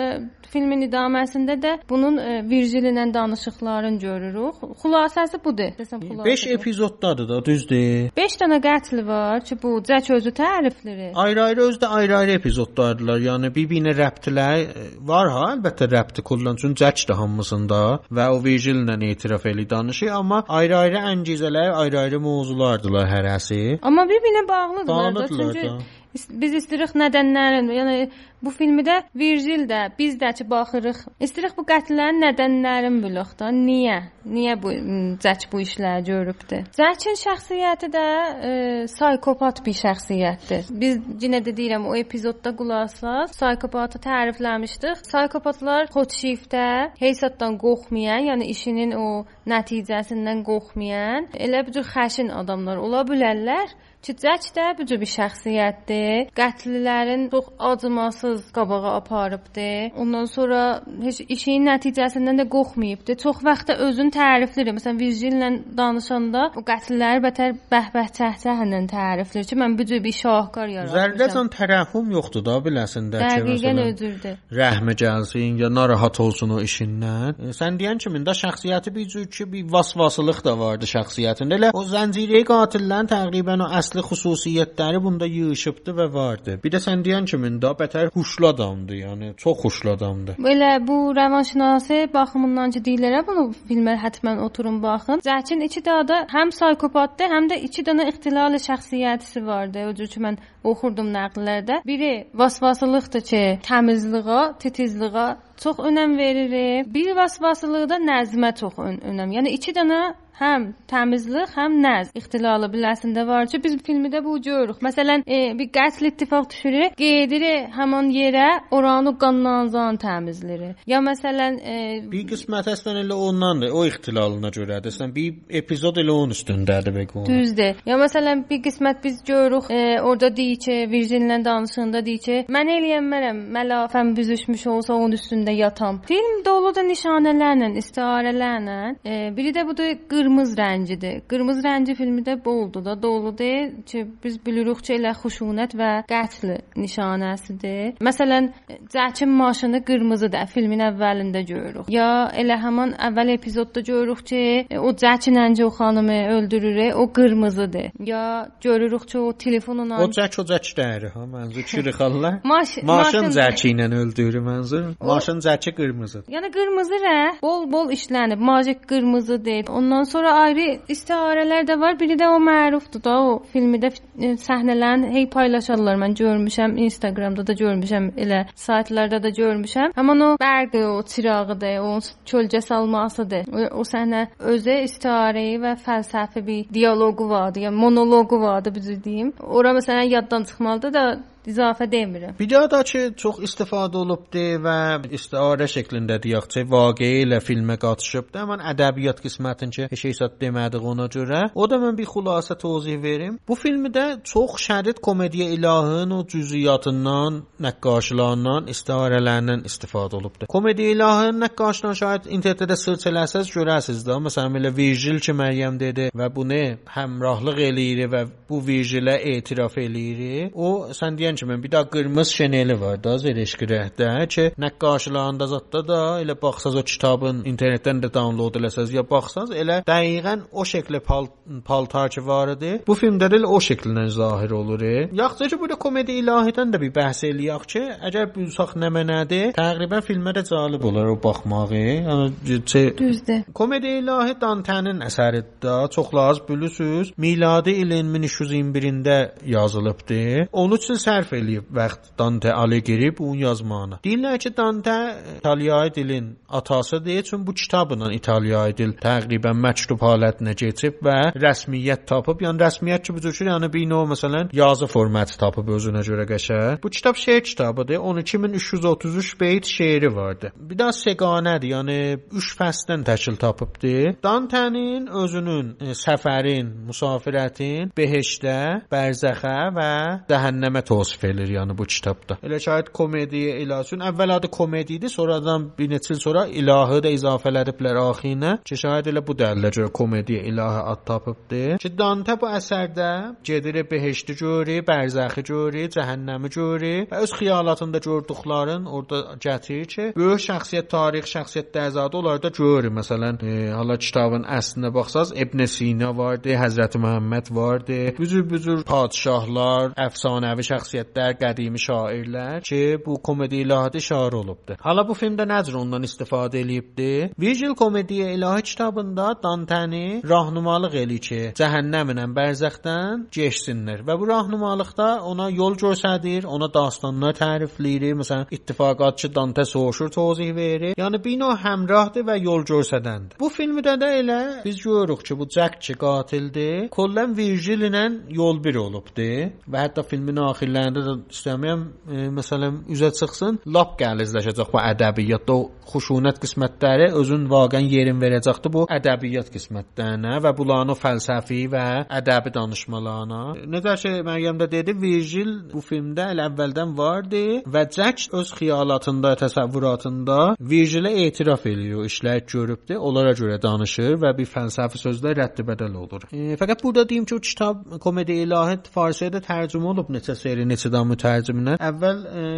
filmin 0.52 0.84
idaməsində 0.88 1.56
də 1.62 1.72
bunun 1.88 2.18
e, 2.18 2.42
Virgil 2.48 2.88
ilə 2.90 3.06
danışıqlarını 3.14 3.98
görürük. 4.02 4.62
Xülasəsi 4.82 5.40
budur. 5.44 5.74
Desəm 5.78 6.04
5 6.24 6.46
epizoddadır 6.46 7.28
da, 7.28 7.40
düzdür? 7.44 8.10
5 8.16 8.36
dənə 8.42 8.60
qətl 8.64 9.02
var 9.06 9.44
ki, 9.44 9.58
bu 9.62 9.74
Cək 9.88 10.10
özü 10.18 10.32
tərifləyir. 10.40 11.12
Ayrı-ayrı 11.14 11.66
özdə 11.70 11.90
ayrı-ayrı 11.98 12.36
epizodlardılar. 12.40 13.20
Yəni 13.28 13.52
bir-birinə 13.54 13.94
rəbtlər 13.98 14.64
e, 14.64 14.88
var 15.12 15.32
ha, 15.34 15.44
əlbəttə 15.54 15.90
rəbti 15.94 16.24
kullanıcın 16.30 16.76
Cək 16.78 17.06
də 17.10 17.18
hamısında 17.18 17.82
və 18.10 18.28
o 18.34 18.42
Virgil 18.44 18.82
ilə 18.84 18.98
etiraf 19.10 19.46
eləyir 19.46 19.70
danışır, 19.70 20.12
amma 20.20 20.42
ayrı-ayrı 20.48 21.04
əngizələr, 21.12 21.72
ayrı-ayrı 21.84 22.20
mövzulardılar 22.24 23.08
hərəsi. 23.12 23.62
Amma 23.82 24.08
bir-birinə 24.10 24.48
bağlıdırlar 24.48 25.14
da. 25.14 25.20
Bağlıdırlar 25.20 25.54
Çünki 25.54 25.68
da. 25.68 25.97
Biz 26.14 26.54
istəyirik 26.62 26.94
nədənlərin, 26.96 27.68
yəni 27.72 27.96
bu 28.42 28.52
filmdə 28.54 29.02
Virgil 29.18 29.66
də, 29.68 29.80
biz 29.98 30.16
də 30.20 30.30
ki 30.38 30.46
baxırıq. 30.50 31.00
İstəyirik 31.20 31.56
bu 31.58 31.64
qətllərin 31.68 32.20
nədənlərini 32.22 33.02
bilək 33.02 33.34
də. 33.40 33.50
Niyə? 33.54 33.98
Niyə 34.28 34.54
bu 34.62 34.72
m, 34.72 35.16
Cək 35.22 35.48
bu 35.52 35.62
işləri 35.64 36.06
görübdü? 36.06 36.60
Cəkin 36.78 37.18
şəxsiyyəti 37.22 37.90
də 37.92 38.04
e, 38.50 38.52
psixopat 38.90 39.62
bir 39.66 39.76
şəxsiyyətdir. 39.80 40.70
Biz 40.82 41.00
yenə 41.24 41.42
də 41.44 41.54
deyirəm 41.58 41.88
o 41.90 41.96
epizodda 41.98 42.54
qulaqsaz 42.58 43.34
psixopatı 43.34 44.00
tərifləmişdik. 44.06 45.04
Psixopatlar 45.08 45.90
xoşşiftə, 45.94 46.68
hesabdan 47.02 47.58
qorxmayan, 47.60 48.30
yəni 48.32 48.50
işinin 48.54 48.94
o 48.98 49.08
nəticəsindən 49.50 50.44
qorxmayan, 50.46 51.30
elə 51.36 51.64
bu 51.66 51.78
cür 51.78 51.86
xəşin 51.88 52.32
adamlar 52.32 52.80
ola 52.80 53.04
bilərlər. 53.08 53.72
Ki 54.02 54.14
Cək 54.22 54.50
də 54.56 54.64
bu 54.78 54.86
cür 54.88 55.00
bir 55.02 55.10
şəxsiyyətdir. 55.10 56.30
Qətlilərin 56.38 57.28
çox 57.30 57.48
acımasız 57.58 58.52
qabağa 58.56 58.94
aparıbdı. 58.96 59.70
Ondan 60.00 60.24
sonra 60.24 60.60
heç 61.02 61.20
işin 61.28 61.66
nəticəsindən 61.66 62.40
də 62.40 62.48
qorxmayıbdı. 62.54 63.16
Çox 63.22 63.42
vaxt 63.44 63.68
da 63.68 63.76
özünü 63.86 64.14
tərifləyir. 64.14 64.70
Məsələn, 64.78 65.00
Virgillə 65.02 65.50
danışanda 65.80 66.44
o 66.56 66.62
qətliləri 66.70 67.22
bətər 67.26 67.56
bəhbəh 67.72 68.12
çəhçəhlə 68.18 68.80
tərifləyir 68.92 69.48
ki, 69.50 69.58
mən 69.62 69.76
bu 69.78 69.86
cür 69.90 70.02
bir 70.04 70.16
şahkar 70.20 70.72
yaratmışam. 70.74 70.98
Zərrəcən 70.98 71.50
tərəhhüm 71.56 72.14
yoxdur 72.16 72.46
da 72.46 72.56
biləsində 72.66 73.22
ki, 73.22 73.42
Dəqiqən 73.48 73.82
özürdür. 73.84 74.38
rəhmə 74.60 74.94
gəlsin 75.02 75.58
ya 75.62 75.68
narahat 75.74 76.20
olsun 76.20 76.54
o 76.56 76.60
işindən. 76.62 77.50
E, 77.50 77.52
sən 77.60 77.78
deyən 77.80 77.98
kimi 78.02 78.22
də 78.26 78.36
şəxsiyyəti 78.42 78.94
bir 78.94 79.08
cür 79.12 79.26
ki, 79.26 79.50
bir 79.52 79.68
vasvasılıq 79.72 80.44
da 80.44 80.58
vardı 80.58 80.86
şəxsiyyətində. 80.94 81.58
Elə 81.58 81.70
o 81.74 81.84
zənciri 81.84 82.44
qatillərin 82.52 83.10
təqribən 83.10 83.66
o 83.66 83.70
əsli 83.88 84.02
xüsusiyyətləri 84.04 85.00
bunda 85.02 85.26
yığışıbdı 85.26 85.94
və 85.96 86.06
vardı. 86.12 86.56
Bir 86.64 86.72
də 86.74 86.80
sən 86.84 87.00
deyən 87.06 87.24
kimi 87.30 87.50
də 87.62 87.72
bətər 87.78 88.10
huşlu 88.12 88.48
adamdı, 88.52 88.98
yəni 89.00 89.30
çox 89.40 89.64
huşlu 89.64 89.94
adamdı. 89.96 90.36
Belə 90.38 90.70
bu 90.86 90.98
rəvanşünasi 91.16 92.12
baxımından 92.12 92.74
ki, 92.76 92.82
deyirlər 92.88 93.24
bunu 93.26 93.46
filmə 93.70 93.96
həttəmən 94.02 94.42
oturun 94.44 94.82
baxın. 94.82 95.24
Zəkin 95.24 95.64
dənə 95.64 96.04
də 96.10 96.20
həm 96.34 96.52
psixopatdır, 96.52 97.32
həm 97.32 97.48
də 97.52 97.60
iki 97.68 97.84
dənə 97.88 98.08
ixtilali 98.12 98.60
şəxsiyyəti 98.68 99.44
vardı. 99.46 99.88
O 99.88 99.94
cür 99.96 100.12
ki 100.12 100.24
mən 100.26 100.38
oxurdum 100.64 101.08
nəqllərdə. 101.14 101.82
Biri 101.88 102.12
vasvasılıqdır 102.34 103.26
ki, 103.30 103.42
təmizliyə, 103.64 104.40
titizliyə 104.62 105.28
çox 105.62 105.80
önəm 105.88 106.16
verir. 106.18 106.84
Bir 106.94 107.16
vasvasılığı 107.16 107.88
da 107.88 107.98
nəzmə 108.02 108.54
çox 108.60 108.78
ön 108.78 109.00
önəm. 109.12 109.36
Yəni 109.38 109.56
iki 109.58 109.72
dənə 109.72 110.02
həm 110.38 110.72
təmizlik, 110.90 111.52
həm 111.56 111.78
nəz 111.82 112.12
ixtilalı 112.18 112.70
biləsində 112.72 113.26
var 113.26 113.48
ki, 113.50 113.60
biz 113.64 113.76
filmdə 113.86 114.22
bu 114.24 114.38
görürük. 114.42 114.82
Məsələn, 114.84 115.24
e, 115.26 115.38
bir 115.58 115.70
qətl 115.74 116.10
ittifaq 116.10 116.48
düşürür, 116.52 116.94
gedir 116.98 117.46
həmin 117.76 118.10
yerə 118.14 118.48
oranı 118.74 119.14
qanlanzan 119.18 119.98
təmizləyir. 120.02 120.76
Ya 120.86 121.00
məsələn, 121.04 121.58
e, 121.62 121.76
Bir 122.10 122.26
qismət 122.30 122.70
əslən 122.72 123.02
elə 123.04 123.16
ondandır, 123.28 123.74
o 123.74 123.84
ixtilalına 123.86 124.50
görədir. 124.54 124.94
Sən 124.94 125.14
bir 125.14 125.58
epizod 125.60 125.98
elə 126.00 126.14
onun 126.14 126.34
üstündədir 126.36 126.94
bəqə. 126.96 127.26
Düzdür. 127.28 127.82
Ya 127.86 127.98
məsələn 128.00 128.44
bir 128.50 128.62
qismət 128.64 129.02
biz 129.04 129.20
görürük, 129.26 129.70
e, 129.70 130.00
orada 130.00 130.30
deyir 130.36 130.58
ki, 130.64 130.76
Virginlə 130.92 131.40
danışığında 131.44 132.04
deyir 132.06 132.22
ki, 132.24 132.38
mən 132.54 132.72
eləyənmərəm, 132.76 133.42
məlafəm 133.56 134.14
büzüşmüş 134.16 134.66
olsa 134.66 134.94
onun 134.94 135.16
üstündə 135.18 135.54
yatam. 135.56 136.00
Film 136.08 136.42
doludur 136.46 136.86
nişanələrlə, 136.88 137.72
istiarələrlə. 137.82 138.78
E, 139.04 139.36
biri 139.36 139.52
də 139.56 139.66
budur 139.68 139.94
qırmızı 140.28 140.56
rəngidir. 140.56 141.20
Qırmızı 141.28 141.62
rəngi 141.64 141.94
filmi 141.94 142.22
də 142.22 142.44
boldur 142.44 142.84
da, 142.84 143.02
doludur 143.02 143.84
ki, 143.86 144.06
biz 144.24 144.36
bilirik 144.46 144.82
ki, 144.84 144.98
elə 144.98 145.14
xuşunət 145.16 145.74
və 145.80 145.90
qətl 146.10 146.58
nişanəsidir. 146.76 147.96
Məsələn, 148.04 148.50
Cəkin 148.92 149.30
maşını 149.40 149.80
qırmızıdır, 149.88 150.50
filmin 150.52 150.82
əvvəlində 150.90 151.42
görürük. 151.48 151.88
Ya 151.92 152.28
elə 152.36 152.58
həmin 152.60 152.92
əvvəl 153.08 153.32
epizodda 153.36 153.80
görürük 153.80 154.24
ki, 154.30 154.42
o 154.78 154.92
Cəkin 155.02 155.40
əncə 155.46 155.64
o 155.64 155.70
xanımı 155.78 156.18
öldürür, 156.36 156.92
o 156.92 157.08
qırmızıdır. 157.12 157.90
Ya 158.04 158.48
görürük 158.60 159.08
ki, 159.08 159.18
o 159.18 159.32
telefonla 159.32 160.02
O 160.04 160.10
cək 160.12 160.40
o 160.42 160.44
cək 160.44 160.72
dəyəri 160.76 161.12
ha, 161.14 161.24
mənzur 161.24 161.64
çırıxanlar. 161.72 162.40
Maş, 162.52 162.76
Maşın 162.82 163.30
zəki 163.32 163.72
ilə 163.72 163.88
öldürür 164.02 164.44
mənzur. 164.44 164.92
Maşın 165.00 165.40
zəki 165.46 165.74
qırmızıdır. 165.78 166.28
Yəni 166.34 166.52
qırmızı 166.52 167.00
rəng 167.06 167.40
bol-bol 167.42 167.92
işlənib. 167.96 168.40
Majik 168.50 168.88
qırmızıdır. 168.88 169.68
Ondan 169.78 170.02
sonra 170.02 170.17
ayrı 170.24 170.66
istiarələr 170.88 171.66
də 171.68 171.78
var. 171.80 171.98
Biri 172.00 172.16
də 172.18 172.28
o 172.34 172.38
mərufdur 172.42 173.02
da, 173.04 173.14
o 173.20 173.38
filmdə 173.52 173.90
e, 173.92 174.32
səhnələrin 174.42 175.06
hey 175.12 175.28
paylaşarlar. 175.30 175.98
Mən 176.02 176.16
görmüşəm, 176.18 176.76
Instagramda 176.86 177.46
da 177.46 177.56
görmüşəm, 177.62 178.10
elə 178.16 178.44
saytlarda 178.54 179.22
da 179.22 179.30
görmüşəm. 179.40 179.94
Həmin 179.96 180.24
o 180.26 180.30
bərqi, 180.42 180.84
o 180.86 181.02
çırağıdır, 181.02 181.78
o 181.84 181.94
kölgə 182.32 182.60
salmasıdır. 182.64 183.48
O, 183.52 183.64
o 183.80 183.86
səhnə 183.88 184.26
özü 184.38 184.78
istiarəyi 184.88 185.58
və 185.62 185.76
fəlsəfi 185.86 186.44
bir 186.46 186.68
dialoqu 186.74 187.28
vardı, 187.30 187.66
yəni 187.66 187.76
monoloqu 187.76 188.40
vardı, 188.40 188.74
cür 188.80 189.02
deyim. 189.04 189.32
Ora 189.40 189.74
məsələn 189.78 190.08
yaddan 190.14 190.44
çıxmalıdır 190.44 190.94
da 190.94 191.04
izafə 191.48 191.88
demirəm. 191.90 192.36
Bir 192.38 192.50
daha 192.50 192.70
da 192.70 192.82
ki, 192.82 193.00
çox 193.16 193.40
istifadə 193.48 194.00
olubdu 194.02 194.44
və 194.64 194.78
istiarə 195.18 195.68
şəklində 195.70 196.18
deyək 196.22 196.48
ki, 196.52 196.64
vaqe 196.70 197.08
ilə 197.22 197.40
filmə 197.44 197.78
qatışıbdı. 197.82 198.44
Mən 198.50 198.64
ədəbiyyat 198.72 199.22
qismətini 199.24 199.74
ki, 199.76 199.88
heç 199.92 200.04
hesab 200.10 200.38
demədik 200.42 200.84
ona 200.92 201.08
görə. 201.12 201.42
O 201.54 201.68
da 201.70 201.80
mən 201.82 201.96
bir 201.98 202.08
xülasə 202.12 202.58
tozih 202.60 203.00
verim. 203.02 203.38
Bu 203.48 203.56
filmdə 203.58 204.06
çox 204.32 204.58
şərit 204.68 205.00
komediya 205.04 205.48
ilahının 205.56 206.16
o 206.18 206.20
cüziyyatından, 206.32 207.42
nəqqaşlarından, 207.66 208.68
istiarələrindən 208.74 209.64
istifadə 209.68 210.20
olubdu. 210.20 210.48
Komediya 210.48 210.94
ilahının 210.96 211.42
nəqqaşından 211.46 211.98
şayad 212.02 212.30
internetdə 212.38 212.76
search 212.76 213.08
eləsəz 213.10 213.52
görərsiniz 213.56 214.04
də. 214.06 214.18
Məsələn, 214.28 214.60
elə 214.60 214.74
Virgil 214.76 215.20
ki, 215.24 215.36
Məryəm 215.38 215.80
dedi 215.80 216.10
və 216.18 216.30
bunu 216.34 216.62
həmrahlıq 216.94 217.62
eləyir 217.68 218.12
və 218.12 218.24
bu 218.48 218.60
Virgilə 218.64 219.18
etiraf 219.34 219.78
eləyir. 219.78 220.50
O 220.54 220.88
sən 220.96 221.18
deyən 221.18 221.37
kimi 221.40 221.62
bir 221.62 221.72
də 221.74 221.82
qırmızı 221.94 222.34
şeneli 222.40 222.76
var 222.80 223.02
da 223.04 223.16
Zereşqirəhdə 223.22 224.10
ki, 224.34 224.44
nəqqaşlarında 224.64 225.48
zətdə 225.54 225.82
da 225.88 226.00
elə 226.22 226.36
baxsaz 226.42 226.76
o 226.76 226.82
kitabın 226.92 227.44
internetdən 227.52 228.02
də 228.04 228.12
download 228.14 228.58
eləsəz 228.60 228.94
ya 228.96 229.04
baxsaz 229.10 229.54
elə 229.62 229.80
dəqiqən 229.88 230.46
o 230.52 230.66
şəklə 230.72 231.00
pal 231.10 231.30
paltar 231.64 232.10
ki 232.14 232.26
var 232.26 232.54
idi. 232.56 232.72
Bu 232.86 232.96
filmdə 232.98 233.30
də 233.30 233.40
elə 233.40 233.52
o 233.56 233.60
şəkillə 233.68 234.08
zahir 234.18 234.56
olur. 234.60 234.84
Yaxşı 235.22 235.48
ki, 235.48 235.60
burada 235.60 235.78
komedi 235.84 236.18
ilahidən 236.22 236.74
də 236.74 236.80
bir 236.82 236.92
bəhs 236.98 237.24
eləyək 237.30 237.64
ki, 237.72 237.84
əgər 238.10 238.28
bulsaq 238.34 238.76
nə 238.82 238.92
mənədir, 238.94 239.54
təqribən 239.58 240.04
filmə 240.06 240.34
də 240.36 240.44
cəlb 240.50 240.84
olar 240.90 241.10
o 241.14 241.16
baxmağı. 241.22 241.84
Yəni 242.08 242.60
çə 242.68 242.84
Düzdür. 242.98 243.42
Komediya 243.54 243.98
ilahi 244.02 244.34
Dante'nin 244.40 245.00
əsəridir 245.06 245.62
da. 245.62 245.88
Çoxlarınız 245.90 246.40
bilirsiniz. 246.48 247.12
Miladi 247.16 247.70
ilin 247.70 248.14
1321-də 248.14 249.18
yazılıbdı. 249.46 250.48
Onun 250.52 250.76
üçün 250.76 250.94
sərf 251.18 251.32
eləyib 251.34 251.70
vaxt 251.74 252.12
Dante 252.18 252.52
Alighieri 252.52 253.10
bu 253.18 253.34
yazmağına. 253.36 254.00
Deyirlər 254.04 254.38
ki, 254.38 254.56
Dante 254.56 254.96
İtaliyai 255.38 255.94
dilin 255.94 256.38
atasıdır, 256.48 257.22
çünki 257.22 257.46
bu 257.46 257.54
kitabla 257.54 258.12
İtaliyai 258.12 258.76
dil 258.76 258.94
təqribən 259.02 259.58
məktub 259.64 260.02
halətinə 260.02 260.54
keçib 260.58 261.02
və 261.04 261.16
rəsmiyyət 261.34 262.06
tapıb. 262.06 262.42
Yəni 262.46 262.62
rəsmiyyət 262.62 263.06
ki, 263.06 263.14
bu 263.16 263.24
cür 263.24 263.50
yəni 263.50 263.70
bir 263.72 263.86
növ 263.90 264.06
məsələn 264.12 264.52
yazı 264.52 264.86
formatı 264.86 265.38
tapıb 265.38 265.72
özünə 265.78 266.04
görə 266.06 266.26
qəşəng. 266.30 266.82
Bu 266.82 266.90
kitab 266.90 267.16
şeir 267.16 267.40
kitabıdır. 267.40 267.98
12333 267.98 269.40
beyt 269.40 269.66
şeiri 269.66 270.14
vardı. 270.14 270.52
Bir 270.56 270.78
daha 270.78 270.94
seqanədir, 270.94 271.72
yəni 271.74 271.98
3 272.32 272.52
fəsldən 272.60 273.04
təşkil 273.04 273.36
tapıbdı. 273.36 273.94
Dantenin 274.22 275.06
özünün 275.06 275.74
e, 275.80 275.94
səfərin, 275.98 276.70
müsafirətin 276.88 277.92
behişdə, 277.98 278.58
bərzəxə 278.92 279.56
və 279.78 279.92
cəhənnəmə 280.30 280.84
təvsif 280.88 281.07
edir 281.48 281.54
yəni 281.58 281.78
bu 281.78 281.84
kitabda. 281.84 282.38
Elə 282.46 282.60
şahid 282.60 282.92
komediya 282.98 283.56
ilasın 283.62 284.04
əvvəl 284.10 284.34
adı 284.36 284.50
komedi 284.58 284.98
idi, 284.98 285.08
sonradan 285.08 285.70
bir 285.78 285.90
neçə 285.92 286.14
il 286.14 286.20
sonra 286.22 286.46
ilahı 286.46 287.02
da 287.04 287.12
izafələdiblər 287.16 288.00
axinə. 288.02 288.52
Ki 288.64 288.76
şahid 288.82 289.10
elə 289.12 289.24
bu 289.26 289.36
dəlillə 289.38 289.72
görə 289.78 289.92
komediya 290.00 290.42
ilahı 290.50 290.82
ad 290.92 291.04
tapıbdı. 291.06 291.62
Ki 291.82 291.92
Dante 291.98 292.36
bu 292.40 292.50
əsərdə 292.58 293.10
gedir 293.44 293.80
behişti 293.90 294.36
görür, 294.38 294.82
bərzəxi 294.88 295.44
görür, 295.48 295.88
cəhənnəmi 295.96 296.50
görür 296.54 297.08
və 297.10 297.22
öz 297.24 297.32
xiyalatında 297.40 298.00
gördüklərin 298.04 298.86
orada 298.86 299.36
gətirir 299.44 299.88
ki, 299.92 300.06
böyük 300.16 300.42
şəxsiyyət, 300.48 300.88
tarix 300.92 301.32
şəxsiyyət 301.34 301.70
dəzadı 301.74 302.20
onlarda 302.20 302.50
görür. 302.58 302.90
Məsələn, 302.98 303.40
e, 303.44 303.70
hala 303.74 303.98
kitabın 303.98 304.46
əslinə 304.58 304.92
baxsaz 304.94 305.32
İbn 305.36 305.64
Sina 305.70 306.10
vardı, 306.16 306.54
Həzrəti 306.62 307.00
Məhəmməd 307.04 307.52
vardı. 307.54 307.98
Büzür-büzür 308.18 308.84
padşahlar, 308.88 309.94
əfsanəvi 310.08 310.66
şəxsiyyətlər, 310.98 311.36
qədimi 311.38 311.78
şairlər 311.78 312.62
ki, 312.66 312.98
bu 313.04 313.18
komediya 313.22 313.64
ilahi 313.64 314.00
şair 314.00 314.32
olubdu. 314.32 314.76
Hala 314.80 315.06
bu 315.06 315.14
filmdə 315.14 315.46
necə 315.46 315.74
ondan 315.76 316.02
istifadə 316.02 316.58
eləyibdi? 316.62 317.32
Virgil 317.38 317.74
Komediya 317.74 318.32
İlahi 318.32 318.62
kitabında 318.62 319.34
Dantəni 319.42 320.22
rahnumalıq 320.28 320.94
eləyir 320.94 321.22
ki, 321.28 321.40
cəhənnəmlə 321.58 322.26
bərzəxdən 322.38 323.28
keçsinlər 323.34 324.04
və 324.06 324.18
bu 324.18 324.28
rahnumalıqda 324.28 325.08
ona 325.24 325.48
yol 325.50 325.76
göstərir, 325.78 326.46
ona 326.46 326.68
dastanlar 326.72 327.34
tərifləyir. 327.38 328.16
Məsələn, 328.18 328.48
ittifaqat 328.50 329.18
ki, 329.18 329.34
Dante 329.34 329.64
soruşur, 329.64 330.10
tozih 330.10 330.54
verir. 330.54 330.94
Yəni 330.98 331.22
bir 331.24 331.38
növ 331.40 331.56
həmrahdır 331.64 332.26
və 332.28 332.38
yol 332.42 332.64
göstərəndir. 332.68 333.38
Bu 333.40 333.50
filmdə 333.52 333.96
də 334.00 334.12
elə 334.22 334.40
biz 334.64 334.80
görürük 334.82 335.24
ki, 335.24 335.38
bu 335.38 335.48
Jack 335.50 335.80
ki 335.82 335.94
qatildir. 335.98 336.88
Kollən 336.94 337.36
Virgil 337.36 337.88
ilə 337.90 338.04
yol 338.34 338.62
bir 338.64 338.80
olubdu 338.80 339.28
və 339.68 339.84
hətta 339.84 340.04
filmin 340.06 340.38
axirlərində 340.48 340.87
də 340.96 341.16
istəmirəm, 341.32 341.84
e, 342.08 342.28
məsələn, 342.34 342.82
üzə 342.94 343.10
çıxsın, 343.18 343.60
lap 343.74 343.96
gəlizləşəcək 344.00 344.72
bu 344.72 344.80
ədəbiyyatda 344.82 345.56
o 345.56 345.66
xuşunət 345.88 346.40
qismətləri 346.42 347.10
özün 347.16 347.46
vaqən 347.50 347.86
yerin 347.88 348.18
verəcəkdi 348.20 348.72
bu 348.72 348.84
ədəbiyyat 348.92 349.50
qismətlərinə 349.54 350.38
və 350.44 350.52
bunların 350.56 350.92
o 350.92 350.96
fəlsəfi 350.98 351.62
və 351.72 351.84
ədəbi 352.18 352.52
danışmalarına. 352.54 353.40
Necə 353.74 353.94
ki, 354.02 354.14
Məryəm 354.28 354.60
də 354.60 354.68
dedi, 354.72 354.94
Virgil 355.00 355.54
bu 355.72 355.82
filmdə 355.84 356.30
elə 356.34 356.48
əvvəldən 356.50 356.94
vardı 356.98 357.44
və 357.72 357.84
Jack 357.94 358.34
öz 358.36 358.52
xiyalatında, 358.58 359.34
təsəvvüratında 359.42 360.38
Virgilə 360.72 361.14
etiraf 361.26 361.66
eləyir, 361.70 362.04
işlər 362.08 362.44
görübdü, 362.48 362.98
onlara 362.98 363.32
görə 363.38 363.60
danışır 363.62 364.18
və 364.22 364.34
bir 364.38 364.48
fəlsəfi 364.50 365.00
sözlər 365.00 365.38
rədd-bədəl 365.42 365.96
olur. 366.02 366.28
E, 366.32 366.56
fəqət 366.60 366.84
burada 366.84 367.06
deyim 367.08 367.24
ki, 367.28 367.38
o 367.38 367.44
kitab 367.44 367.98
komediya 368.02 368.44
ilahi 368.46 368.78
farsəyə 368.94 369.32
də 369.36 369.42
tərcümə 369.46 369.92
olub 369.92 370.12
neçə 370.12 370.36
seri, 370.38 370.66
neçədən 370.78 371.12
mütərcimlə. 371.12 371.76
Əvvəl 371.90 372.24
e, 372.30 372.48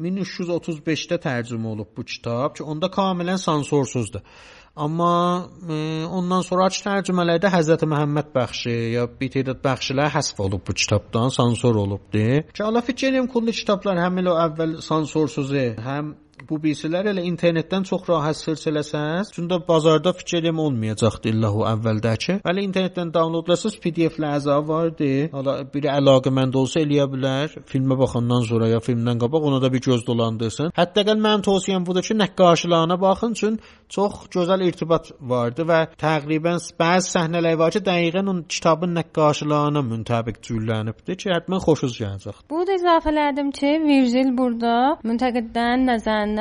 1335-də 0.00 1.18
tərcümə 1.22 1.74
olub 1.74 1.92
bu 1.96 2.04
kitab 2.08 2.56
ki, 2.56 2.64
onda 2.64 2.90
kamilən 2.92 3.40
sansorsuzdur. 3.40 4.24
Amma 4.72 5.48
e, 5.68 5.78
ondan 6.08 6.40
sonrakı 6.46 6.80
tərcümələrdə 6.86 7.50
Həzrət 7.52 7.84
Məhəmməd 7.92 8.30
bəxşi 8.32 8.76
ya 8.94 9.04
bir 9.18 9.32
tədad 9.34 9.60
bəxşilər 9.64 10.08
həsf 10.14 10.40
olub 10.40 10.64
bu 10.64 10.72
kitabdan, 10.72 11.28
sansor 11.28 11.76
olubdu. 11.82 12.24
Ki, 12.54 12.62
Allah 12.64 12.84
fikir 12.86 13.10
edirəm 13.10 13.28
kulli 13.34 13.52
kitablar 13.52 14.00
həm 14.00 14.22
elə 14.22 14.38
əvvəl 14.46 14.78
sansorsuzu, 14.86 15.66
həm 15.88 16.14
bu 16.48 16.58
bilsələr 16.62 17.08
elə 17.12 17.22
internetdən 17.28 17.84
çox 17.88 18.06
rahat 18.08 18.36
search 18.36 18.66
eləsəz, 18.70 19.32
çünki 19.34 19.58
bazarda 19.68 20.12
fikir 20.18 20.40
eləm 20.42 20.60
olmayacaqdı 20.66 21.30
illahu 21.32 21.64
əvvəldəki. 21.72 22.38
Bəli 22.46 22.64
internetdən 22.68 23.12
downloadlasız 23.14 23.78
PDF-lə 23.84 24.32
əzab 24.38 24.68
vardı. 24.68 25.10
Hala 25.32 25.56
biri 25.74 25.90
əlaqəmənd 25.92 26.58
olsa 26.62 26.82
eləyə 26.84 27.06
bilər. 27.12 27.56
Filmə 27.70 27.98
baxandan 28.00 28.46
sonra 28.48 28.70
ya 28.72 28.80
filmdən 28.84 29.20
qabaq 29.22 29.48
ona 29.50 29.60
da 29.62 29.72
bir 29.72 29.84
göz 29.88 30.06
dolandırsın. 30.06 30.72
Hətta 30.78 31.06
gəl 31.08 31.20
mənim 31.26 31.44
tövsiyəm 31.48 31.86
budur 31.86 32.06
ki, 32.08 32.18
nəqqaşlarına 32.22 33.00
baxın, 33.00 33.34
çünki 33.40 33.62
çox 33.92 34.26
gözəl 34.34 34.64
irtibat 34.68 35.10
vardı 35.20 35.66
və 35.68 35.80
təqribən 36.00 36.60
bəzi 36.80 37.12
səhnələr 37.16 37.58
var 37.60 37.74
ki, 37.74 37.82
dəqiqən 37.88 38.30
onun 38.32 38.44
kitabın 38.54 38.94
nəqqaşlarına 38.98 39.82
müntəbiq 39.92 40.40
cürlənibdi 40.46 41.18
ki, 41.20 41.30
həttəmən 41.34 41.62
xoşunuz 41.66 41.98
gələcək. 42.00 42.42
Bu 42.50 42.64
da 42.66 42.78
izafələdim 42.80 43.52
ki, 43.58 43.72
Virgil 43.88 44.32
burada 44.38 44.74
müntəqiddən 45.04 45.86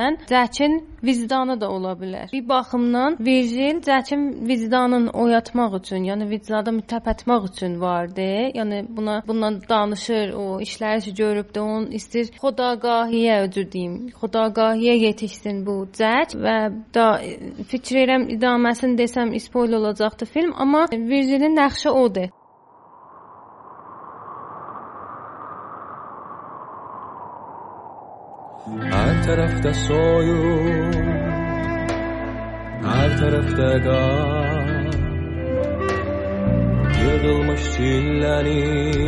nəzərindən 0.02 0.18
Cəkin 0.30 0.74
vicdanı 1.04 1.60
da 1.62 1.70
ola 1.70 1.94
bilər. 1.94 2.32
Bir 2.34 2.48
baxımdan 2.50 3.18
Virgil 3.20 3.82
Cəkin 3.82 4.48
vicdanını 4.48 5.12
oyatmaq 5.12 5.76
üçün, 5.80 6.04
yəni 6.10 6.30
vicdanı 6.30 6.74
mütəpətmək 6.80 7.46
üçün 7.50 7.82
vardı. 7.82 8.28
Yəni 8.58 8.86
buna 8.90 9.22
bundan 9.28 9.62
danışır, 9.70 10.34
o 10.34 10.60
işləri 10.62 11.16
görüb 11.16 11.54
də 11.56 11.60
onun 11.60 11.92
istir 11.92 12.32
xodagahiyə 12.42 13.42
öcür 13.48 13.72
deyim. 13.72 14.10
Xodagahiyə 14.22 14.96
yetişsin 15.06 15.66
bu 15.66 15.88
Cək 15.94 16.36
və 16.36 16.58
da 16.94 17.08
fikir 17.68 18.04
edirəm 18.04 18.30
idaməsini 18.36 18.98
desəm 18.98 19.38
spoiler 19.40 19.78
olacaqdı 19.78 20.26
film, 20.26 20.54
amma 20.56 20.86
Virgilin 20.92 21.58
nəqşi 21.58 21.90
odur. 21.90 22.30
Her 28.66 29.24
tarafta 29.24 29.74
soyun 29.74 30.94
Her 32.84 33.18
tarafta 33.18 33.78
gar 33.78 34.92
Yığılmış 37.02 37.62
çillerin 37.76 39.02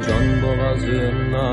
Can 0.00 0.42
boğazına. 0.42 1.48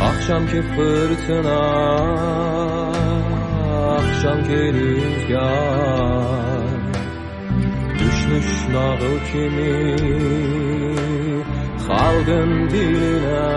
Akşamki 0.00 0.62
fırtına 0.62 1.60
Akşamki 3.96 4.72
rüzgar. 4.72 6.06
Düşmüş 7.98 8.68
nağıl 8.72 9.18
kimi 9.32 9.96
Xalqın 11.88 12.52
dilinə 12.72 13.50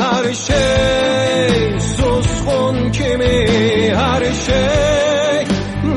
Hər 0.00 0.26
şey 0.44 1.54
susqun 1.96 2.76
kimi 2.96 3.38
Hər 4.00 4.24
şey 4.46 5.38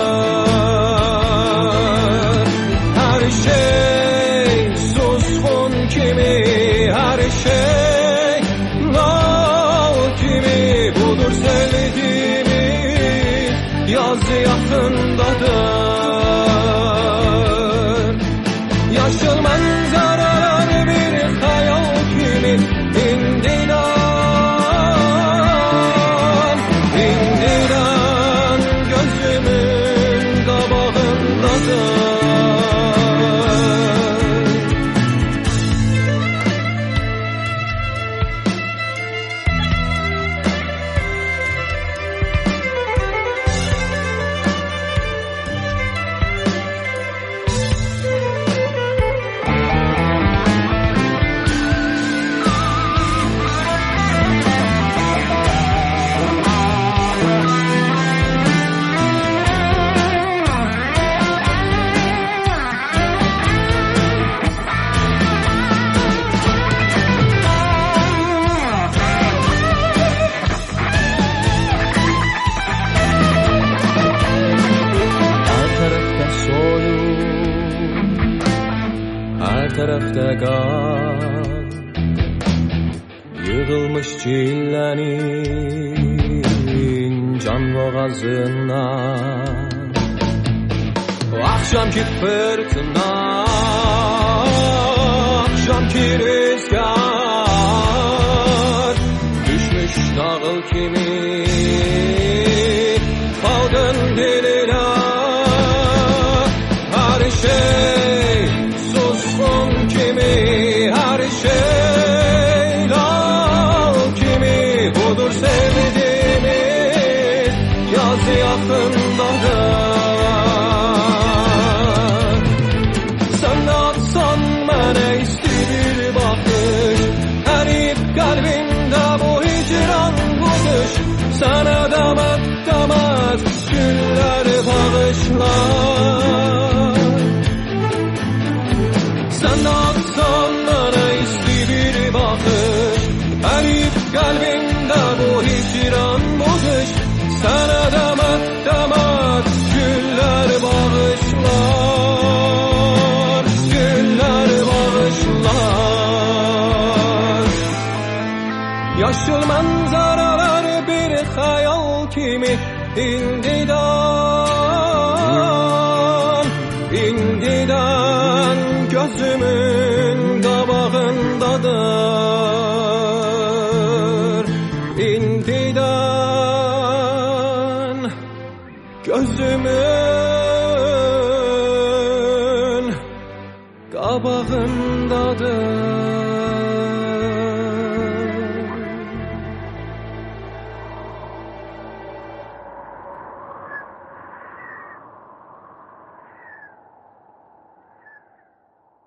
Kabağındadır 184.13 185.53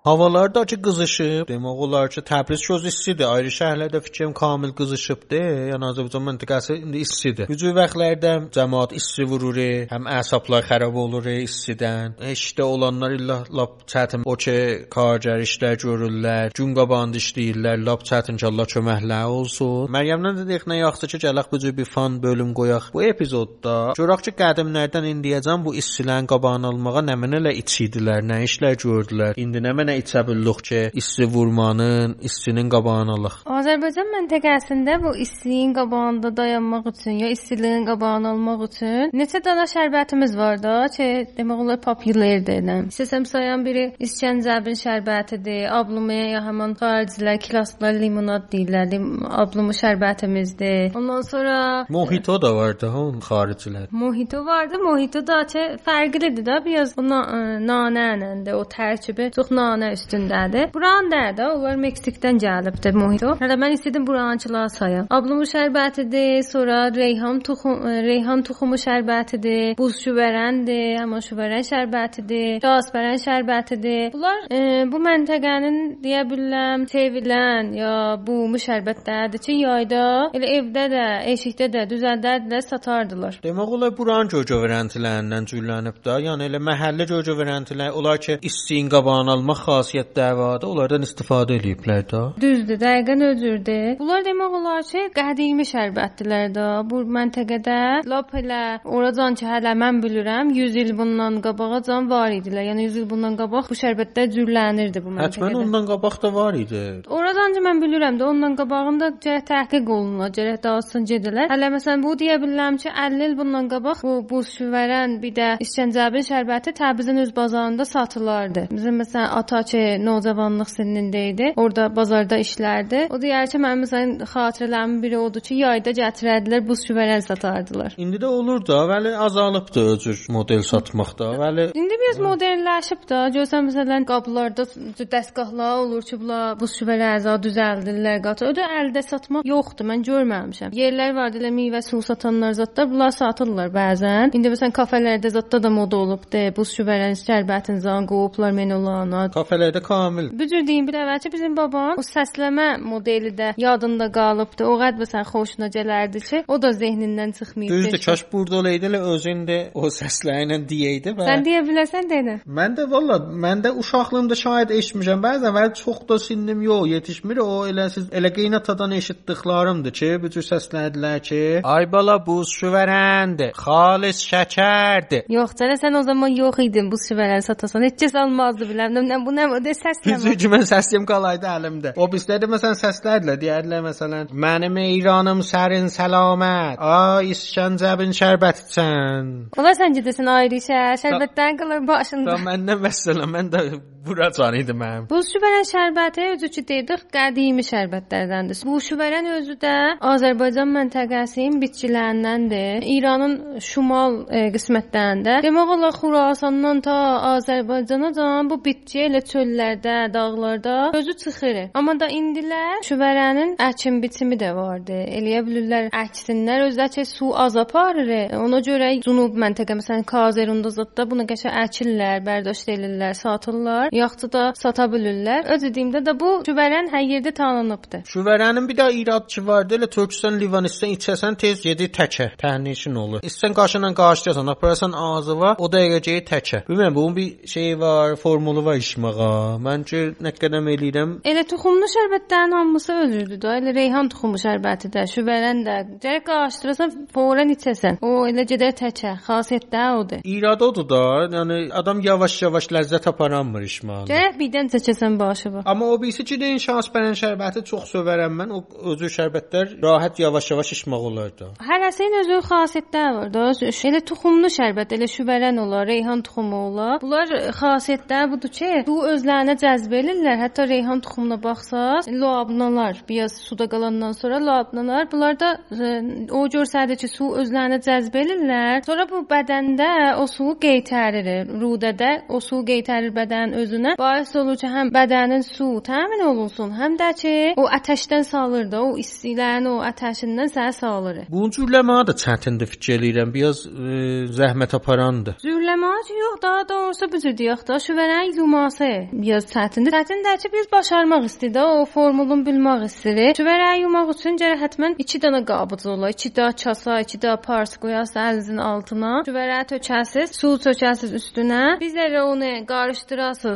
Havalar 0.07 0.55
da 0.55 0.65
ki 0.65 0.77
qızışıb, 0.81 1.49
demək 1.49 1.79
olar 1.83 2.09
ki, 2.09 2.21
Təbriz 2.21 2.61
şoz 2.63 2.85
istidir. 2.87 3.25
Ayrı 3.27 3.49
şəhərlərdə 3.51 3.99
fikrim 4.05 4.31
kamil 4.33 4.71
qızışıbdır. 4.77 5.47
Yəni 5.73 5.83
Azərbaycan 5.89 6.23
məntəqəsi 6.29 6.77
indi 6.79 7.01
istidir. 7.03 7.49
Gücü 7.51 7.73
vaxtlarda 7.75 8.31
cəmaət 8.55 8.93
isti 8.95 9.25
vurur, 9.27 9.59
həm 9.91 10.07
əsablar 10.07 10.63
xarab 10.69 10.95
olur 11.01 11.27
istidən. 11.33 12.15
İşdə 12.23 12.63
olanlar 12.63 13.17
illa 13.17 13.37
lap 13.59 13.83
çətin 13.91 14.23
o 14.23 14.37
ki, 14.45 14.55
kargər 14.95 15.43
işlər 15.43 15.75
görürlər, 15.83 16.55
gün 16.55 16.71
qabağında 16.79 17.19
işləyirlər, 17.19 17.83
lap 17.89 18.07
çətin 18.07 18.39
ki, 18.39 18.47
Allah 18.47 18.71
köməkləri 18.75 19.35
olsun. 19.41 19.91
Məryəmdən 19.97 20.39
dedik 20.39 20.69
nə 20.71 20.79
yaxşı 20.85 21.11
ki, 21.15 21.21
gələk 21.25 21.51
bu 21.51 21.61
cür 21.65 21.75
bir 21.81 21.91
fan 21.97 22.15
bölüm 22.23 22.55
qoyaq. 22.61 22.93
Bu 22.95 23.03
epizodda 23.09 23.75
görək 23.99 24.23
ki, 24.29 24.37
qədimlərdən 24.39 25.11
indiyəcən 25.11 25.67
bu 25.67 25.75
istilərin 25.83 26.31
qabağını 26.31 26.71
almağa 26.71 27.03
nə 27.11 27.19
mənələ 27.25 27.57
içidilər, 27.65 28.23
nə 28.31 28.41
işlər 28.47 28.79
gördülər. 28.87 29.43
İndi 29.43 29.65
nə 29.67 29.75
mənə 29.75 29.96
içə 30.01 30.21
bildik 30.27 30.59
ki, 30.69 30.81
isti 31.01 31.25
vurmanın, 31.33 32.15
istinin 32.27 32.69
qabağını 32.69 33.15
alaq. 33.17 33.35
Azərbaycan 33.59 34.07
məntəqəsində 34.15 34.97
bu 35.03 35.15
istiliyin 35.25 35.73
qabağında 35.77 36.31
dayanmaq 36.37 36.85
üçün 36.91 37.19
ya 37.23 37.29
istiliyin 37.35 37.85
qabağını 37.89 38.29
almaq 38.33 38.63
üçün 38.69 39.11
neçə 39.21 39.43
dana 39.45 39.65
şərbətimiz 39.73 40.37
var 40.37 40.61
da 40.63 40.75
ki, 40.97 41.07
demək 41.37 41.63
olar 41.63 41.79
populyar 41.81 42.43
deyilən. 42.49 42.87
İstəsəm 42.93 43.25
sayan 43.33 43.65
biri 43.65 43.85
İskəncəbin 44.07 44.77
şərbətidir, 44.83 45.67
ablumaya 45.79 46.27
ya 46.35 46.41
həmin 46.47 46.75
xaricilər 46.79 47.39
klaslar 47.47 47.93
limonad 48.01 48.47
deyirlər, 48.53 48.89
lim- 48.93 49.25
ablumu 49.41 49.73
şərbətimizdir. 49.81 50.95
Ondan 50.97 51.21
sonra 51.21 51.85
Mojito 51.89 52.41
da 52.41 52.55
var 52.55 52.79
da 52.81 52.87
onun 52.91 53.19
xaricilər. 53.21 53.87
Mojito 53.91 54.45
vardı. 54.45 54.79
Mojito 54.83 55.21
da 55.27 55.43
ki 55.51 55.63
fərqlidir 55.85 56.43
də 56.47 56.65
biraz 56.65 56.95
bu 56.97 57.01
na- 57.09 57.25
ə, 57.37 57.39
nanə 57.69 58.05
ilə 58.15 58.31
də 58.45 58.53
o 58.53 58.63
tərkibi 58.63 59.31
çox 59.35 59.51
nanə 59.51 59.86
üstündədir. 59.95 60.73
Buranın 60.73 61.11
da 61.11 61.37
da 61.37 61.49
onlar 61.55 61.77
Meksikdən 61.81 62.39
gəlibdir 62.43 62.95
mojito. 62.97 63.35
Hələ 63.41 63.57
mən 63.61 63.75
istədim 63.77 64.07
burançılar 64.07 64.69
sayım. 64.73 65.07
Ablumu 65.09 65.45
şərbətidir, 65.47 66.43
sonra 66.47 66.79
reyhan 66.95 67.39
toxum 67.47 67.85
ə, 67.87 67.93
reyhan 68.05 68.43
toxumu 68.47 68.79
şərbətidir, 68.81 69.75
buz 69.79 69.99
şüvərəndir, 70.03 70.97
amma 71.03 71.21
şüvərən 71.25 71.65
şərbətidir, 71.71 72.59
şahsbərən 72.65 73.21
şərbətidir. 73.23 74.11
Bunlar 74.15 74.45
ə, 74.49 74.61
bu 74.91 75.01
məntəqənin 75.07 75.79
deyə 76.03 76.23
bilərəm 76.29 76.87
sevilən 76.91 77.73
ya 77.77 77.93
bu 78.27 78.37
şərbətlərdir 78.67 79.43
ki, 79.43 79.57
yayda 79.63 80.03
elə 80.37 80.49
evdə 80.59 80.85
də, 80.91 81.05
eşikdə 81.33 81.69
də 81.73 81.85
düzəldərdilər, 81.91 82.63
satardılar. 82.65 83.39
Demək 83.43 83.73
olar 83.77 83.93
buranın 83.97 84.31
gögö 84.33 84.59
verəntilərindən 84.63 85.47
cürlənib 85.51 86.01
də, 86.05 86.19
yəni 86.27 86.47
elə 86.49 86.61
məhəllə 86.63 87.07
gögö 87.11 87.37
verəntilər, 87.41 87.93
onlar 87.97 88.21
ki, 88.23 88.39
istiyin 88.49 88.89
qabağını 88.93 89.35
almaq 89.37 89.63
xasiyyət 89.67 90.13
dəvada, 90.17 90.67
onlardan 90.71 91.05
istifadə 91.07 91.57
eləyiblər 91.59 92.03
də. 92.11 92.21
Düzdür, 92.41 92.79
dəqiqən 92.81 93.23
özürdür. 93.31 93.97
Bunlar 93.99 94.23
demək 94.27 94.55
olar 94.59 94.85
ki, 94.87 95.03
qədimi 95.15 95.65
şərbətdilər 95.71 96.53
də. 96.55 96.67
Bu 96.89 97.01
məntəqədə 97.17 97.79
lap 98.11 98.33
elə 98.41 98.61
oradan 98.85 99.37
ki, 99.39 99.45
hələ 99.51 99.73
mən 99.83 100.01
bilirəm, 100.03 100.53
100 100.55 100.77
il 100.83 100.93
bundan 100.99 101.41
qabaqacan 101.45 102.09
var 102.11 102.35
idilər. 102.37 102.67
Yəni 102.71 102.87
100 102.87 102.99
il 103.01 103.07
bundan 103.11 103.37
qabaq 103.41 103.71
bu 103.71 103.77
şərbətlər 103.81 104.31
cürlənirdi 104.35 105.03
bu 105.05 105.15
məntəqədə. 105.17 105.61
ondan 105.63 105.87
qabaq 105.91 106.19
da 106.23 106.33
var 106.39 106.59
idi. 106.63 106.83
Oradan 107.19 107.53
ki 107.55 107.63
mən 107.67 107.83
bilirəm 107.83 108.19
də 108.21 108.27
ondan 108.31 108.55
qabağında 108.61 109.11
gərək 109.25 109.45
təhqiq 109.51 109.91
olunur, 109.97 110.31
gərək 110.37 110.61
dağılsın 110.63 111.07
gedilər. 111.11 111.51
Hələ 111.53 111.71
məsələn 111.75 112.05
bu 112.05 112.15
deyə 112.21 112.39
bilərəm 112.43 112.79
ki, 112.81 112.89
50 113.07 113.27
il 113.27 113.37
bundan 113.39 113.69
qabaq 113.73 114.03
bu 114.07 114.15
buz 114.29 114.53
şüvərən 114.57 115.19
bir 115.21 115.35
də 115.39 115.49
İskəncəbin 115.65 116.25
şərbəti 116.31 116.73
Təbrizin 116.77 117.17
öz 117.23 117.35
bazarında 117.35 117.85
satılardı. 117.85 118.67
Bizim 118.71 119.01
məsələn 119.01 119.29
ata 119.39 119.56
ki, 119.71 119.81
nocavanlıq 120.03 120.69
sinində 120.71 121.23
idi. 121.31 121.51
Orada 121.55 121.87
bazarda 121.95 122.39
işlərdi. 122.43 123.07
O 123.13 123.19
deyər 123.21 123.49
ki, 123.51 123.61
mənim 123.63 123.85
məsələn 123.85 124.13
xatirələrimin 124.33 125.01
biri 125.03 125.19
odur 125.21 125.43
ki, 125.43 125.59
yayda 125.63 125.93
gətirərdilər, 125.97 126.63
buz 126.67 126.83
şüvərən 126.87 127.23
satardılar. 127.25 127.95
İndi 127.97 128.21
də 128.21 128.29
olur 128.39 128.63
da, 128.67 128.83
vəli 128.91 129.15
azalıbdı 129.27 129.85
o 129.93 129.97
cür 130.03 130.25
model 130.29 130.61
satmaqda. 130.61 131.31
Vəli 131.41 131.69
İndi 131.77 131.99
biraz 132.01 132.21
modernləşib 132.23 133.05
də. 133.09 133.21
Görsən 133.37 133.67
məsələn 133.69 134.05
qablarda 134.09 134.67
dəstgahlar 135.15 135.83
olur 135.83 136.03
ki, 136.07 136.19
bunlar 136.21 136.57
buz 136.59 136.75
şüvələ 136.79 137.13
əza 137.17 137.37
düzəldirlər 137.43 138.21
qatı. 138.25 138.51
Da 138.57 138.67
əldə 138.81 139.03
satmaq 139.05 139.47
yoxdur. 139.47 139.87
Mən 139.87 140.03
görməmişəm. 140.07 140.73
Yerlər 140.75 141.13
var 141.15 141.35
elə 141.37 141.51
meyvə 141.53 141.81
suyu 141.85 142.03
satanlar 142.03 142.55
zətlər 142.57 142.89
bunlar 142.91 143.13
satırlar 143.15 143.71
bəzən. 143.73 144.33
İndi 144.37 144.51
məsələn 144.53 144.73
kafelərdə 144.75 145.31
zətdə 145.35 145.61
də 145.63 145.71
moda 145.73 146.01
olubdu. 146.03 146.43
Buz 146.57 146.73
şüvələn 146.77 147.15
şərbətin 147.19 147.79
zan 147.83 148.07
qoyublar 148.09 148.55
menolana. 148.55 149.27
Kafelərdə 149.47 149.81
kamil. 149.81 150.29
Bu 150.39 150.47
cür 150.49 150.65
deyim 150.67 150.87
bir 150.87 150.99
əvvəlcə 151.01 151.31
bizim 151.33 151.55
babam 151.57 151.97
o 151.97 152.03
səsləmə 152.05 152.67
modeli 152.83 153.31
də 153.35 153.53
yadında 153.57 154.09
qalıbdı. 154.11 154.65
O 154.67 154.75
qəd 154.81 154.99
məsələn 155.01 155.27
xoşuna 155.31 155.69
gələrdi 155.73 156.21
ki, 156.27 156.43
o 156.47 156.59
da 156.61 156.71
zehnindən 156.75 157.33
çıxmayıb. 157.37 157.71
Düzdür, 157.71 158.01
kaş 158.05 158.25
burada 158.31 158.59
olaydı 158.61 158.89
elə 158.91 159.01
özündə 159.13 159.59
o 159.73 159.91
səslərlə 159.93 160.59
deyəydi 160.69 161.13
və 161.17 161.27
Sən 161.29 161.45
deyə 161.47 161.63
bilərsən 161.67 162.09
deyən. 162.11 162.41
Mən 162.59 162.77
də 162.77 162.87
valla 162.91 163.19
mən 163.45 163.63
də 163.65 163.73
uşaqlığımda 163.81 164.35
şahid 164.35 164.73
eşitmişəm. 164.77 165.23
Bəzən 165.23 165.55
və 165.57 165.65
çox 165.81 166.03
da 166.09 166.19
sinnim 166.19 166.61
yox, 166.65 166.87
yetişmir. 166.93 167.41
O 167.43 167.57
elə 167.69 167.87
siz 167.93 168.09
elə 168.11 168.33
qeynatadan 168.35 168.95
eşitdiklərimdir 168.99 169.95
ki, 169.99 170.11
bu 170.23 170.31
cür 170.33 170.45
səslədilər 170.51 171.23
ki, 171.29 171.41
ay 171.63 171.87
bala 171.91 172.17
buz 172.25 172.51
şüvərəndir, 172.59 173.53
xalis 173.57 174.23
şəkərdir. 174.31 175.27
Yox, 175.37 175.55
canə 175.59 175.77
sən 175.81 175.99
o 175.99 176.03
zaman 176.07 176.35
yox 176.35 176.61
idin 176.65 176.91
bu 176.91 176.99
şüvələni 177.01 177.45
satasan. 177.45 177.85
Heç 177.87 177.99
kəs 178.03 178.17
almazdı 178.19 178.67
biləm. 178.69 178.97
Nə 179.07 179.19
bu 179.25 179.36
nə 179.37 179.47
də 179.63 179.73
səs 179.77 180.01
nə? 180.03 180.15
Üzücü 180.17 180.49
mən 180.51 180.65
səsim 180.69 181.05
qalaydı 181.09 181.47
əlimdə. 181.51 181.93
O 182.01 182.07
bizdə 182.11 182.39
məsələn 182.49 182.79
səslərlə 182.81 183.37
deyərlər 183.41 183.83
məsələn 183.85 184.31
mənim 184.45 184.79
İranım 184.83 185.43
sərin 185.45 185.91
səlamət. 185.93 186.81
Ay 186.81 187.33
İskəncəbin 187.35 188.15
şərbət 188.17 188.63
içən. 188.65 189.29
Ola 189.57 189.75
sən 189.77 189.97
gedəsən 189.97 190.31
ayrı 190.37 190.61
şəhər, 190.69 190.97
şərbətdən 191.03 191.61
qalır 191.61 191.83
Da 191.83 191.91
başında. 191.93 192.39
məndən 192.49 192.83
məsələn 192.87 193.31
mən 193.35 193.53
də 193.53 193.63
buracan 194.05 194.55
idi 194.57 194.73
mənim. 194.77 195.07
Buzşübərən 195.11 195.65
şərbəti 195.67 196.25
özü 196.33 196.49
ki 196.55 196.63
dedik, 196.69 197.05
qədimi 197.13 197.63
şərbətlərdəndir. 197.67 198.61
Buzşübərən 198.67 199.29
özü 199.37 199.55
də 199.61 199.75
Azərbaycan 200.13 200.71
məntəqəsinin 200.75 201.57
bitkilərindəndir. 201.63 202.85
İranın 202.97 203.35
şimal 203.63 204.19
e, 204.29 204.47
qismətlərində 204.55 205.39
demək 205.45 205.73
olar 205.77 205.95
Xurasandan 205.97 206.81
ta 206.85 206.97
Azərbaycanacan 207.33 208.51
bu 208.51 208.59
bitki 208.63 209.05
elə 209.07 209.23
çöllərdə, 209.31 209.97
dağlarda 210.13 210.77
özü 210.97 211.17
çıxır. 211.23 211.61
Amma 211.77 211.97
da 211.99 212.09
indilər 212.13 212.83
şübərənin 212.87 213.55
əkin 213.67 214.01
bitimi 214.03 214.39
də 214.39 214.53
vardı. 214.55 214.99
Eləyə 215.17 215.43
bilirlər 215.47 215.89
əksinlər 216.03 216.67
özdə 216.69 216.89
ki 216.95 217.05
su 217.07 217.31
az 217.35 217.57
aparır. 217.59 218.13
Ona 218.37 218.61
görə 218.65 218.93
cənub 219.05 219.37
məntəqə 219.43 219.77
məsələn 219.79 220.05
Kazerunda 220.07 220.71
zətdə 220.73 221.07
bunu 221.09 221.27
qəşə 221.29 221.53
əkirlər, 221.65 222.21
bərdəşt 222.27 222.71
edirlər, 222.75 223.15
satırlar 223.17 223.86
yaxud 223.91 224.33
da 224.33 224.53
sata 224.55 224.85
bilirlər. 224.91 225.47
Öz 225.53 225.63
dediyimdə 225.63 226.03
də 226.05 226.13
bu 226.19 226.31
şübərən 226.47 226.91
hər 226.93 227.05
yerdə 227.13 227.33
tanınıbdı. 227.37 228.03
Şüvərənin 228.13 228.67
bir 228.69 228.77
də 228.77 228.87
iradçı 229.01 229.47
vardı. 229.47 229.75
Elə 229.77 229.89
Türkistan, 229.89 230.39
Livanistan 230.39 230.93
içəsən 230.95 231.37
tez 231.37 231.65
yedi 231.65 231.89
təkə. 231.93 232.29
Təhnişin 232.41 232.95
olur. 232.95 233.21
İstən 233.21 233.53
qaşınla 233.57 233.93
qarışdırasan, 233.93 234.47
aparasan 234.53 234.93
ağzıva, 234.93 235.55
o 235.59 235.69
dəqiqə 235.71 235.99
gəlir 236.07 236.25
təkə. 236.27 236.63
Bilmirəm, 236.69 236.95
bunun 236.95 237.15
bir 237.15 237.47
şeyi 237.47 237.79
var, 237.79 238.15
formulu 238.15 238.65
var 238.65 238.75
işmağa. 238.81 239.57
Məncə 239.67 240.01
nə 240.23 240.33
qədəm 240.41 240.69
eləyirəm. 240.73 241.15
Elə 241.27 241.43
toxumlu 241.51 241.89
şərbətlərin 241.93 242.55
hamısı 242.57 242.93
özürdür 243.03 243.41
da. 243.41 243.57
Elə 243.61 243.75
reyhan 243.75 244.09
toxumu 244.13 244.41
şərbəti 244.41 244.91
də, 244.93 245.05
şübərən 245.13 245.63
də. 245.67 245.77
Gərək 246.03 246.25
qarışdırasan, 246.29 246.95
fौरən 247.15 247.53
içəsən. 247.55 248.01
O 248.01 248.25
elə 248.29 248.47
gedər 248.49 248.75
təkə. 248.81 249.17
Xassiyyətləri 249.27 250.01
odur. 250.01 250.23
İrad 250.23 250.61
odur 250.61 250.89
da, 250.89 251.01
yəni 251.37 251.59
adam 251.81 252.01
yavaş-yavaş 252.05 252.71
ləzzət 252.77 253.09
aparanmır 253.11 253.67
işmağa. 253.77 254.03
Gərək 254.09 254.37
birdən 254.41 254.71
çəkəsən 254.73 255.17
başını. 255.19 255.61
Amma 255.65 255.85
o 255.93 256.01
birisi 256.01 256.25
ki, 256.25 256.39
deyin 256.41 256.59
şahsbərən 256.61 257.15
şərbəti 257.21 257.63
çox 257.69 257.91
sövərəm 257.93 258.35
mən. 258.41 258.53
O 258.57 258.59
özü 258.93 259.09
şərbətlər 259.17 259.77
rahat 259.83 260.19
yavaş-yavaş 260.19 260.71
içmək 260.77 261.07
olar 261.09 261.33
da. 261.39 261.49
Hərəsinin 261.69 262.19
özü 262.21 262.39
xassiyyətləri 262.47 263.15
var 263.19 263.33
da. 263.33 263.45
Elə 263.87 264.01
toxumlu 264.11 264.49
şərbət, 264.51 264.95
elə 264.97 265.07
şübərən 265.11 265.61
olar, 265.63 265.87
reyhan 265.87 266.23
toxumu 266.27 266.61
olar. 266.69 266.97
Bunlar 267.01 267.31
xassiyyətləri 267.59 268.31
budur 268.33 268.53
ki, 268.57 268.71
su 268.87 268.97
özlərinə 269.13 269.57
cəzb 269.61 269.95
edirlər. 270.01 270.39
Hətta 270.43 270.67
reyhan 270.69 271.03
toxumuna 271.05 271.39
baxsaz, 271.43 272.09
labnalar, 272.11 273.03
biraz 273.09 273.37
suda 273.47 273.69
qalandan 273.71 274.15
sonra 274.17 274.41
labnalar, 274.43 275.07
bunlar 275.11 275.39
da 275.39 275.53
e, 275.71 275.93
o 276.31 276.45
görsədir 276.51 276.99
ki, 277.01 277.11
su 277.11 277.29
özlərinə 277.43 277.79
cəzb 277.87 278.15
edirlər. 278.23 278.83
Sonra 278.87 279.07
bu 279.09 279.23
bədəndə 279.29 279.91
o 280.21 280.27
suyu 280.31 280.57
qeytərir. 280.63 281.47
Rudədə 281.61 282.11
o 282.33 282.41
su 282.43 282.61
qeytərir 282.67 283.13
bədənin 283.15 283.66
özünə. 283.67 283.95
Bais 283.99 284.35
olur 284.35 284.57
ki, 284.59 284.67
həm 284.71 284.91
bədənin 284.95 285.43
su 285.45 285.67
təmin 285.85 286.23
olunsun, 286.27 286.71
həm 286.79 286.97
də 286.99 287.09
ki, 287.21 287.33
o 287.59 287.67
atəşdən 287.77 288.23
salır 288.27 288.69
da, 288.71 288.81
o 288.81 288.95
istilərin 289.01 289.67
o 289.71 289.77
atəşindən 289.85 290.51
sənə 290.53 290.73
salır. 290.75 291.19
Bunun 291.31 291.53
cürləməyə 291.55 292.07
də 292.09 292.15
çətindir 292.23 292.71
fikir 292.73 292.97
eləyirəm. 292.97 293.33
Biraz 293.33 293.63
e, 293.67 293.99
zəhmət 294.39 294.75
aparandır. 294.77 295.37
Zürləmaj 295.43 296.11
yox, 296.15 296.39
daha 296.43 296.63
doğrusu 296.69 297.11
bu 297.11 297.21
cür 297.23 297.35
deyək 297.41 297.65
də, 297.67 297.79
şüvərən 297.87 298.33
yuması 298.39 298.91
biraz 299.11 299.49
çətindir. 299.51 299.97
Çətindir 299.97 300.41
ki, 300.43 300.51
biz 300.53 300.71
başarmaq 300.71 301.27
istəyir 301.29 301.53
də, 301.57 301.65
o 301.81 301.85
formulunu 301.85 302.47
bilmək 302.47 302.87
istəyir. 302.87 303.35
Şüvərən 303.39 303.83
yumaq 303.83 304.13
üçün 304.15 304.39
gərək 304.41 304.63
həttəmən 304.65 304.97
2 305.03 305.23
dənə 305.25 305.43
qabıc 305.51 305.87
ola, 305.93 306.11
2 306.15 306.33
də 306.37 306.49
kasa, 306.63 306.99
2 307.03 307.21
də 307.23 307.35
pars 307.43 307.77
qoyasınız 307.81 308.21
əlinizin 308.27 308.61
altına. 308.63 309.13
Şüvərə 309.27 309.61
tökəsiz, 309.71 310.33
su 310.37 310.55
tökəsiz 310.63 311.13
üstünə. 311.19 311.63
Bir 311.81 311.91
zərrə 311.93 312.23
onu 312.31 312.47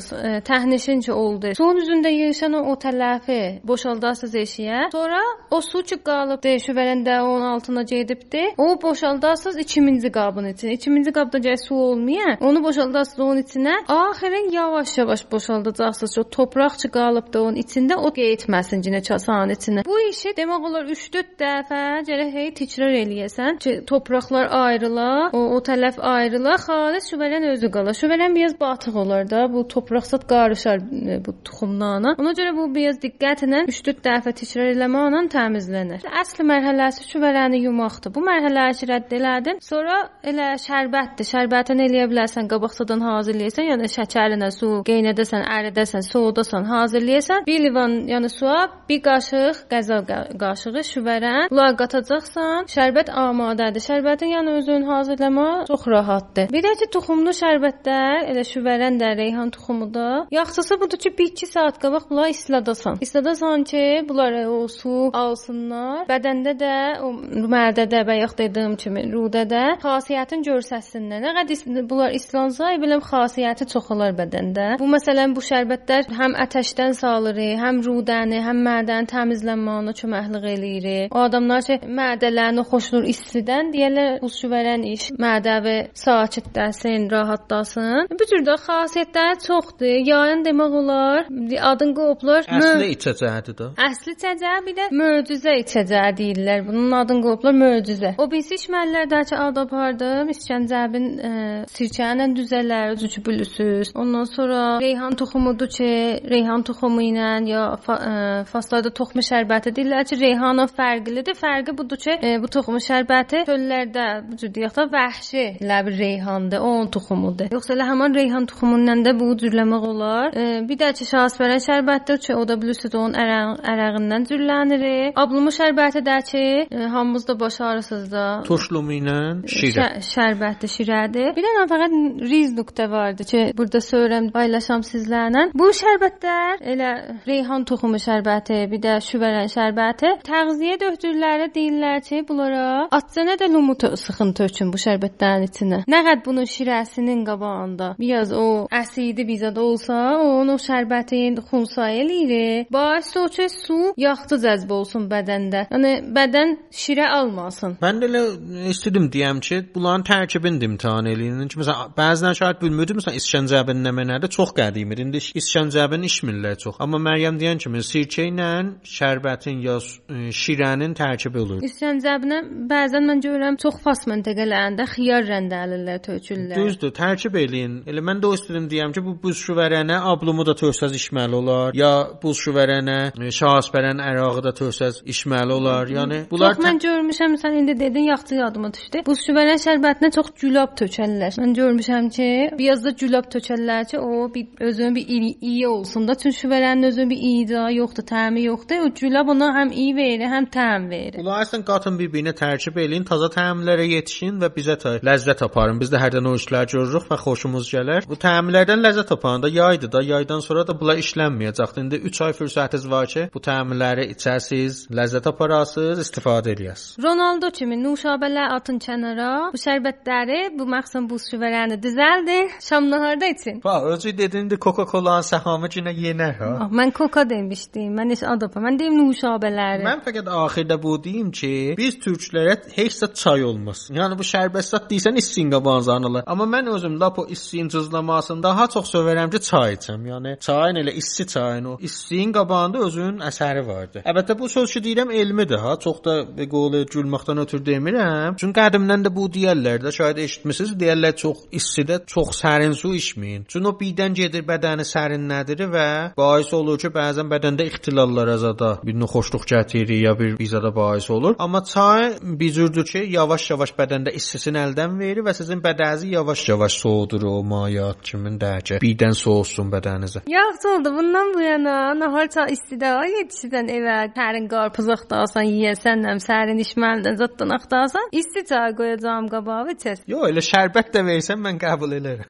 qarışdırasınız, 0.02 0.26
e, 0.26 0.41
təhnişin 0.41 1.02
ki 1.02 1.14
oldu. 1.14 1.47
Suyun 1.58 1.78
üzündə 1.78 2.10
yığışan 2.10 2.54
o 2.54 2.74
tələfi 2.74 3.68
boşaldasınız 3.68 4.36
eşiyə. 4.36 4.91
Sonra 4.91 5.20
o 5.52 5.62
su 5.62 5.84
ki 5.84 5.97
qalıb 6.04 6.43
de 6.43 6.56
şüvərəndə 6.56 7.22
onun 7.22 7.41
altına 7.41 7.84
gedibdi. 7.84 8.54
O 8.58 8.82
boşaldasınız 8.82 9.58
2-ci 9.58 10.12
qabın 10.12 10.45
içinə. 10.54 10.74
2-ci 10.74 11.12
qabda 11.12 11.38
gəl 11.38 11.58
su 11.68 11.76
olmaya. 11.76 12.38
Onu 12.41 12.64
boşaldasınız 12.64 13.20
onun 13.20 13.41
içinə. 13.41 13.74
Axırın 13.88 14.52
yavaş-yavaş 14.52 15.32
boşaldacaqsınız. 15.32 16.18
O 16.18 16.24
torpaq 16.24 16.78
ki 16.82 16.89
qalıbdı 16.89 17.39
onun 17.41 17.56
içində 17.56 17.95
o 17.95 18.10
getməsin 18.10 18.82
cinə 18.82 19.04
çasanın 19.04 19.49
içinə. 19.56 19.86
Bu 19.86 19.99
işi 20.10 20.30
demək 20.38 20.68
olar 20.68 20.86
3-4 20.86 21.24
dəfə 21.39 21.82
gərək 22.08 22.32
hey 22.32 22.52
təkrar 22.52 22.93
eləyəsən 23.04 23.60
ki, 23.60 23.72
torpaqlar 23.86 24.47
ayrıla, 24.52 25.30
o, 25.34 25.39
o 25.56 25.60
tələf 25.60 25.99
ayrıla, 25.99 26.56
xalis 26.66 27.12
şüvələn 27.12 27.49
özü 27.54 27.72
qala. 27.72 27.91
Şüvələn 28.02 28.36
biraz 28.36 28.60
batıq 28.60 28.95
olar 28.95 29.30
da, 29.30 29.54
bu 29.54 29.68
torpaqsat 29.91 30.29
qarışar 30.29 30.77
e, 30.77 31.25
bu 31.25 31.31
toxumlarla. 31.43 32.15
Ona 32.19 32.31
görə 32.37 32.55
bu 32.55 32.67
biraz 32.75 32.99
diqqətlə 33.03 33.65
3-4 33.67 33.99
dəfə 34.05 34.31
təkrar 34.39 34.71
eləməklə 34.71 35.21
təmizlənir. 35.35 36.05
Əsl 36.21 36.45
mərhələsi 36.47 37.07
şüvələni 37.09 37.61
yumaqdır. 37.65 38.13
Bu 38.15 38.23
mərhələni 38.23 38.77
ki, 38.79 38.87
rədd 38.91 39.15
elədin. 39.17 39.59
Sonra 39.63 39.97
elə 40.23 40.47
şərbətdir. 40.65 41.27
Şərbətini 41.31 41.87
eləyə 41.89 42.07
bilərsən, 42.11 42.47
qabaqsadan 42.51 43.03
hazırlayırsan, 43.07 43.67
yəni 43.71 43.89
şəkərinə 43.95 44.51
su 44.55 44.69
qeynədəsən, 44.87 45.45
əridəsən, 45.57 46.07
soğudasan, 46.07 46.67
hazırlayırsan. 46.71 47.45
Bir 47.47 47.59
livan, 47.65 47.97
yəni 48.13 48.31
suya 48.31 48.61
bir 48.89 49.01
qaşıq 49.07 49.63
qəzal 49.71 50.05
qa- 50.09 50.37
qaşığı 50.43 50.85
şüvərən, 50.93 51.49
bunlar 51.51 51.75
qatacaqsan. 51.81 52.69
Şərbət 52.75 53.11
amadədir. 53.25 53.83
Şərbətin 53.89 54.35
yəni 54.37 54.57
özün 54.61 54.87
hazırlamaq 54.91 55.67
çox 55.71 55.87
rahatdır. 55.95 56.51
Bir 56.53 56.65
də 56.65 56.75
ki, 56.79 56.91
toxumlu 56.95 57.35
şərbətlər, 57.41 58.27
elə 58.31 58.45
şüvərən 58.53 58.99
də, 59.01 59.15
reyhan 59.17 59.51
toxumu 59.55 59.80
da. 59.93 60.27
Yaxşısı 60.32 60.82
budur 60.82 60.97
ki, 60.97 61.09
1-2 61.09 61.45
saat 61.45 61.79
qabaq 61.84 62.09
bunları 62.09 62.29
isladasan. 62.29 62.97
İsladasan 63.01 63.63
ki, 63.63 64.05
bunlar 64.09 64.45
o 64.45 64.67
su 64.67 65.09
alsınlar. 65.13 66.05
Bədəndə 66.09 66.53
də 66.63 66.75
o 67.05 67.11
mədədə 67.55 68.03
və 68.07 68.17
yaxud 68.21 68.38
dediyim 68.43 68.75
kimi 68.82 69.03
rudədə 69.13 69.63
xasiyyətin 69.84 70.43
görsəsinlər. 70.47 71.23
Nə 71.25 71.34
qədər 71.39 71.88
bunlar 71.89 72.15
islansa, 72.19 72.71
biləm 72.84 73.01
xasiyyəti 73.05 73.67
çoxalar 73.73 74.15
bədəndə. 74.19 74.67
Bu 74.82 74.88
məsələn 74.95 75.36
bu 75.36 75.43
şərbətlər 75.45 76.09
həm 76.19 76.36
atəşdən 76.45 76.95
salır, 76.97 77.39
həm 77.63 77.82
rudəni, 77.86 78.41
həm 78.47 78.61
mədənin 78.67 79.09
təmizlənməyinə 79.11 79.95
köməklik 80.01 80.47
eləyir. 80.55 80.89
O 81.11 81.23
adamlar 81.27 81.63
ki, 81.67 81.79
mədələrini 82.01 82.65
xoşlur 82.71 83.07
istidən, 83.13 83.71
deyirlər 83.75 84.19
bu 84.23 84.29
şüvərən 84.32 84.86
iş 84.93 85.09
mədəvi 85.21 85.77
sakitləsin, 86.03 87.07
rahatlasın. 87.11 88.09
Bu 88.19 88.27
cür 88.32 88.45
də 88.47 88.57
xasiyyətləri 88.65 89.39
çoxdur. 89.72 89.86
Yayın 89.86 90.45
demək 90.45 90.74
olar, 90.76 91.26
adın 91.61 91.93
qoyublar. 91.95 92.45
Əsli 92.47 92.91
içəcəkdir 92.95 93.55
də. 93.59 93.67
Əsli 93.78 94.15
içəcək 94.15 94.65
bir 94.65 94.76
də 94.78 94.88
möcüzə 94.91 95.53
içəcək 95.63 96.17
deyirlər. 96.17 96.65
Bunun 96.67 96.91
adını 96.91 97.22
qoyublar 97.22 97.53
möcüzə. 97.53 98.15
O 98.17 98.30
birisi 98.32 98.55
içməlilərdəki 98.55 99.36
ad 99.36 99.57
apardım. 99.57 100.32
İskəncəbin 100.34 101.07
e, 101.19 101.32
sirkə 101.72 102.11
ilə 102.15 102.28
düzələr, 102.36 102.95
bilirsiniz. 103.26 103.91
Ondan 103.95 104.24
sonra 104.24 104.80
reyhan 104.82 105.15
toxumudur 105.15 105.67
ki, 105.67 105.89
reyhan 106.30 106.63
toxumu 106.63 107.01
ilə 107.01 107.47
ya 107.47 107.76
fa, 107.78 107.95
e, 107.95 108.43
faslarda 108.45 108.89
toxumu 108.89 109.24
şərbəti 109.24 109.76
deyirlər 109.76 110.07
ki, 110.09 110.19
reyhanın 110.19 110.72
fərqlidir. 110.78 111.38
Fərqi 111.38 111.78
budur 111.78 111.97
ki, 111.97 112.17
e, 112.22 112.38
bu 112.41 112.47
toxumu 112.47 112.82
şərbəti 112.82 113.45
çöllərdə 113.49 114.07
bu 114.30 114.38
cür 114.41 114.53
deyək 114.55 114.78
də 114.78 114.88
vəhşi 114.95 115.45
ləbi 115.61 115.97
reyhandır, 115.97 116.59
onun 116.59 116.91
toxumudur. 116.95 117.51
Yoxsa 117.53 117.76
elə 117.76 117.88
həmin 117.91 118.15
reyhan 118.15 118.47
toxumundan 118.49 119.05
da 119.05 119.13
bu 119.19 119.32
cürləmək 119.62 119.88
olar. 119.88 120.34
E, 120.36 120.68
bir 120.68 120.78
də 120.80 120.91
ki, 120.97 121.05
şahsbərən 121.05 121.62
şərbətdir 121.62 122.20
ki, 122.26 122.36
o 122.36 122.47
da 122.47 122.57
bilirsiniz 122.62 122.95
onun 122.95 123.14
ərəq, 123.14 123.62
ərəğindən 123.72 124.26
cürlənir. 124.30 124.86
Ablumu 125.16 125.51
şərbəti 125.53 126.01
də 126.05 126.18
ki, 126.30 126.43
e, 126.72 126.88
hamımız 126.93 127.28
da 127.28 127.39
başarısınız 127.39 128.12
da. 128.12 128.26
Turşlumu 128.47 128.93
ilə 128.93 129.18
şirə. 129.45 129.76
Şə- 129.76 130.01
şərbətli 130.12 130.70
şirədir. 130.76 131.36
Bir 131.36 131.45
dənə 131.45 131.66
fəqət 131.72 131.95
riz 132.32 132.53
nöqtə 132.57 132.89
vardı 132.91 133.24
ki, 133.32 133.41
burada 133.57 133.78
söyləyirəm, 133.78 134.32
paylaşam 134.32 134.82
sizlərlə. 134.82 135.51
Bu 135.53 135.70
şərbətlər 135.82 136.64
elə 136.74 136.91
reyhan 137.28 137.66
toxumu 137.66 138.01
şərbəti, 138.01 138.64
bir 138.72 138.82
də 138.86 138.97
şüvərən 139.09 139.51
şərbəti. 139.55 140.16
Təğziyə 140.28 140.80
döktürləri 140.82 141.51
deyirlər 141.55 142.01
ki, 142.07 142.24
bunlara 142.28 142.88
atcana 142.91 143.38
da 143.39 143.47
lumu 143.53 143.74
tö- 143.74 143.95
sıxın 143.97 144.34
tökün 144.34 144.74
bu 144.74 144.82
şərbətlərin 144.82 145.47
içinə. 145.49 145.84
Nə 145.88 146.03
qəd 146.07 146.26
bunun 146.26 146.49
şirəsinin 146.49 147.26
qabağında 147.26 147.95
biraz 147.99 148.32
o 148.32 148.68
əsidi 148.72 149.26
bizə 149.28 149.51
zad 149.52 149.58
olsa, 149.58 150.18
o 150.24 150.58
şərbətin 150.58 151.39
xunsa 151.49 151.89
eləyir. 151.89 152.68
Baş 152.72 153.12
ki, 153.36 153.47
su 153.49 153.93
yaxdı 153.97 154.38
cəzb 154.45 154.72
olsun 154.72 155.08
bədəndə. 155.12 155.68
Yəni 155.72 155.91
bədən 156.16 156.56
şirə 156.72 157.08
almasın. 157.18 157.78
Mən 157.82 158.02
də 158.02 158.10
elə 158.10 158.22
istedim 158.70 159.10
deyəm 159.12 159.39
ki, 159.41 159.62
bunların 159.76 160.04
tərkibini 160.08 160.64
imtahan 160.70 161.06
eləyin. 161.06 161.41
Çünki 161.47 161.62
məsələn 161.64 161.95
bəzən 161.97 162.36
şahid 162.39 162.62
bilmirdim 162.62 162.99
məsələn 162.99 163.20
İskəncəbin 163.22 163.84
nə 163.86 163.93
mənədə 163.99 164.30
çox 164.30 164.54
qədimdir. 164.58 165.04
İndi 165.06 165.24
İskəncəbin 165.41 166.06
içmirlər 166.10 166.58
çox. 166.64 166.80
Amma 166.80 166.99
Məryəm 167.02 167.39
deyən 167.41 167.62
kimi 167.64 167.84
sirkə 167.86 168.28
ilə 168.32 168.49
şərbətin 168.88 169.62
ya 169.66 169.78
e, 169.82 170.32
şirənin 170.41 170.95
tərkibi 170.97 171.43
olur. 171.43 171.64
İskəncəbinə 171.68 172.41
bəzən 172.72 173.08
mən 173.10 173.24
görürəm 173.26 173.60
çox 173.62 173.82
fas 173.84 174.06
məntəqələrində 174.12 174.88
xiyar 174.95 175.28
rəndəlirlər, 175.32 176.02
tökürlər. 176.08 176.58
Düzdür, 176.60 176.93
tərkib 176.95 177.38
eləyin. 177.43 177.82
Elə 177.89 178.04
mən 178.06 178.22
də 178.22 178.30
o 178.30 178.38
istedim 178.38 178.70
deyəm 178.72 178.93
ki, 178.95 179.04
bu 179.06 179.30
buz 179.32 179.39
şüvərənə 179.45 179.97
ablumu 180.11 180.43
da 180.43 180.53
törsəz 180.59 180.95
içməli 180.97 181.38
olar, 181.38 181.75
ya 181.77 181.91
buz 182.21 182.39
şüvərənə 182.43 182.97
e, 183.15 183.29
şahsbərən 183.32 184.01
ərağı 184.03 184.43
da 184.43 184.51
törsəz 184.57 185.01
içməli 185.13 185.55
olar. 185.55 185.88
Yəni 185.88 186.25
bunlar 186.32 186.57
Çox 186.57 186.65
mən 186.65 186.82
görmüşəm, 186.84 187.38
sən 187.39 187.55
indi 187.61 187.77
dedin, 187.79 188.09
yaxşı 188.11 188.39
yadıma 188.41 188.71
düşdü. 188.75 189.03
Bu 189.07 189.15
şüvərən 189.15 189.61
şərbətinə 189.63 190.11
çox 190.17 190.34
gülab 190.41 190.73
tökərlər. 190.82 191.38
Mən 191.39 191.55
görmüşəm 191.59 192.09
ki, 192.17 192.27
biraz 192.59 192.84
da 192.84 192.91
gülab 193.03 193.29
tökərlər 193.32 193.88
ki, 193.91 193.99
o 193.99 194.27
bir 194.34 194.65
özünün 194.67 194.97
bir 194.99 195.07
iyi, 195.15 195.32
iyi 195.51 195.67
olsun 195.67 196.07
da. 196.07 196.17
Çünki 196.19 196.41
şüvərənin 196.41 196.89
özünün 196.89 197.13
bir 197.13 197.23
iyi 197.29 197.61
yoxdur, 197.77 198.07
təmi 198.11 198.43
yoxdur. 198.49 198.84
O 198.88 198.91
gülab 198.99 199.32
ona 199.32 199.53
həm 199.61 199.71
iyi 199.71 199.95
verir, 199.95 200.27
həm 200.36 200.49
təm 200.51 200.89
verir. 200.91 201.21
Bunlar 201.21 201.45
əslən 201.45 201.63
qatın 201.71 201.99
bir-birinə 202.01 202.36
tərkib 202.36 202.84
eləyin, 202.84 203.07
taza 203.07 203.32
təmlərə 203.32 203.88
yetişin 203.95 204.43
və 204.43 204.51
bizə 204.57 204.75
ləzzət 205.07 205.45
aparın. 205.47 205.79
Biz 205.79 205.95
də 205.95 206.03
hərdən 206.03 206.27
o 206.27 206.36
işlər 206.36 206.67
görürük 206.75 207.07
və 207.11 207.21
xoşumuz 207.23 207.71
gələr. 207.71 208.07
Bu 208.09 208.19
təmlərdən 208.19 208.84
ləzzət 208.84 209.15
aparanda 209.22 209.47
yaydı 209.47 209.91
da, 209.91 210.01
yaydan 210.01 210.39
sonra 210.39 210.67
da 210.67 210.74
bunlar 210.80 210.97
işlənməyəcəkdir. 210.97 211.80
İndi 211.82 211.95
3 211.95 212.22
ay 212.22 212.32
fürsətiniz 212.34 212.86
var 212.89 213.05
ki, 213.07 213.28
bu 213.34 213.39
təmləri 213.39 214.07
içəsiz, 214.15 214.88
ləzzət 214.97 215.28
aparasınız, 215.30 216.01
istifadə 216.01 216.55
eləyəsiniz. 216.55 216.97
Ronaldo 217.05 217.51
kimi 217.53 217.78
nuşabələr 217.78 218.55
atın 218.57 218.80
kənara. 218.82 219.51
Bu 219.53 219.61
şərbətləri, 219.61 220.39
bu 220.57 220.65
məxsən 220.74 221.09
buz 221.09 221.28
şüvərəni 221.30 221.78
düzəldin, 221.84 222.49
şam 222.67 222.89
naharda 222.89 223.30
için. 223.36 223.61
Bax, 223.63 223.84
özü 223.93 224.17
dedin 224.17 224.49
də 224.49 224.57
Coca-Cola-nın 224.65 225.28
səhamı 225.30 225.69
yenə 225.76 225.93
yenər 226.05 226.34
ha. 226.41 226.49
Ah, 226.65 226.74
mən 226.82 226.91
koka 226.91 227.28
demişdim. 227.30 227.93
Mən 227.99 228.15
heç 228.15 228.26
adapa. 228.34 228.59
Mən 228.65 228.80
deyim 228.82 228.97
nuşabələri. 229.03 229.86
Mən 229.86 230.01
fəqət 230.07 230.34
axirdə 230.41 230.80
bu 230.82 230.95
deyim 231.03 231.30
ki, 231.32 231.53
biz 231.78 231.99
türklərə 232.01 232.57
heç 232.74 232.97
də 233.03 233.11
çay 233.22 233.45
olmaz. 233.45 233.86
Yəni 233.93 234.17
bu 234.17 234.26
şərbət 234.34 234.72
zat 234.74 234.89
deyirsən 234.89 235.22
issin 235.22 235.53
qabanzanılar. 235.53 236.26
Amma 236.26 236.49
mən 236.57 236.74
özüm 236.74 236.99
lap 236.99 237.19
o 237.19 237.28
issin 237.30 237.69
cızlamasını 237.69 238.43
daha 238.43 238.67
çox 238.67 238.89
sevirəm 239.12 239.32
ki, 239.32 239.39
çay 239.41 239.74
içəm. 239.76 240.01
Yəni 240.07 240.32
çayın 240.39 240.76
elə 240.82 240.93
issi 241.01 241.28
çayın 241.28 241.66
o 241.66 241.78
issin 241.82 242.32
qabağında 242.34 242.80
özünün 242.88 243.20
əsəri 243.30 243.64
vardı. 243.68 244.03
Əlbəttə 244.05 244.38
bu 244.39 244.49
söz 244.49 244.74
ki 244.74 244.82
deyirəm 244.86 245.12
elmidir 245.12 245.59
ha. 245.59 245.76
Çox 245.80 246.03
da 246.05 246.16
bir 246.38 246.49
qolu 246.49 246.84
gülməkdən 246.93 247.41
ötürü 247.43 247.66
demirəm. 247.66 248.38
Çünki 248.39 248.59
qədimdən 248.59 249.05
də 249.05 249.14
bu 249.16 249.28
deyirlər 249.36 249.82
də, 249.86 249.91
şayad 249.97 250.18
eşitmisiniz, 250.26 250.74
deyirlər 250.82 251.16
çox 251.24 251.43
istidə 251.51 251.99
çox 252.07 252.34
sərin 252.41 252.76
su 252.82 252.93
içməyin. 252.95 253.45
Çünki 253.47 253.68
o 253.68 253.76
birdən 253.82 254.16
gedir 254.22 254.45
bədəni 254.47 254.86
sərinlədir 254.88 255.66
və 255.76 255.88
bais 256.18 256.53
olur 256.53 256.80
ki, 256.82 256.91
bəzən 256.95 257.32
bədəndə 257.32 257.68
ixtilallara 257.72 258.38
zada 258.38 258.72
bir 258.86 258.97
noxoşluq 258.99 259.47
gətirir 259.53 260.03
ya 260.05 260.16
bir 260.20 260.38
bizada 260.39 260.76
bais 260.76 261.09
olur. 261.09 261.36
Amma 261.39 261.64
çay 261.64 262.14
bir 262.22 262.51
cürdür 262.51 262.86
ki, 262.86 263.05
yavaş-yavaş 263.18 263.76
bədəndə 263.80 264.16
istisini 264.16 264.62
əldən 264.66 264.99
verir 264.99 265.26
və 265.28 265.34
sizin 265.38 265.62
bədənizi 265.64 266.14
yavaş-yavaş 266.16 266.80
soğudur 266.84 267.28
o 267.32 267.38
mayat 267.43 268.01
kimin 268.03 268.39
dərcə. 268.41 268.82
Birdən 269.02 269.16
soğusun 269.18 269.70
bədəninizə. 269.74 270.20
Yaxşı 270.30 270.68
oldu. 270.70 270.89
Bundan 270.97 271.34
bu 271.34 271.41
yana 271.41 271.76
nahar 271.99 272.28
ça 272.30 272.43
istidə 272.56 272.91
yetişidən 273.18 273.72
evə 273.78 273.95
tərin 274.14 274.45
qarpız 274.52 274.91
axtarsan, 274.95 275.49
yeyəsən, 275.49 276.06
sərin 276.22 276.62
içməlidən 276.62 277.18
zətdən 277.22 277.56
axtarsan, 277.58 278.12
isti 278.22 278.45
çay 278.52 278.76
qoyacağam 278.78 279.32
qabağa 279.34 279.64
içəsən. 279.74 280.06
Yo, 280.14 280.22
elə 280.30 280.45
şərbət 280.52 280.93
də 280.93 281.02
versən 281.10 281.41
mən 281.41 281.58
qəbul 281.66 281.97
elərəm. 281.97 282.30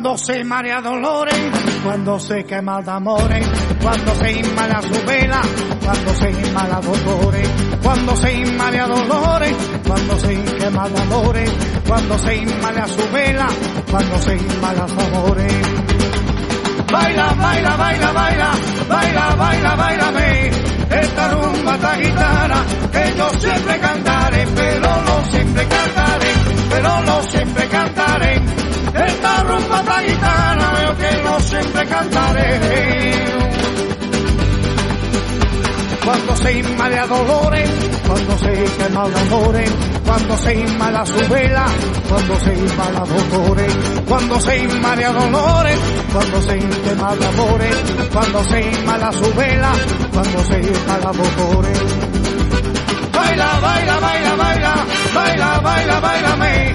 Cuando 0.00 0.16
se 0.16 0.44
marea 0.44 0.80
dolores, 0.80 1.34
cuando 1.82 2.20
se 2.20 2.44
quema 2.44 2.80
de 2.80 2.90
amores, 2.92 3.44
cuando 3.82 4.14
se 4.14 4.30
inmala 4.30 4.80
su 4.80 5.04
vela, 5.04 5.40
cuando 5.84 6.14
se 6.14 6.30
inmala 6.30 6.80
dolores, 6.80 7.48
cuando 7.82 8.16
se 8.16 8.32
inmala 8.32 8.86
dolores, 8.86 9.56
cuando 9.84 10.20
se 10.20 10.44
quema 10.56 10.88
de 10.88 11.00
amores, 11.00 11.50
cuando 11.84 12.16
se 12.16 12.36
inmala 12.36 12.86
su 12.86 13.10
vela, 13.12 13.48
cuando 13.90 14.18
se 14.20 14.36
inmala 14.36 14.86
su 14.86 15.00
amores. 15.00 15.52
Baila, 16.92 17.34
baila, 17.34 17.76
baila, 17.76 18.12
baila, 18.12 18.50
baila, 18.88 19.34
baila, 19.34 19.74
bailame, 19.74 20.50
esta 20.90 21.28
rumba, 21.28 21.74
esta 21.74 21.96
guitarra, 21.96 22.64
que 22.92 23.14
yo 23.16 23.30
siempre 23.40 23.78
cantaré, 23.80 24.46
pero 24.54 25.02
no 25.02 25.24
siempre 25.28 25.66
cantaré, 25.66 26.32
pero 26.70 27.00
no 27.00 27.22
siempre 27.24 27.66
cantaré 27.66 27.87
con 29.58 29.78
otra 29.78 30.00
guitarra, 30.02 30.72
veo 30.72 30.96
que 30.96 31.22
no 31.22 31.40
siempre 31.40 31.86
cantaré. 31.86 32.58
Cuando 36.04 36.36
se 36.36 36.52
inma 36.58 36.88
de 36.88 37.06
dolores, 37.06 37.70
cuando 38.06 38.38
se 38.38 38.64
quema 38.78 39.08
dolores, 39.08 39.70
cuando 40.06 40.38
se 40.38 40.54
inma 40.54 40.90
la 40.90 41.04
su 41.04 41.28
vela, 41.28 41.66
cuando 42.08 42.40
se 42.40 42.54
inma 42.54 42.90
la 42.92 43.04
dolores, 43.04 43.76
cuando 44.08 44.40
se 44.40 44.58
inma 44.58 44.96
de 44.96 45.04
dolores, 45.04 45.78
cuando 46.12 46.42
se 46.42 46.58
quema 46.58 47.14
dolores, 47.14 47.76
cuando 48.10 48.44
se 48.44 48.60
inma 48.60 48.98
la 48.98 49.12
su 49.12 49.34
vela, 49.34 49.72
cuando 50.12 50.44
se 50.44 50.60
inma 50.60 50.98
la 50.98 51.12
dolores. 51.12 52.17
Baila, 53.18 53.50
baila, 53.66 53.96
baila, 54.00 54.36
baila, 54.36 54.74
baila, 55.14 55.60
baila, 55.60 56.00
bailame, 56.00 56.74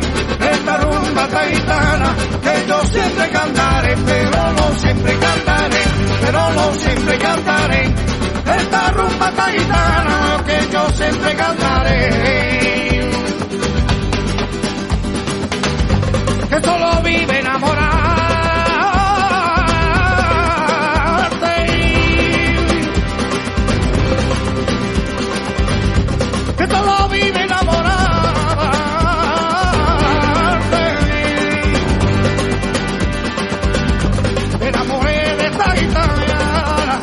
esta 0.51 0.77
rumba 0.77 1.27
taitana, 1.27 2.09
que 2.43 2.67
yo 2.67 2.85
siempre 2.85 3.29
cantaré, 3.29 3.95
pero 4.05 4.51
no 4.57 4.65
siempre 4.77 5.17
cantaré, 5.19 5.83
pero 6.21 6.41
no 6.57 6.73
siempre 6.73 7.17
cantaré, 7.17 7.83
esta 8.57 8.91
rumba 8.91 9.31
taitana, 9.31 10.43
que 10.45 10.57
yo 10.73 10.89
siempre 10.89 11.35
cantaré. 11.35 12.09
Que 16.49 16.61
solo 16.61 17.01
vive 17.03 17.39
enamorarte. 17.39 18.12
Que 26.63 26.69
solo 26.69 27.09
vive 27.09 27.43
enamorarte. 27.43 27.97
Me 34.61 34.67
enamoré 34.69 35.35
de 35.35 35.45
esta 35.47 35.73
guitarra. 35.73 37.01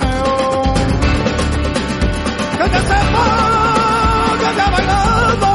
Que 2.57 2.69
te 2.71 2.81
sepa 2.89 3.27
que 4.41 4.51
ya 4.57 4.67
bailando. 4.71 5.51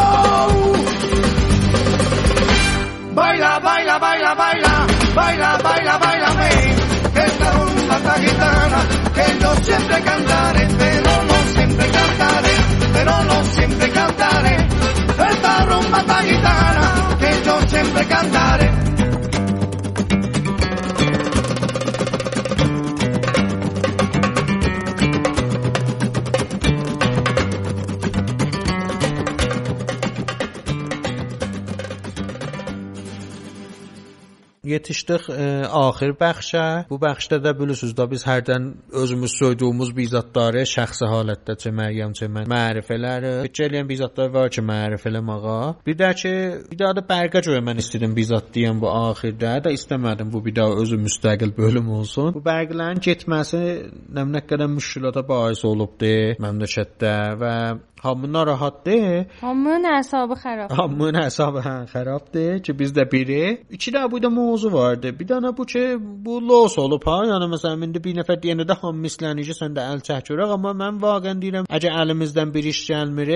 Baila, 3.15 3.59
baila, 3.59 3.97
baila, 3.97 4.35
baila, 4.35 4.87
baila, 5.15 5.57
baila, 5.63 5.97
bailame. 5.97 6.49
Esta 7.25 7.51
rumba, 7.53 7.95
esta 7.97 8.15
guitarra, 8.19 8.81
que 9.15 9.39
yo 9.41 9.55
siempre 9.63 10.01
cantaré, 10.03 10.67
siempre 13.55 13.89
cantaré. 13.91 14.57
Esta 15.29 15.65
rumba, 15.65 15.99
esta 15.99 16.21
guitarra, 16.21 17.17
que 17.19 17.45
yo 17.45 17.61
siempre 17.67 18.05
cantaré. 18.05 18.84
Yetişdik 34.75 35.29
e, 35.29 35.47
axir 35.83 36.13
bəxşə. 36.19 36.65
Bu 36.89 36.99
bəxşdə 37.01 37.39
də 37.45 37.53
bilirsiniz 37.59 37.95
də 37.97 38.07
biz 38.11 38.25
hərdən 38.27 38.67
özümüz 39.03 39.35
söydüyümüz 39.39 39.93
bizatları 39.97 40.65
şəxsi 40.75 41.09
halətdə 41.11 41.57
çə 41.61 41.73
müəyyən 41.79 42.15
çə 42.19 42.29
mərifələri, 42.35 43.33
fikirləyən 43.47 43.89
bizatlar 43.89 44.31
var 44.35 44.51
ki, 44.53 44.63
mərifə 44.65 45.11
eləməyə. 45.11 45.57
Bir 45.87 45.99
də 45.99 46.11
ki, 46.21 46.33
bir 46.71 46.81
daha 46.83 46.97
da 46.99 47.05
bərqə 47.09 47.43
görə 47.47 47.63
mən 47.65 47.81
istədim 47.83 48.15
bizat 48.17 48.51
deyəm 48.55 48.81
bu 48.83 48.91
axirdə 48.91 49.57
də 49.65 49.73
istəmədim 49.77 50.31
bu 50.33 50.43
bir 50.45 50.55
daha 50.59 50.79
özü 50.83 50.99
müstəqil 51.07 51.55
bölüm 51.57 51.89
olsun. 51.99 52.33
Bu 52.35 52.43
bərqlərin 52.45 53.01
getməsi 53.09 53.63
nə 54.15 54.45
qədər 54.49 54.71
müşkülata 54.75 55.25
bais 55.27 55.63
olubdu 55.67 56.13
məmləkətdə 56.43 57.15
və 57.41 57.55
hamı 58.01 58.33
narahatdır. 58.33 59.25
Hamının 59.41 59.83
əsabı 59.99 60.35
xarab. 60.43 60.71
Hamının 60.77 61.21
hesabı 61.21 61.59
hə 61.67 61.75
xarabdır 61.93 62.63
ki 62.63 62.71
bizdə 62.81 63.11
biri. 63.11 63.61
İki 63.69 63.91
də 63.91 64.11
bu 64.11 64.23
da 64.23 64.29
mövzu 64.29 64.73
vardı. 64.73 65.13
Bir 65.19 65.27
dənə 65.27 65.57
bu 65.57 65.65
ki 65.65 65.85
bu 65.99 66.41
los 66.47 66.77
olub 66.77 67.05
ha. 67.05 67.17
Yəni 67.31 67.49
məsələn 67.55 67.87
indi 67.87 68.03
bir 68.03 68.17
nəfər 68.19 68.41
deyəndə 68.43 68.67
də 68.69 68.77
hamı 68.81 69.07
mislənir 69.07 69.47
ki, 69.49 69.55
sən 69.61 69.77
də 69.77 69.87
əl 69.91 70.03
çəkirək, 70.09 70.53
amma 70.57 70.75
mən 70.83 70.99
vaqəən 71.05 71.41
deyirəm, 71.43 71.69
əgər 71.77 71.97
əlimizdən 72.03 72.53
bir 72.55 72.69
iş 72.73 72.83
gəlmir, 72.89 73.33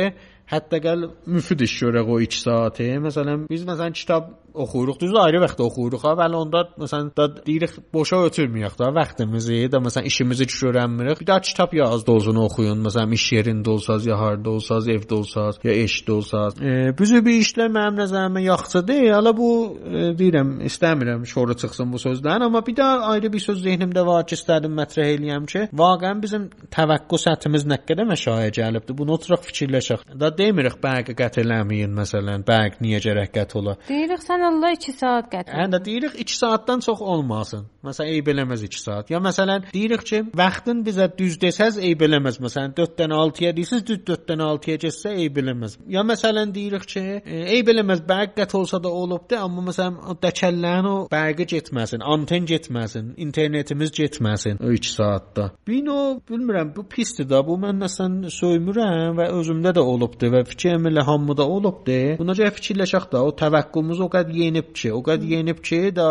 hətta 0.49 0.79
gəl 0.81 1.09
müfid 1.29 1.61
iş 1.65 1.75
görək 1.83 2.09
o 2.09 2.19
2 2.25 2.39
saatı. 2.41 2.87
Məsələn 3.05 3.45
biz 3.49 3.65
məsələn 3.67 3.93
kitab 3.93 4.31
oxuyuruq, 4.53 4.99
düz 5.01 5.15
ayrı 5.15 5.41
vaxt 5.41 5.59
oxuyuruq 5.61 6.03
ha, 6.07 6.13
bəli 6.19 6.35
onda 6.35 6.63
məsələn 6.81 7.11
da 7.17 7.27
deyirik 7.45 7.75
boşa 7.93 8.23
ötürməyək 8.27 8.77
də 8.79 8.89
vaxtımızı, 8.95 9.59
da 9.71 9.81
məsələn 9.85 10.09
işimizi 10.09 10.47
görənmirik. 10.49 11.19
Bir 11.21 11.27
daha 11.27 11.41
kitab 11.41 11.73
yazdı 11.73 12.11
olsun 12.11 12.39
oxuyun. 12.45 12.81
Məsələn 12.87 13.13
iş 13.13 13.25
yerində 13.37 13.69
olsaz, 13.75 14.05
ya 14.09 14.17
harda 14.19 14.49
olsaz, 14.49 14.87
evdə 14.87 15.13
olsaz, 15.19 15.59
ya 15.63 15.75
eşdə 15.83 16.11
olsaz. 16.11 16.57
E, 16.61 16.73
büzü 16.99 17.21
bir 17.25 17.37
işlər 17.43 17.69
mənim 17.75 18.01
nəzərimə 18.01 18.43
yaxşıdır. 18.47 19.03
Hələ 19.13 19.35
bu 19.37 19.51
e, 19.69 20.03
deyirəm, 20.19 20.55
istəmirəm 20.69 21.25
şora 21.29 21.57
çıxsın 21.61 21.93
bu 21.93 22.01
sözdən, 22.01 22.47
amma 22.47 22.65
bir 22.65 22.77
daha 22.77 23.13
ayrı 23.13 23.33
bir 23.33 23.45
söz 23.45 23.61
zehnimdə 23.65 24.05
var 24.05 24.25
ki, 24.25 24.37
istədim 24.39 24.75
mətrəh 24.81 25.13
eləyəm 25.15 25.45
ki, 25.51 25.67
vaqəən 25.83 26.25
bizim 26.25 26.49
təvəqqü 26.73 27.21
səthimiz 27.25 27.67
nə 27.69 27.79
qədər 27.85 28.09
məşayə 28.09 28.51
gəlibdi. 28.59 28.97
Bunu 28.97 29.17
oturaq 29.19 29.45
fikirləşək. 29.51 30.07
Da 30.19 30.33
demirik 30.39 30.77
bərq 30.83 31.13
qət 31.19 31.41
eləməyin 31.43 31.91
məsələn, 31.95 32.45
bərq 32.47 32.79
niyə 32.83 33.01
gərək 33.03 33.33
qət 33.35 33.55
ola. 33.59 33.75
Deyirik 33.87 34.23
sən 34.23 34.45
Allah 34.47 34.75
2 34.85 34.95
saat 34.95 35.29
gətir. 35.33 35.55
Hə, 35.55 35.67
də 35.73 35.81
deyirik 35.85 36.15
2 36.19 36.37
saatdan 36.39 36.83
çox 36.85 37.01
olmasın. 37.01 37.67
Məsələn, 37.85 38.13
eyb 38.15 38.31
eləməz 38.33 38.63
2 38.67 38.81
saat. 38.81 39.11
Ya 39.13 39.21
məsələn, 39.23 39.69
deyirik 39.73 40.03
ki, 40.07 40.21
vaxtın 40.35 40.83
bizə 40.87 41.09
düz 41.19 41.37
desəz 41.41 41.79
eyb 41.83 42.03
eləməz. 42.07 42.39
Məsələn, 42.43 42.73
4-dən 42.79 43.15
6-ya 43.15 43.53
deyirsiz, 43.57 43.85
düz 43.87 44.01
4-dən 44.09 44.43
6-ya 44.47 44.81
getsə 44.85 45.13
eyb 45.23 45.39
eləməz. 45.43 45.77
Ya 45.95 46.03
məsələn, 46.07 46.53
deyirik 46.55 46.87
ki, 46.89 47.05
e, 47.19 47.41
eyb 47.55 47.71
eləməz, 47.73 48.03
bərq 48.09 48.35
qət 48.39 48.55
olsa 48.59 48.81
da 48.83 48.91
olubdu, 48.91 49.37
amma 49.39 49.65
məsələn, 49.69 49.99
o 50.11 50.17
dəkəllərin 50.25 50.89
o 50.89 50.95
bərqi 51.11 51.47
getməsin, 51.55 52.03
anten 52.15 52.47
getməsin, 52.49 53.13
internetimiz 53.27 53.93
getməsin 53.95 54.59
o 54.59 54.73
2 54.75 54.93
saatda. 54.93 55.49
Bino, 55.67 55.99
bilmirəm, 56.29 56.73
bu 56.75 56.85
pisdir 56.91 57.29
da. 57.29 57.41
Bu 57.47 57.55
mən 57.61 57.79
nəsən 57.83 58.19
söymürəm 58.33 59.17
və 59.19 59.29
özümdə 59.39 59.73
də 59.77 59.83
olubdu 59.93 60.28
və 60.33 60.43
fikrim 60.49 60.87
elə 60.89 61.03
hamıda 61.07 61.45
olubdu. 61.47 61.97
Buna 62.19 62.35
görə 62.37 62.51
fikirləşək 62.55 63.09
də 63.13 63.21
o 63.25 63.33
təvəqqümüz 63.41 64.01
o 64.05 64.09
qədər 64.13 64.35
yenib 64.43 64.71
ki, 64.75 64.91
o 64.95 65.01
qədər 65.05 65.27
yenib 65.35 65.61
ki, 65.65 65.81
da 65.95 66.07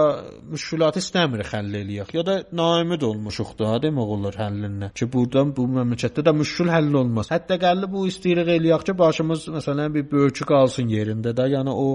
müşkülatı 0.50 1.02
istəmirik 1.02 1.52
həll 1.54 1.74
eləyək. 1.82 2.12
Ya 2.16 2.24
da 2.26 2.38
naümid 2.52 3.02
olmuşuq 3.08 3.54
da, 3.58 3.74
demək 3.82 4.12
olar 4.16 4.38
həllinə. 4.42 4.90
Ki, 4.98 5.08
burdan 5.12 5.52
bu 5.56 5.66
məmləkətdə 5.78 6.24
də 6.26 6.34
müşkül 6.36 6.72
həll 6.72 6.94
olmaz. 7.02 7.30
Hətta 7.32 7.58
gəlli 7.60 7.90
bu 7.92 8.06
istəyirik 8.10 8.52
eləyək 8.56 8.86
ki, 8.88 8.96
başımız 8.98 9.48
məsələn 9.58 9.94
bir 9.94 10.06
bölçü 10.12 10.46
qalsın 10.48 10.92
yerində 10.92 11.34
də, 11.36 11.48
yəni 11.54 11.74
o 11.74 11.86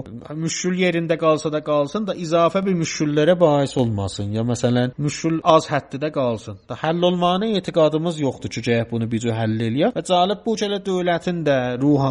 müşkül 0.44 0.78
yerində 0.80 1.18
qalsa 1.20 1.52
da 1.52 1.62
qalsın 1.64 2.08
da 2.08 2.16
izafə 2.26 2.64
bir 2.66 2.76
müşküllərə 2.82 3.38
bais 3.40 3.76
olmasın. 3.80 4.32
Ya 4.38 4.44
məsələn, 4.46 4.94
müşkül 4.98 5.40
az 5.54 5.68
həddidə 5.70 6.12
qalsın. 6.14 6.60
Da 6.68 6.78
həll 6.80 7.02
olmağına 7.10 7.52
etiqadımız 7.60 8.20
yoxdur 8.20 8.52
ki, 8.54 8.64
gərək 8.68 8.90
bunu 8.90 9.10
bir 9.10 9.24
cür 9.24 9.36
həll 9.38 9.58
eləyək. 9.68 9.94
Və 9.96 10.04
cəlib 10.10 10.44
bu 10.46 10.56
kələ 10.60 10.80
dövlətin 10.86 11.42
də, 11.46 11.58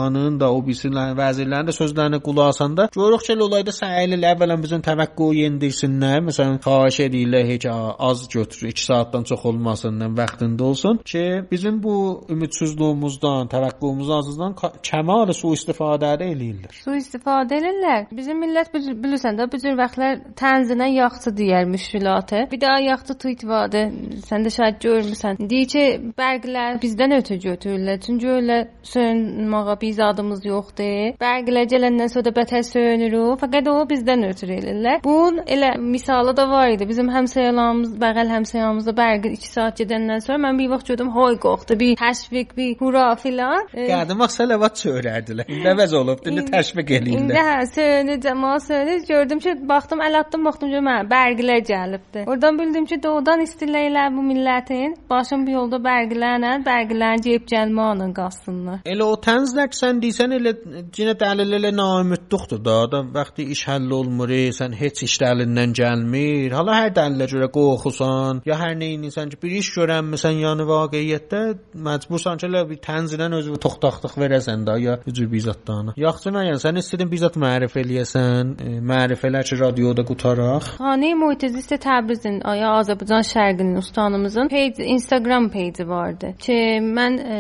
ruhanın 0.04 0.40
da, 0.40 0.52
o 0.54 0.62
birisinin 0.66 1.16
vəzirlərin 1.18 1.70
də 1.70 1.74
sözlərinə 1.76 2.20
qulaq 2.24 2.52
asanda 2.54 2.88
görürük 2.96 3.26
ki, 3.28 3.36
olayda 3.48 3.72
səyli 3.72 4.20
əvvələn 4.34 4.62
bizim 4.64 4.82
təvəqqü 4.84 5.30
yendirsinlər. 5.40 6.22
Məsələn, 6.28 6.60
xahiş 6.64 7.00
edirlər 7.08 7.46
heç 7.48 7.68
az 7.70 8.28
götür, 8.30 8.68
2 8.68 8.84
saatdan 8.84 9.24
çox 9.24 9.46
olmasından 9.46 10.18
vaxtında 10.18 10.64
olsun 10.64 11.00
ki, 11.06 11.44
bizim 11.52 11.84
bu 11.84 11.96
ümidsizliyimizdən, 12.30 13.50
təvəqqümüzün 13.54 14.18
azlığından 14.20 14.56
kəmal 14.90 15.34
su 15.34 15.54
istifadə 15.58 16.14
eləyirlər. 16.18 16.74
Su 16.84 16.96
istifadə 16.98 17.60
edirlər. 17.60 18.08
Bizim 18.12 18.42
millət 18.44 18.74
bilirsən 18.74 19.40
də 19.40 19.48
bu 19.52 19.60
cür 19.64 19.78
vaxtlar 19.80 20.20
tənzinə 20.40 20.90
yaxçı 20.94 21.36
deyər 21.40 21.66
müşkilatı. 21.70 22.48
Bir 22.52 22.62
daha 22.62 22.80
yaxçı 22.80 23.14
tweet 23.14 23.46
vardı. 23.48 23.86
Sən 24.30 24.46
də 24.46 24.54
şahid 24.58 24.82
görmüsən. 24.84 25.40
Deyir 25.50 25.68
ki, 25.74 25.86
bərqlər 26.20 26.82
bizdən 26.84 27.18
ötü 27.20 27.40
götürürlər. 27.48 28.00
Çünki 28.06 28.32
elə 28.40 28.60
söyünməyə 28.88 29.78
biz 29.82 29.93
adımız 30.00 30.46
yoxdur. 30.46 31.16
Bərqlər 31.22 31.68
gələndən 31.72 32.12
sonra 32.12 32.26
da 32.30 32.34
bətər 32.38 32.64
söyünürük. 32.68 33.40
Fəqət 33.44 33.70
o 33.72 33.76
bizdən 33.90 34.26
ötürü 34.30 34.58
elirlər. 34.60 35.02
Bunun 35.04 35.44
elə 35.46 35.74
misalı 35.82 36.36
da 36.38 36.48
var 36.50 36.72
idi. 36.74 36.88
Bizim 36.90 37.10
həmsəyələrimiz, 37.14 37.96
bəğəl 38.02 38.32
həmsəyərimizdə 38.38 38.96
bərqi 38.98 39.34
2 39.38 39.52
saat 39.52 39.82
gedəndən 39.82 40.24
sonra 40.26 40.40
mən 40.48 40.60
bir 40.62 40.72
vaxt 40.74 40.92
gördüm, 40.92 41.12
hay 41.18 41.38
qorxdu, 41.46 41.78
bir 41.80 41.96
təşviq, 42.00 42.56
bir 42.58 42.72
hura 42.82 43.06
filan. 43.16 43.68
Qədim 43.74 44.24
vaxt 44.24 44.42
salavat 44.42 44.80
çörərdilər. 44.82 45.50
İndi 45.52 45.72
əvəz 45.74 45.96
olub, 46.00 46.24
indi 46.30 46.46
təşviq 46.50 46.94
eləyirlər. 47.00 47.24
İndi 47.24 47.40
hə, 47.40 47.58
söyünür, 47.74 48.22
cəmaət 48.28 48.68
söyünür. 48.68 49.04
Gördüm 49.08 49.44
ki, 49.44 49.56
baxdım, 49.70 50.04
əl 50.08 50.20
atdım, 50.22 50.46
baxdım 50.50 50.74
ki, 50.74 50.84
mən 50.88 51.10
bərqilər 51.12 51.64
gəlibdi. 51.70 52.26
Oradan 52.28 52.60
bildim 52.60 52.88
ki, 52.90 53.00
doğudan 53.04 53.44
istiləyirlər 53.48 54.14
bu 54.16 54.26
millətin. 54.30 54.98
Başım 55.10 55.46
bir 55.48 55.58
yolda 55.58 55.80
bərqilərlə, 55.84 56.56
bərqilərin 56.66 57.24
ceyib 57.26 57.48
gəlməyinə 57.50 58.10
qalsınlar. 58.18 58.82
Elə 58.90 59.08
o 59.08 59.18
tənzlər 59.28 59.70
sən 59.76 60.36
elə 60.38 60.54
cinə 60.96 61.16
dəlillə 61.20 61.72
naümidlikdir 61.76 62.62
da. 62.66 62.76
Adam 62.88 63.12
vaxtı 63.16 63.46
iş 63.56 63.66
həll 63.70 63.92
olmur, 64.00 64.32
sən 64.58 64.76
heç 64.78 65.04
iş 65.08 65.18
dəlindən 65.24 65.74
gəlmir. 65.78 66.54
Hala 66.58 66.78
hər 66.82 66.94
dəlillə 66.98 67.28
görə 67.34 67.50
qorxusan, 67.58 68.44
ya 68.48 68.58
hər 68.60 68.76
nə 68.80 68.94
edirsən 68.98 69.32
ki, 69.32 69.40
bir 69.44 69.56
iş 69.60 69.72
görənmisən, 69.78 70.40
yəni 70.44 70.68
vaqiəətdə 70.70 71.42
məcbursan 71.88 72.42
ki, 72.42 72.50
elə 72.50 72.64
bir 72.70 72.82
tənzilən 72.88 73.38
özünü 73.40 73.60
toxtaqlıq 73.66 74.18
verəsən 74.24 74.66
də, 74.68 74.78
ya 74.84 74.98
bu 75.06 75.14
cür 75.18 75.30
bizatdan. 75.32 75.94
Yaxşı 76.00 76.34
müəyyən 76.36 76.62
sən 76.64 76.82
istədin 76.82 77.12
bizat 77.12 77.38
mərif 77.46 77.78
eləyəsən, 77.82 78.56
e, 78.68 78.78
mərifələr 78.94 79.48
ki, 79.50 79.60
radioda 79.62 80.06
qutaraq. 80.10 80.74
Xanə 80.80 81.14
Mu'təzist 81.20 81.76
Təbrizin, 81.84 82.42
aya 82.48 82.74
Azərbaycan 82.80 83.26
Şərqinin 83.34 83.78
ustanımızın 83.82 84.50
page, 84.54 84.86
Instagram 84.96 85.50
page 85.54 85.88
vardı 85.88 86.34
ki, 86.40 86.58
mən 86.84 87.20
e, 87.20 87.40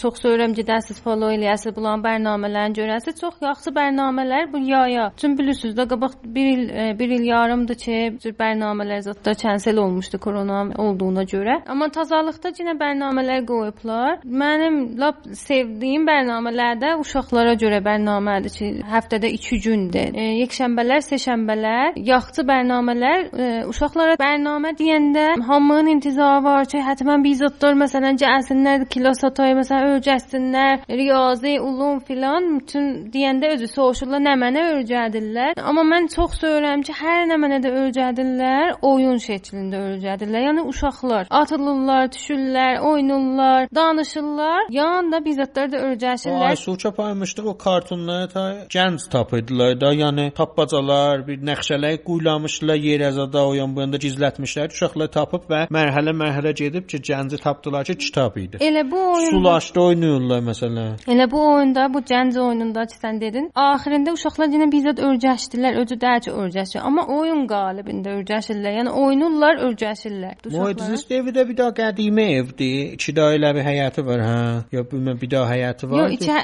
çox 0.00 0.20
söyürəm 0.22 0.54
gedəsiz 0.58 1.00
follow 1.02 1.32
eləyəsiz 1.34 1.74
bulan 1.76 2.02
bərnamələrini 2.04 2.76
görəsiz. 2.78 3.16
Çox 3.20 3.38
yaxşı 3.42 3.72
bərnamələr 3.76 4.50
bu 4.52 4.60
yaya. 4.62 5.10
Çünki 5.20 5.42
bilirsiniz 5.42 5.76
də 5.78 5.86
qabaq 5.92 6.16
1 6.24 6.48
il 6.52 6.64
1 6.98 7.14
il 7.18 7.24
yarımdır 7.28 7.78
ki, 7.84 7.98
bu 8.24 8.32
bərnamələr 8.42 9.04
zətdə 9.06 9.34
kənsel 9.42 9.78
olmuşdu 9.82 10.18
korona 10.18 10.64
olduğuna 10.84 11.24
görə. 11.32 11.60
Amma 11.70 11.88
tazalıqda 11.94 12.52
yenə 12.58 12.74
bərnamələr 12.80 13.44
qoyublar. 13.46 14.18
Mənim 14.24 14.98
lap 15.00 15.22
sevdiyim 15.44 16.06
bərnamələrdə 16.08 16.94
uşaqlara 17.02 17.54
görə 17.62 17.80
bərnamədir 17.84 18.56
ki, 18.58 18.70
həftədə 18.92 19.30
2 19.36 19.60
gündür. 19.66 20.14
E, 20.14 20.26
yekşənbələr, 20.42 21.04
seşənbələr, 21.06 21.98
yaxçı 22.10 22.46
bərnamələr. 22.50 23.26
E, 23.28 23.48
uşaqlara 23.70 24.18
bərnamə 24.20 24.74
deyəndə 24.78 25.26
hamının 25.46 25.94
intizarı 25.96 26.42
var 26.44 26.68
ki, 26.70 26.82
həttəmən 26.82 27.24
bir 27.24 27.38
zətlər 27.44 27.78
məsələn 27.84 28.18
gəlsinlər 28.20 28.86
kilo 28.92 29.14
satay 29.14 29.54
məsələn 29.68 29.98
öyrəşsinlər, 29.98 30.84
riyazi, 30.88 31.60
ulum 31.60 32.00
filan 32.00 32.60
bütün 32.60 33.10
deyəndə 33.12 33.52
özü 33.54 33.68
soruşurlar 33.68 34.22
nə 34.24 34.34
mənə 34.40 34.62
öyrədirlər. 34.78 35.58
Amma 35.60 35.84
mən 35.84 36.08
çox 36.14 36.38
söyürəm 36.40 36.82
ki, 36.86 36.94
hər 36.96 37.26
nə 37.28 37.36
mənə 37.40 37.58
də 37.64 37.72
öyrədirlər, 37.82 38.78
oyun 38.82 39.18
şəklində 39.20 39.80
öyrədirlər. 39.90 40.46
Yəni 40.48 40.64
uşaqlar 40.70 41.28
atılırlar, 41.30 42.08
düşürlər, 42.14 42.80
oynayırlar, 42.80 43.68
danışırlar. 43.74 44.70
Yanında 44.72 45.20
bizzətlər 45.26 45.72
də 45.74 45.82
öyrəşirlər. 45.90 46.48
Ay, 46.48 46.56
suça 46.56 46.92
paymışdıq 46.94 47.46
o 47.52 47.56
kartonları 47.58 48.28
ta 48.32 48.46
gənc 48.72 49.08
tapırdılar 49.12 49.80
da, 49.80 49.92
yəni 49.92 50.30
tapbacalar, 50.34 51.26
bir 51.28 51.42
nəqşələr 51.44 52.00
quyulamışdılar 52.06 52.80
yer 52.88 53.06
əzada, 53.10 53.44
o 53.44 53.54
yan 53.58 53.76
bu 53.76 53.84
yanda 53.84 54.00
gizlətmişlər. 54.00 54.72
Uşaqlar 54.72 55.12
tapıb 55.12 55.48
və 55.50 55.66
mərhələ-mərhələ 55.74 56.54
gedib 56.56 56.88
ki, 56.88 57.02
gənci 57.10 57.42
tapdılar 57.42 57.84
ki, 57.88 57.98
kitab 57.98 58.36
idi. 58.40 58.62
Elə 58.64 58.84
bu 58.90 59.04
oyun 59.12 59.30
Sular 59.30 59.57
yaşda 59.58 59.80
oynayırlar 59.90 60.42
məsələn. 60.48 61.04
Elə 61.10 61.26
bu 61.30 61.40
oyunda, 61.52 61.86
bu 61.94 62.02
gənc 62.10 62.38
oyununda 62.40 62.86
ki 62.90 62.96
sən 63.02 63.20
dedin, 63.20 63.48
axirində 63.58 64.14
uşaqlar 64.16 64.50
yenə 64.54 64.68
bizzət 64.72 65.02
örgəşdilər, 65.08 65.78
özü 65.82 65.98
dərc 66.04 66.30
örgəşir, 66.32 66.80
amma 66.88 67.04
oyun 67.18 67.46
qalibində 67.50 68.14
örgəşirlər. 68.18 68.76
Yəni 68.80 68.94
oynurlar, 69.04 69.62
örgəşirlər. 69.68 70.48
Muhaddis 70.52 71.06
evi 71.18 71.34
də 71.34 71.46
bir 71.48 71.58
daha 71.58 71.74
qədimə 71.80 72.26
evdir. 72.38 72.94
İki 72.98 73.14
də 73.16 73.28
elə 73.38 73.52
bir 73.56 73.66
həyəti 73.66 74.04
var, 74.06 74.24
hə? 74.28 74.38
Ya 74.76 74.84
bilməm 74.92 75.20
bir 75.20 75.32
daha 75.34 75.50
həyəti 75.54 75.90
var. 75.90 76.04
Yox, 76.04 76.16
içə 76.18 76.36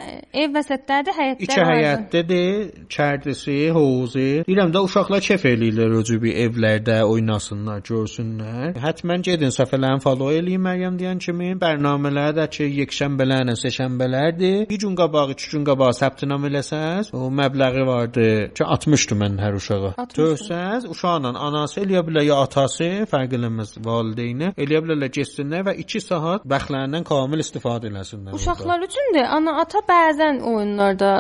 ev 0.45 0.57
vəsətdədir, 0.59 1.19
həyətdə. 1.21 1.49
İki 1.49 1.69
həyətdədir, 1.71 2.59
çərdisi, 2.97 3.59
hovuzu. 3.77 4.27
Deyirəm 4.49 4.75
də 4.75 4.85
uşaqlar 4.89 5.25
kef 5.25 5.47
eləyirlər 5.53 5.97
cür 6.09 6.21
bir 6.23 6.39
evlərdə 6.47 7.01
oynasınlar, 7.09 7.83
görsünlər. 7.87 8.75
Həttəmən 8.83 9.25
gedin 9.27 9.55
səfərlərini 9.55 10.03
follow 10.05 10.33
eləyin 10.35 10.63
Məryəm 10.65 10.99
deyən 11.01 11.21
kimi. 11.23 11.53
Bərnamələr 11.61 12.35
də 12.39 12.49
ki, 12.51 12.69
yekşənbələrlə 13.05 13.55
seçənbələrdir. 13.59 14.65
Bir 14.69 14.79
gün 14.81 14.95
qabaq, 14.97 15.33
iki 15.35 15.51
gün 15.53 15.65
qabaq 15.67 15.93
səbtinam 15.99 16.47
eləsəz, 16.49 17.11
o 17.15 17.29
məbləği 17.31 17.85
vardı 17.87 18.27
ki, 18.57 18.65
60-dır 18.65 19.19
mən 19.21 19.39
hər 19.43 19.59
uşağa. 19.59 19.93
60 20.01 20.15
Törsəz, 20.19 20.87
uşaqla 20.91 21.35
anası 21.47 21.83
eləyə 21.85 22.05
bilər 22.07 22.27
ya 22.29 22.39
atası, 22.45 22.89
fərq 23.11 23.37
eləməz 23.39 23.77
valideyni. 23.85 24.53
Eləyə 24.57 24.83
bilərlər 24.85 25.13
getsinlər 25.15 25.67
və 25.69 25.77
2 25.83 26.03
saat 26.05 26.47
bəxtlərindən 26.49 27.05
kamil 27.09 27.45
istifadə 27.45 27.91
eləsinlər. 27.91 28.33
orada. 28.33 28.41
Uşaqlar 28.41 28.87
üçün 28.89 29.13
də 29.17 29.27
ana 29.37 29.57
ata 29.63 29.83
bəzən 29.89 30.41
oyunlarda 30.51 31.13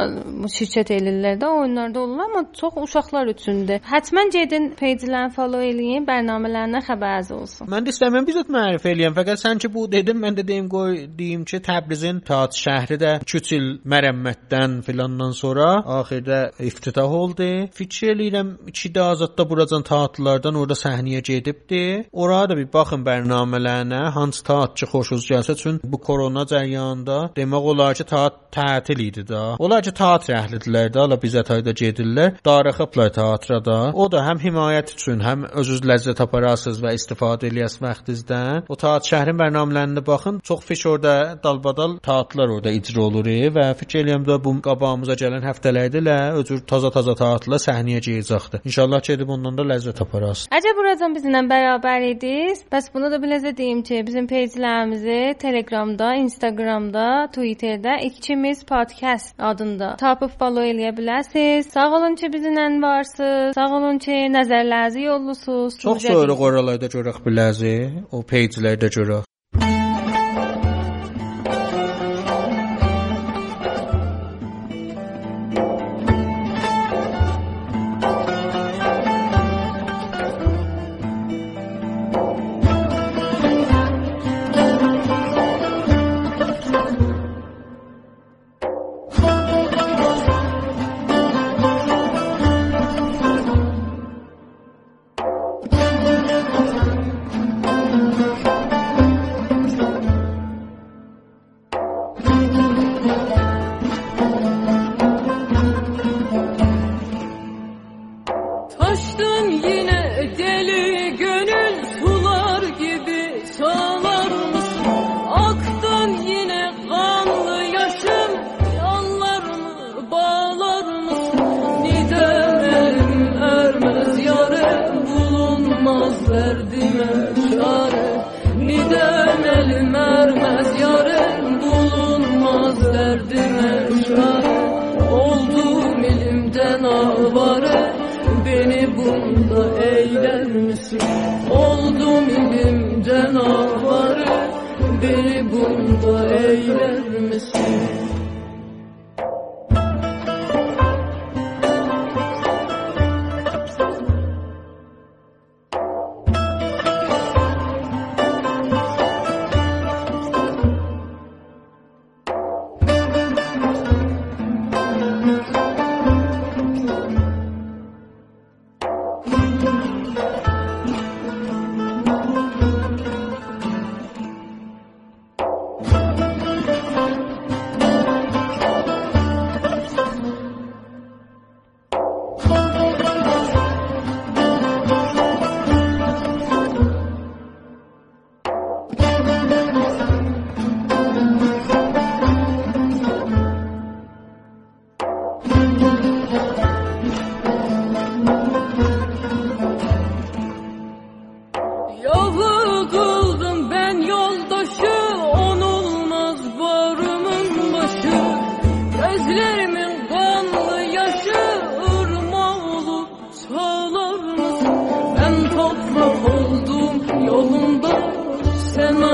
şirkət 0.57 0.95
elirlər 0.99 1.39
də 1.41 1.51
oyunlarda 1.61 2.01
olur, 2.01 2.25
amma 2.27 2.45
çox 2.61 2.81
uşaqlar 2.87 3.33
üçündür. 3.35 3.83
Həttəmən 3.93 4.33
gedin 4.33 4.71
peyjlərini 4.81 5.35
follow 5.37 5.63
eləyin, 5.65 6.07
bərnamələrindən 6.09 6.87
xəbəriniz 6.89 7.33
olsun. 7.35 7.71
Mən 7.71 7.87
də 7.87 7.95
istəmirəm 7.95 8.29
bizzət 8.29 8.53
mərifə 8.55 8.93
eləyəm. 8.95 9.17
Fəqət 9.19 9.43
sən 9.45 9.63
ki 9.63 9.71
bu 9.75 9.87
dedin, 9.91 10.21
mən 10.21 10.39
də 10.39 10.47
deyim 10.47 10.69
qoy 10.71 11.05
deyim 11.19 11.45
ki, 11.49 11.61
Təbrizin 11.75 12.21
Taat 12.23 12.55
şəhəri 12.55 12.97
də 13.03 13.13
2 13.27 13.41
il 13.57 13.65
mərəmmətdən 13.91 14.77
filandan 14.87 15.33
sonra 15.35 15.67
axirdə 15.97 16.39
iftitah 16.69 17.15
oldu. 17.21 17.49
Fikir 17.75 18.13
eləyirəm 18.13 18.53
2 18.71 18.93
də 18.95 19.07
azadda 19.15 19.47
buracan 19.51 19.83
taatlardan 19.89 20.55
orada 20.61 20.77
səhnəyə 20.79 21.23
gedibdi. 21.31 21.83
Oraya 22.13 22.53
da 22.53 22.59
bir 22.61 22.69
baxın 22.77 23.03
bərnamələrinə, 23.09 24.03
hansı 24.15 24.45
taatçı 24.51 24.87
xoşunuz 24.93 25.27
gəlsə, 25.33 25.57
çün 25.63 25.81
bu 25.83 25.99
korona 26.09 26.45
cəryanında 26.53 27.19
demək 27.41 27.69
olar 27.73 27.99
ki, 27.99 28.07
taat 28.13 28.39
tətil 28.55 29.03
idi 29.09 29.27
da. 29.27 29.43
Olar 29.59 29.83
ki, 29.83 29.95
teatr 29.99 30.37
əhlidirlər 30.39 30.93
də, 30.95 31.03
ala 31.09 31.19
bizə 31.25 31.43
tayda 31.49 31.75
gedirlər. 31.83 32.39
Darıxıblar 32.47 33.11
teatra 33.19 33.59
da. 33.65 33.79
O 33.95 34.07
da 34.13 34.23
həm 34.29 34.39
himayət 34.47 34.95
üçün, 34.95 35.25
həm 35.27 35.49
özünüz 35.51 35.83
ləzzət 35.91 36.23
aparasınız 36.23 36.79
və 36.85 36.95
istifadə 37.01 37.51
eləyəsiz 37.51 37.83
vaxtınızdan. 37.83 38.71
O 38.71 38.79
teatr 38.79 39.11
şəhərin 39.11 39.41
bərnamələrinə 39.43 40.07
baxın. 40.07 40.41
Çox 40.47 40.63
fiş 40.71 40.87
orada 40.93 41.15
dalbadal 41.55 41.99
teatrlar 41.99 42.49
orada 42.49 42.71
icra 42.71 43.03
olur 43.03 43.27
e, 43.27 43.49
və 43.55 43.67
fikir 43.79 44.03
eləyirəm 44.03 44.25
də 44.27 44.39
bu 44.45 44.55
qabağımıza 44.65 45.17
gələn 45.21 45.45
həftələrdə 45.47 46.01
elə 46.03 46.17
özür 46.41 46.63
taza-taza 46.71 47.15
teatrlar 47.19 47.63
səhnəyə 47.63 48.01
gələcəkdir. 48.07 48.65
İnşallah 48.71 49.03
gedib 49.09 49.31
ondan 49.35 49.59
da 49.59 49.67
ləzzət 49.71 50.03
aparasınız. 50.05 50.51
Əcəb 50.59 50.79
buracan 50.79 51.17
bizimlə 51.17 51.43
bərabər 51.51 52.07
idiniz. 52.11 52.65
Bəs 52.73 52.91
bunu 52.95 53.11
da 53.13 53.21
biləcə 53.23 53.55
deyim 53.57 53.83
ki, 53.87 54.03
bizim 54.07 54.29
peyjlərimizi 54.31 55.21
Telegramda, 55.43 56.15
Instagramda, 56.25 57.07
Twitterdə 57.35 57.99
ikimiz 58.09 58.65
podcast 58.69 59.35
adında 59.39 59.95
tapıb 60.01 60.35
follow 60.39 60.67
eləyə 60.73 60.95
bilərsiniz. 60.99 61.71
Sağ 61.75 61.91
olun 61.99 62.19
ki, 62.21 62.33
bizimlə 62.35 62.67
varsınız. 62.83 63.55
Sağ 63.59 63.69
olun 63.79 64.01
ki, 64.03 64.17
nəzərlərinizi 64.39 65.07
yollusunuz. 65.09 65.79
Çox 65.85 66.09
soyuruq 66.09 66.49
oralarda 66.49 66.91
görək 66.97 67.23
biləzi, 67.27 67.77
o 68.13 68.25
peyjlərdə 68.35 68.91
görək. 68.99 69.34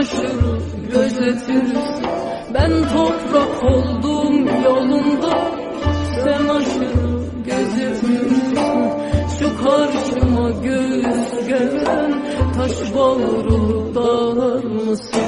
Sen 0.01 0.07
aşırı 0.07 0.59
gözetirsin 0.93 2.05
Ben 2.55 2.71
toprak 2.71 3.65
oldum 3.65 4.49
yolunda 4.65 5.51
Sen 6.25 6.49
aşırı 6.49 7.21
gözetirsin 7.45 8.91
Şu 9.39 9.65
karşıma 9.65 10.51
göğüs 10.51 11.49
gelen 11.49 12.23
Taş 12.57 12.95
bağrı 12.95 13.95
dağlar 13.95 14.65
mısın? 14.65 15.23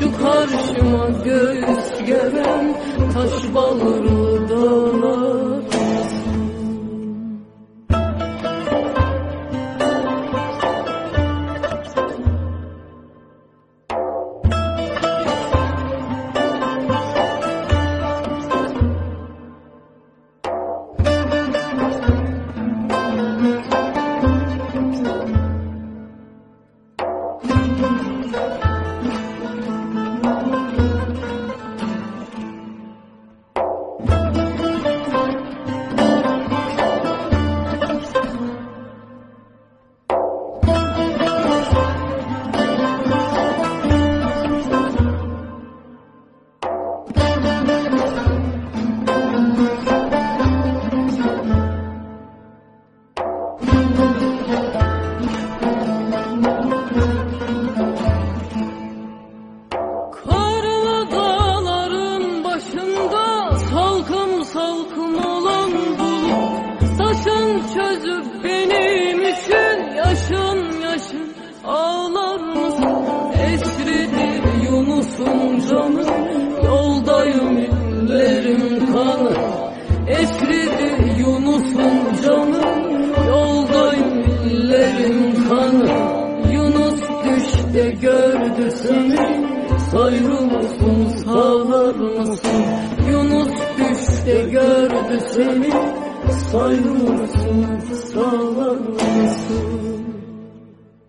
Şu 0.00 0.22
karşıma 0.22 1.08
göğüs 1.24 2.06
gelen 2.06 2.74
Taş 3.14 3.54
bağrı 3.54 4.13